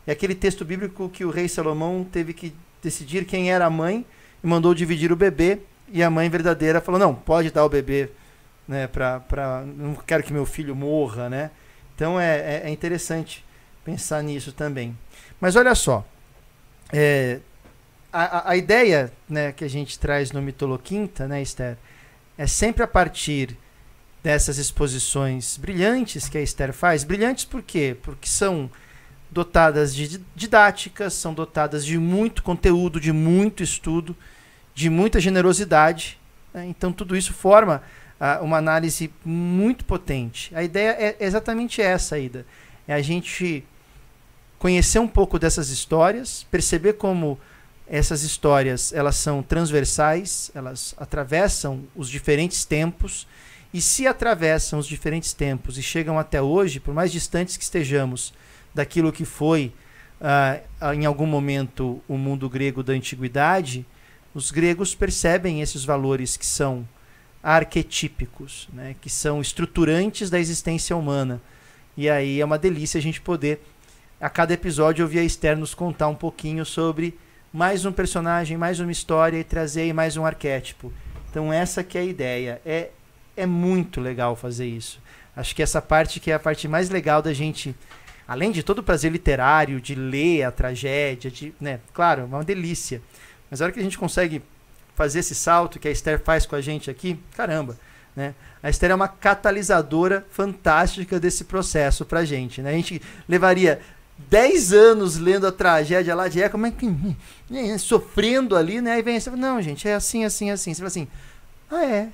É 0.07 0.13
aquele 0.13 0.35
texto 0.35 0.65
bíblico 0.65 1.09
que 1.09 1.25
o 1.25 1.31
rei 1.31 1.49
Salomão 1.49 2.07
teve 2.11 2.33
que 2.33 2.55
decidir 2.83 3.25
quem 3.25 3.51
era 3.53 3.67
a 3.67 3.71
mãe 3.71 4.05
e 4.43 4.47
mandou 4.47 4.75
dividir 4.75 5.13
o 5.13 5.17
bebê, 5.17 5.61
e 5.89 6.03
a 6.03 6.11
mãe 6.11 6.29
verdadeira 6.29 6.81
falou: 6.81 6.99
não, 6.99 7.15
pode 7.15 7.51
dar 7.51 7.65
o 7.65 7.69
bebê, 7.69 8.11
né, 8.67 8.87
pra, 8.87 9.21
pra, 9.21 9.63
não 9.63 9.95
quero 9.95 10.23
que 10.23 10.33
meu 10.33 10.47
filho 10.47 10.75
morra, 10.75 11.29
né? 11.29 11.51
Então 11.95 12.19
é, 12.19 12.39
é, 12.39 12.63
é 12.67 12.71
interessante 12.71 13.45
pensar 13.85 14.23
nisso 14.23 14.53
também. 14.53 14.97
Mas 15.41 15.57
olha 15.57 15.75
só, 15.75 16.07
é, 16.93 17.41
a, 18.13 18.51
a 18.51 18.57
ideia 18.57 19.13
né, 19.29 19.53
que 19.53 19.65
a 19.65 19.69
gente 19.69 19.99
traz 19.99 20.33
no 20.33 20.41
Mitoloquinta, 20.41 21.27
né, 21.27 21.43
Esther, 21.43 21.77
é 22.39 22.47
sempre 22.47 22.83
a 22.83 22.87
partir 22.87 23.57
dessas 24.23 24.59
exposições 24.59 25.57
brilhantes 25.57 26.29
que 26.29 26.39
a 26.39 26.43
Esther 26.43 26.73
faz. 26.73 27.05
Brilhantes 27.05 27.45
por 27.45 27.63
quê? 27.63 27.97
Porque 28.03 28.29
são 28.29 28.71
dotadas 29.31 29.95
de 29.95 30.21
didáticas, 30.35 31.15
são 31.15 31.33
dotadas 31.33 31.85
de 31.85 31.97
muito 31.99 32.43
conteúdo, 32.43 33.01
de 33.01 33.13
muito 33.13 33.63
estudo, 33.63 34.17
de 34.75 34.91
muita 34.91 35.21
generosidade. 35.21 36.19
Né? 36.53 36.67
Então, 36.67 36.93
tudo 36.93 37.17
isso 37.17 37.33
forma 37.33 37.83
uh, 38.21 38.45
uma 38.45 38.59
análise 38.59 39.11
muito 39.25 39.85
potente. 39.85 40.55
A 40.55 40.63
ideia 40.63 40.97
é 40.99 41.17
exatamente 41.21 41.81
essa, 41.81 42.19
Ida. 42.19 42.45
É 42.87 42.95
a 42.95 43.01
gente 43.01 43.65
conhecer 44.59 44.99
um 44.99 45.09
pouco 45.09 45.39
dessas 45.39 45.71
histórias, 45.71 46.47
perceber 46.51 46.95
como 46.95 47.39
essas 47.89 48.23
histórias 48.23 48.93
elas 48.93 49.17
são 49.17 49.43
transversais, 49.43 50.51
elas 50.55 50.95
atravessam 50.99 51.85
os 51.97 52.09
diferentes 52.09 52.65
tempos 52.65 53.27
e 53.73 53.81
se 53.81 54.07
atravessam 54.07 54.79
os 54.79 54.87
diferentes 54.87 55.33
tempos 55.33 55.79
e 55.79 55.83
chegam 55.83 56.19
até 56.19 56.43
hoje, 56.43 56.81
por 56.81 56.93
mais 56.93 57.13
distantes 57.13 57.57
que 57.57 57.63
estejamos 57.63 58.33
daquilo 58.75 59.13
que 59.13 59.25
foi 59.25 59.73
uh, 60.21 60.93
em 60.93 61.07
algum 61.07 61.27
momento 61.27 62.01
o 62.09 62.17
mundo 62.17 62.49
grego 62.49 62.83
da 62.83 62.93
antiguidade, 62.93 63.87
os 64.35 64.51
gregos 64.51 64.95
percebem 64.95 65.61
esses 65.61 65.85
valores 65.85 66.37
que 66.37 66.47
são 66.47 66.87
arquetípicos, 67.43 68.69
né, 68.73 68.95
que 69.01 69.09
são 69.09 69.41
estruturantes 69.41 70.29
da 70.29 70.39
existência 70.39 70.97
humana. 70.97 71.41
E 71.97 72.09
aí 72.09 72.41
é 72.41 72.45
uma 72.45 72.59
delícia 72.59 72.99
a 72.99 73.03
gente 73.03 73.21
poder, 73.21 73.63
a 74.21 74.29
cada 74.29 74.53
episódio, 74.53 75.05
ouvir 75.05 75.21
a 75.21 75.25
Esther 75.25 75.57
nos 75.57 75.75
contar 75.75 76.09
um 76.09 76.15
pouquinho 76.15 76.65
sobre 76.65 77.19
mais 77.53 77.85
um 77.85 77.93
personagem, 77.93 78.57
mais 78.57 78.79
uma 78.79 78.93
história 78.93 79.39
e 79.39 79.45
trazer 79.45 79.93
mais 79.93 80.17
um 80.17 80.25
arquétipo. 80.25 80.93
Então 81.31 81.53
essa 81.53 81.83
que 81.83 81.97
é 81.97 82.03
a 82.03 82.05
ideia. 82.05 82.61
É, 82.65 82.91
é 83.41 83.47
muito 83.47 84.01
legal 84.01 84.37
fazer 84.37 84.67
isso. 84.67 85.01
Acho 85.37 85.55
que 85.55 85.63
essa 85.63 85.81
parte 85.81 86.21
que 86.21 86.31
é 86.31 86.35
a 86.35 86.39
parte 86.39 86.69
mais 86.69 86.91
legal 86.91 87.23
da 87.23 87.33
gente, 87.33 87.75
além 88.27 88.51
de 88.51 88.63
todo 88.63 88.81
o 88.81 88.83
prazer 88.83 89.11
literário, 89.11 89.81
de 89.81 89.95
ler 89.95 90.45
a 90.45 90.51
tragédia, 90.51 91.31
de, 91.31 91.55
né, 91.61 91.81
claro, 91.93 92.23
é 92.23 92.25
uma 92.25 92.45
delícia. 92.45 93.01
Mas 93.51 93.61
a 93.61 93.65
hora 93.65 93.73
que 93.73 93.81
a 93.81 93.83
gente 93.83 93.99
consegue 93.99 94.43
fazer 94.95 95.21
esse 95.21 95.35
salto 95.35 95.79
que 95.79 95.89
a 95.89 95.91
Esther 95.91 96.21
faz 96.23 96.45
com 96.45 96.57
a 96.57 96.61
gente 96.61 96.91
aqui, 96.91 97.19
caramba, 97.37 97.77
né? 98.15 98.35
A 98.63 98.69
Esther 98.69 98.91
é 98.91 98.95
uma 98.95 99.09
catalisadora 99.09 100.27
fantástica 100.31 101.19
desse 101.19 101.45
processo 101.45 102.05
pra 102.05 102.25
gente, 102.25 102.61
né? 102.61 102.71
A 102.71 102.75
gente 102.75 103.01
levaria 103.29 103.81
10 104.29 104.73
anos 104.73 105.17
lendo 105.17 105.47
a 105.47 105.53
tragédia 105.53 106.15
lá 106.15 106.29
de 106.29 106.43
Eco, 106.43 106.59
mas 106.59 106.75
que, 106.75 106.87
né, 107.49 107.79
sofrendo 107.79 108.55
ali, 108.55 108.81
né? 108.81 108.93
Aí 108.93 109.03
vem 109.03 109.19
você 109.19 109.31
não, 109.31 109.63
gente, 109.63 109.89
é 109.89 109.95
assim, 109.95 110.25
assim, 110.25 110.51
assim. 110.51 110.75
Você 110.75 110.79
fala 110.79 110.89
assim, 110.89 111.09
ah, 111.71 111.85
é. 111.85 112.09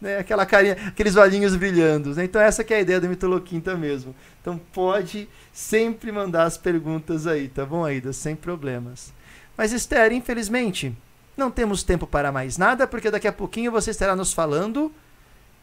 Né? 0.00 0.18
Aquela 0.18 0.46
carinha, 0.46 0.76
aqueles 0.86 1.16
olhinhos 1.16 1.54
brilhando. 1.54 2.14
Né? 2.14 2.24
Então 2.24 2.40
essa 2.40 2.64
que 2.64 2.72
é 2.72 2.78
a 2.78 2.80
ideia 2.80 3.00
do 3.00 3.08
Mitoloquinta 3.08 3.76
mesmo. 3.76 4.14
Então 4.40 4.58
pode 4.72 5.28
sempre 5.52 6.10
mandar 6.10 6.44
as 6.44 6.56
perguntas 6.56 7.26
aí, 7.26 7.48
tá 7.48 7.66
bom, 7.66 7.84
Aida? 7.84 8.12
Sem 8.12 8.34
problemas. 8.34 9.12
Mas 9.56 9.72
Esther, 9.72 10.12
infelizmente, 10.12 10.96
não 11.36 11.50
temos 11.50 11.82
tempo 11.82 12.06
para 12.06 12.32
mais 12.32 12.56
nada, 12.56 12.86
porque 12.86 13.10
daqui 13.10 13.28
a 13.28 13.32
pouquinho 13.32 13.70
você 13.70 13.90
estará 13.90 14.16
nos 14.16 14.32
falando 14.32 14.92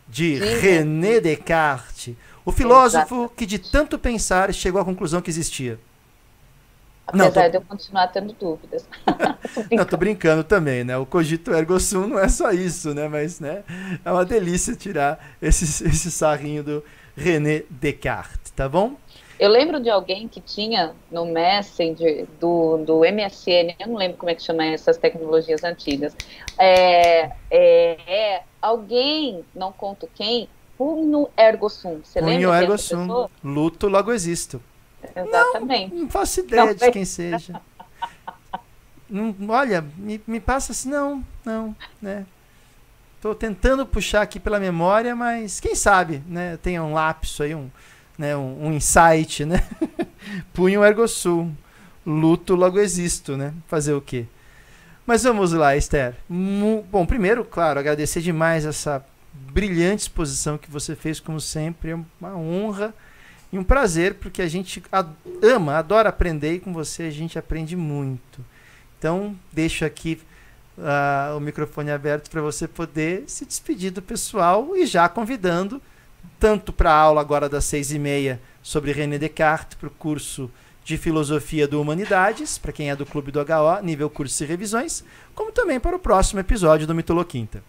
de 0.08 0.40
Sim. 0.40 0.60
René 0.60 1.20
Descartes, 1.20 2.16
o 2.46 2.52
filósofo 2.52 3.16
Exato. 3.16 3.34
que 3.36 3.46
de 3.46 3.60
tanto 3.60 4.00
pensar 4.00 4.54
chegou 4.54 4.80
à 4.80 4.86
conclusão 4.86 5.22
que 5.22 5.30
existia. 5.30 5.80
Apesar 7.08 7.24
não, 7.24 7.32
tô... 7.32 7.50
de 7.50 7.56
eu 7.56 7.62
continuar 7.62 8.08
tendo 8.08 8.34
dúvidas. 8.34 8.86
tô 9.56 9.64
não, 9.76 9.86
tô 9.86 9.96
brincando 9.98 10.44
também, 10.44 10.84
né? 10.84 10.98
O 10.98 11.06
cogito 11.06 11.54
ergo 11.54 11.80
sum 11.80 12.08
não 12.08 12.20
é 12.20 12.28
só 12.28 12.52
isso, 12.52 12.94
né? 12.94 13.08
Mas, 13.08 13.40
né? 13.40 13.64
É 14.04 14.12
uma 14.12 14.26
delícia 14.26 14.76
tirar 14.76 15.36
esse, 15.42 15.64
esse 15.88 16.12
sarrinho 16.12 16.64
do 16.64 16.84
René 17.16 17.64
Descartes, 17.70 18.52
tá 18.52 18.68
bom? 18.68 18.96
Eu 19.40 19.50
lembro 19.50 19.80
de 19.80 19.90
alguém 19.90 20.28
que 20.28 20.42
tinha 20.42 20.96
no 21.12 21.26
Messenger 21.26 22.26
do, 22.40 22.78
do 22.78 23.00
MSN, 23.02 23.76
eu 23.80 23.88
não 23.88 23.96
lembro 23.96 24.18
como 24.18 24.32
é 24.32 24.36
que 24.36 24.42
chama 24.42 24.66
essas 24.66 24.98
tecnologias 24.98 25.64
antigas. 25.64 26.16
É, 26.58 27.32
é, 27.52 27.98
é 28.08 28.44
alguém, 28.60 29.46
não 29.54 29.72
conto 29.72 30.10
quem, 30.16 30.50
punho 30.76 31.30
ergo 31.38 31.70
sum. 31.70 32.02
Você 32.04 32.20
punho 32.20 32.50
lembra 32.50 32.64
ergo 32.64 32.78
sum. 32.80 33.28
Luto, 33.44 33.88
logo 33.88 34.12
existo. 34.12 34.60
Exatamente. 35.16 35.94
Não, 35.94 36.02
não 36.04 36.10
faço 36.10 36.40
ideia 36.42 36.66
não, 36.66 36.74
de 36.74 36.92
quem 36.92 37.06
seja. 37.06 37.62
não, 39.10 39.36
olha, 39.50 39.86
me, 39.98 40.22
me 40.26 40.40
passa 40.40 40.72
assim, 40.72 40.90
não, 40.90 41.24
não, 41.46 41.76
né? 42.02 42.26
Estou 43.16 43.34
tentando 43.34 43.86
puxar 43.86 44.22
aqui 44.22 44.40
pela 44.40 44.60
memória, 44.60 45.16
mas 45.16 45.60
quem 45.60 45.76
sabe, 45.76 46.22
né? 46.28 46.58
Tenha 46.58 46.84
um 46.84 46.94
lapso 46.94 47.44
aí, 47.44 47.56
um, 47.56 47.70
né, 48.18 48.38
um, 48.38 48.68
um 48.68 48.74
insight, 48.74 49.44
né? 49.44 49.68
Punho 50.54 50.84
ergo 50.84 51.08
sum, 51.08 51.54
luto 52.06 52.56
logo 52.56 52.80
existo, 52.80 53.36
né? 53.36 53.54
Fazer 53.68 53.94
o 53.94 54.02
quê? 54.02 54.26
Mas 55.06 55.24
vamos 55.24 55.54
lá, 55.54 55.76
Esther. 55.76 56.16
Bom, 56.92 57.06
primeiro, 57.06 57.46
claro, 57.46 57.80
agradecer 57.80 58.22
demais 58.22 58.66
essa 58.66 59.04
brilhante 59.34 60.04
exposição 60.04 60.58
que 60.58 60.70
você 60.70 60.96
fez, 60.96 61.20
como 61.20 61.40
sempre. 61.40 61.92
É 61.92 61.96
uma 62.20 62.36
honra 62.36 62.94
e 63.52 63.58
um 63.58 63.64
prazer, 63.64 64.16
porque 64.16 64.42
a 64.42 64.48
gente 64.48 64.84
ama, 65.42 65.78
adora 65.78 66.10
aprender 66.10 66.56
e 66.56 66.60
com 66.60 66.74
você 66.74 67.04
a 67.04 67.12
gente 67.12 67.40
aprende 67.40 67.76
muito. 67.76 68.44
Então, 68.98 69.36
deixo 69.52 69.86
aqui 69.86 70.20
uh, 70.78 71.38
o 71.38 71.40
microfone 71.40 71.92
aberto 71.92 72.30
para 72.30 72.42
você 72.42 72.68
poder 72.68 73.24
se 73.28 73.46
despedir 73.46 73.92
do 73.92 74.02
pessoal 74.02 74.76
e 74.76 74.86
já 74.86 75.08
convidando 75.08 75.82
tanto 76.40 76.74
para 76.74 76.92
a 76.92 76.96
aula 76.96 77.22
agora 77.22 77.48
das 77.48 77.66
seis 77.66 77.92
e 77.92 78.00
meia 78.00 78.40
sobre 78.62 78.92
René 78.92 79.18
Descartes, 79.18 79.78
para 79.78 79.88
o 79.88 79.92
curso 79.92 80.52
de 80.84 80.98
Filosofia 80.98 81.68
do 81.68 81.82
Humanidades, 81.82 82.58
para 82.58 82.72
quem 82.72 82.90
é 82.90 82.96
do 82.96 83.06
Clube 83.06 83.32
do 83.32 83.40
HO, 83.40 83.84
nível 83.84 84.10
cursos 84.10 84.40
e 84.42 84.46
revisões, 84.46 85.04
como 85.34 85.52
também 85.52 85.80
para 85.80 85.96
o 85.96 86.00
próximo 86.00 86.40
episódio 86.40 86.88
do 86.88 86.96
Mitoloquinta. 86.96 87.62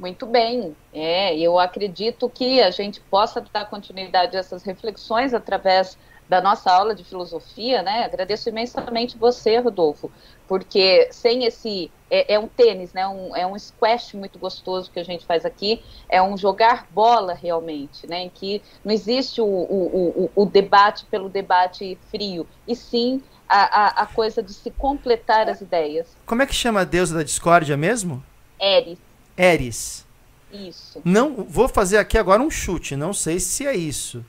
Muito 0.00 0.24
bem, 0.24 0.74
é, 0.94 1.38
eu 1.38 1.58
acredito 1.58 2.26
que 2.30 2.62
a 2.62 2.70
gente 2.70 3.02
possa 3.02 3.44
dar 3.52 3.66
continuidade 3.66 4.34
a 4.34 4.40
essas 4.40 4.62
reflexões 4.62 5.34
através 5.34 5.98
da 6.26 6.40
nossa 6.40 6.72
aula 6.72 6.94
de 6.94 7.04
filosofia, 7.04 7.82
né? 7.82 8.04
Agradeço 8.04 8.48
imensamente 8.48 9.18
você, 9.18 9.58
Rodolfo, 9.58 10.10
porque 10.48 11.08
sem 11.10 11.44
esse 11.44 11.92
é, 12.10 12.32
é, 12.32 12.38
um 12.38 12.48
tênis, 12.48 12.94
né? 12.94 13.06
Um, 13.06 13.36
é 13.36 13.46
um 13.46 13.58
squash 13.58 14.14
muito 14.14 14.38
gostoso 14.38 14.90
que 14.90 14.98
a 14.98 15.04
gente 15.04 15.26
faz 15.26 15.44
aqui, 15.44 15.82
é 16.08 16.22
um 16.22 16.34
jogar 16.34 16.86
bola 16.90 17.34
realmente, 17.34 18.06
né? 18.06 18.22
Em 18.22 18.30
que 18.30 18.62
não 18.82 18.94
existe 18.94 19.42
o, 19.42 19.44
o, 19.44 20.30
o, 20.34 20.42
o 20.42 20.46
debate 20.46 21.04
pelo 21.10 21.28
debate 21.28 21.98
frio, 22.10 22.46
e 22.66 22.74
sim 22.74 23.22
a, 23.46 23.60
a, 23.60 23.86
a, 24.04 24.06
coisa 24.06 24.42
de 24.42 24.54
se 24.54 24.70
completar 24.70 25.46
as 25.50 25.60
ideias. 25.60 26.16
Como 26.24 26.40
é 26.40 26.46
que 26.46 26.54
chama 26.54 26.80
a 26.80 26.84
deusa 26.84 27.18
da 27.18 27.22
discórdia 27.22 27.76
mesmo? 27.76 28.24
Eris. 28.58 29.09
Eris. 29.40 30.04
Isso. 30.52 31.00
Não, 31.04 31.44
vou 31.44 31.68
fazer 31.68 31.98
aqui 31.98 32.18
agora 32.18 32.42
um 32.42 32.50
chute, 32.50 32.96
não 32.96 33.12
sei 33.12 33.40
se 33.40 33.66
é 33.66 33.74
isso. 33.74 34.24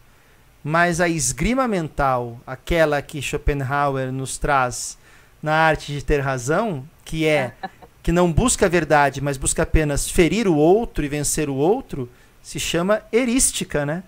Mas 0.64 1.01
a 1.01 1.09
esgrima 1.09 1.68
mental, 1.68 2.39
aquela 2.45 3.01
que 3.01 3.22
Schopenhauer 3.22 4.12
nos 4.12 4.38
traz 4.38 4.97
na 5.41 5.53
arte 5.53 5.91
de 5.91 6.03
ter 6.03 6.20
razão, 6.20 6.88
que 7.03 7.26
é 7.26 7.53
que 8.03 8.12
não 8.12 8.32
busca 8.32 8.68
a 8.68 8.70
verdade, 8.70 9.22
mas 9.22 9.38
busca 9.38 9.64
apenas 9.64 10.09
ferir 10.09 10.47
o 10.47 10.55
outro 10.55 11.03
e 11.03 11.07
vencer 11.07 11.49
o 11.49 11.55
outro, 11.55 12.09
se 12.41 12.59
chama 12.59 13.01
erística, 13.12 13.86
né? 13.86 14.03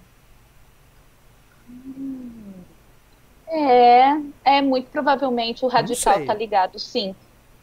É, 3.47 4.17
é 4.43 4.61
muito 4.61 4.89
provavelmente 4.89 5.63
o 5.63 5.67
radical 5.67 6.21
está 6.21 6.33
ligado, 6.33 6.79
sim. 6.79 7.15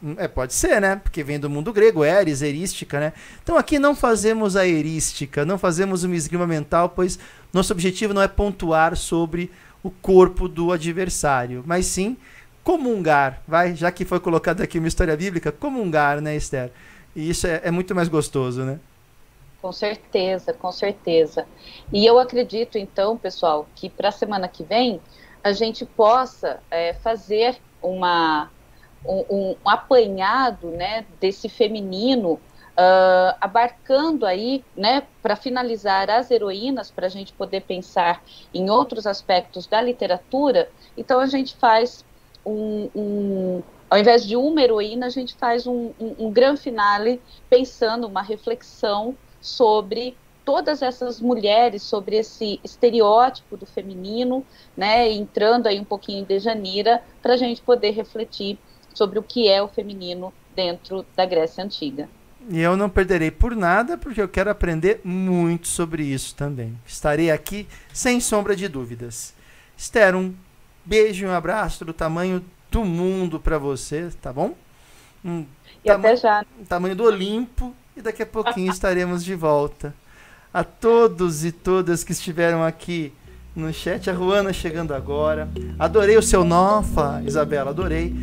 Hum, 0.03 0.15
é, 0.17 0.27
pode 0.27 0.55
ser, 0.55 0.81
né? 0.81 0.97
Porque 0.97 1.23
vem 1.23 1.39
do 1.39 1.51
mundo 1.51 1.73
grego, 1.73 2.05
eris, 2.05 2.41
erística, 2.43 2.99
né? 2.99 3.13
Então 3.43 3.57
aqui 3.57 3.79
não 3.79 3.95
fazemos 3.95 4.57
a 4.57 4.67
erística, 4.67 5.45
não 5.45 5.59
fazemos 5.59 6.05
uma 6.05 6.17
esgrima 6.17 6.47
mental, 6.47 6.89
pois 6.89 7.19
nosso 7.53 7.73
objetivo 7.73 8.15
não 8.15 8.23
é 8.23 8.29
pontuar 8.29 8.97
sobre 8.97 9.51
o 9.83 9.91
corpo 9.91 10.49
do 10.49 10.73
adversário, 10.73 11.63
mas 11.67 11.87
sim 11.87 12.17
comungar, 12.63 13.43
vai, 13.49 13.75
já 13.75 13.91
que 13.91 14.05
foi 14.05 14.21
colocado 14.21 14.61
aqui 14.61 14.79
uma 14.79 14.89
história 14.89 15.17
bíblica, 15.17 15.51
comungar, 15.51 16.21
né, 16.21 16.37
Esther? 16.37 16.71
E 17.17 17.29
isso 17.29 17.47
é, 17.47 17.63
é 17.65 17.71
muito 17.71 17.95
mais 17.95 18.09
gostoso, 18.09 18.63
né? 18.63 18.79
Com 19.61 19.73
certeza, 19.73 20.53
com 20.53 20.73
certeza. 20.73 21.47
E 21.93 22.07
eu 22.07 22.19
acredito, 22.19 22.79
então, 22.79 23.17
pessoal, 23.17 23.69
que 23.75 23.91
para 23.91 24.09
a 24.09 24.13
semana 24.13 24.49
que 24.49 24.65
vem 24.65 25.01
a 25.43 25.53
gente 25.53 25.85
possa 25.85 26.61
é, 26.71 26.95
fazer 26.95 27.59
uma, 27.83 28.51
um, 29.05 29.25
um, 29.31 29.57
apanhado 29.65 30.69
né, 30.69 31.07
desse 31.21 31.49
feminino, 31.49 32.33
uh, 32.33 33.37
abarcando 33.41 34.27
aí, 34.27 34.65
né, 34.77 35.03
para 35.23 35.37
finalizar 35.37 36.11
as 36.11 36.31
heroínas, 36.31 36.91
para 36.91 37.07
a 37.07 37.11
gente 37.11 37.33
poder 37.33 37.63
pensar 37.63 38.23
em 38.53 38.71
outros 38.71 39.07
aspectos 39.07 39.67
da 39.67 39.81
literatura. 39.81 40.71
Então 40.97 41.21
a 41.21 41.27
gente 41.27 41.57
faz 41.57 42.05
um, 42.45 42.91
um, 42.95 43.63
ao 43.89 43.99
invés 43.99 44.27
de 44.27 44.37
uma 44.37 44.63
heroína, 44.63 45.07
a 45.07 45.11
gente 45.11 45.35
faz 45.35 45.67
um, 45.67 45.93
um, 46.01 46.27
um 46.27 46.31
grande 46.31 46.61
finale 46.61 47.21
pensando 47.49 48.07
uma 48.07 48.23
reflexão 48.23 49.17
sobre 49.41 50.17
todas 50.45 50.83
essas 50.83 51.21
mulheres, 51.21 51.83
sobre 51.83 52.17
esse 52.17 52.59
estereótipo 52.65 53.57
do 53.57 53.67
feminino, 53.67 54.45
né, 54.77 55.11
entrando 55.13 55.67
aí 55.67 55.79
um 55.79 55.85
pouquinho 55.85 56.25
de 56.25 56.39
Janira, 56.39 57.03
para 57.23 57.35
a 57.35 57.37
gente 57.37 57.63
poder 57.63 57.91
refletir 57.91 58.59
sobre 58.95 59.19
o 59.19 59.23
que 59.23 59.49
é 59.49 59.63
o 59.63 59.69
feminino 59.69 60.33
dentro 60.55 61.05
da 61.17 61.25
Grécia 61.25 61.65
Antiga. 61.65 62.09
E 62.49 62.59
eu 62.61 62.77
não 62.77 62.89
perderei 62.89 63.31
por 63.31 63.55
nada, 63.55 63.99
porque 63.99 64.21
eu 64.21 64.29
quero 64.29 64.51
aprender 64.51 65.01
muito 65.05 65.69
sobre 65.69 66.03
isso 66.03 66.35
também. 66.35 66.79
Estarei 66.87 67.31
aqui 67.31 67.69
sem 67.93 68.19
sombra 68.21 68.57
de 68.57 68.67
dúvidas. 68.67 69.35
Esther, 69.77 70.17
um 70.17 70.35
beijo 70.85 71.25
e 71.25 71.29
um 71.29 71.33
abraço 71.33 71.85
do 71.85 71.93
tamanho 71.93 72.45
do 72.71 72.85
mundo 72.85 73.39
para 73.39 73.59
você, 73.59 74.11
tá 74.23 74.33
bom? 74.33 74.55
Um 75.25 75.45
e 75.85 75.91
até 75.91 76.17
já. 76.17 76.45
Tamanho 76.69 76.97
do 76.97 77.05
Olimpo 77.05 77.75
e 77.97 78.01
daqui 78.01 78.23
a 78.23 78.27
pouquinho 78.27 78.71
estaremos 78.73 79.25
de 79.25 79.35
volta. 79.35 79.95
A 80.53 80.65
todos 80.65 81.45
e 81.45 81.53
todas 81.53 82.03
que 82.03 82.13
estiveram 82.13 82.65
aqui 82.65 83.13
no 83.55 83.73
chat, 83.73 84.09
a 84.09 84.13
Ruana 84.13 84.53
chegando 84.53 84.95
agora. 84.95 85.49
Adorei 85.79 86.17
o 86.17 86.23
seu 86.23 86.45
Nofa, 86.45 87.23
Isabela, 87.25 87.71
adorei. 87.71 88.15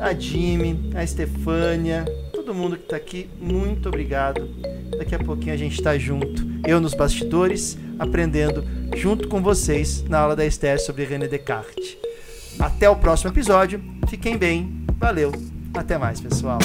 A 0.00 0.14
Jimmy, 0.14 0.90
a 0.94 1.02
Estefânia, 1.02 2.04
todo 2.32 2.54
mundo 2.54 2.76
que 2.76 2.84
está 2.84 2.96
aqui, 2.96 3.28
muito 3.40 3.88
obrigado. 3.88 4.48
Daqui 4.96 5.14
a 5.14 5.18
pouquinho 5.18 5.52
a 5.52 5.56
gente 5.56 5.74
está 5.74 5.98
junto, 5.98 6.46
eu 6.66 6.80
nos 6.80 6.94
bastidores, 6.94 7.76
aprendendo 7.98 8.64
junto 8.96 9.28
com 9.28 9.42
vocês 9.42 10.02
na 10.04 10.18
aula 10.20 10.36
da 10.36 10.46
Esther 10.46 10.80
sobre 10.80 11.04
René 11.04 11.26
Descartes. 11.26 11.96
Até 12.58 12.88
o 12.88 12.96
próximo 12.96 13.30
episódio, 13.30 13.82
fiquem 14.08 14.36
bem, 14.36 14.84
valeu, 14.98 15.32
até 15.74 15.98
mais 15.98 16.20
pessoal. 16.20 16.58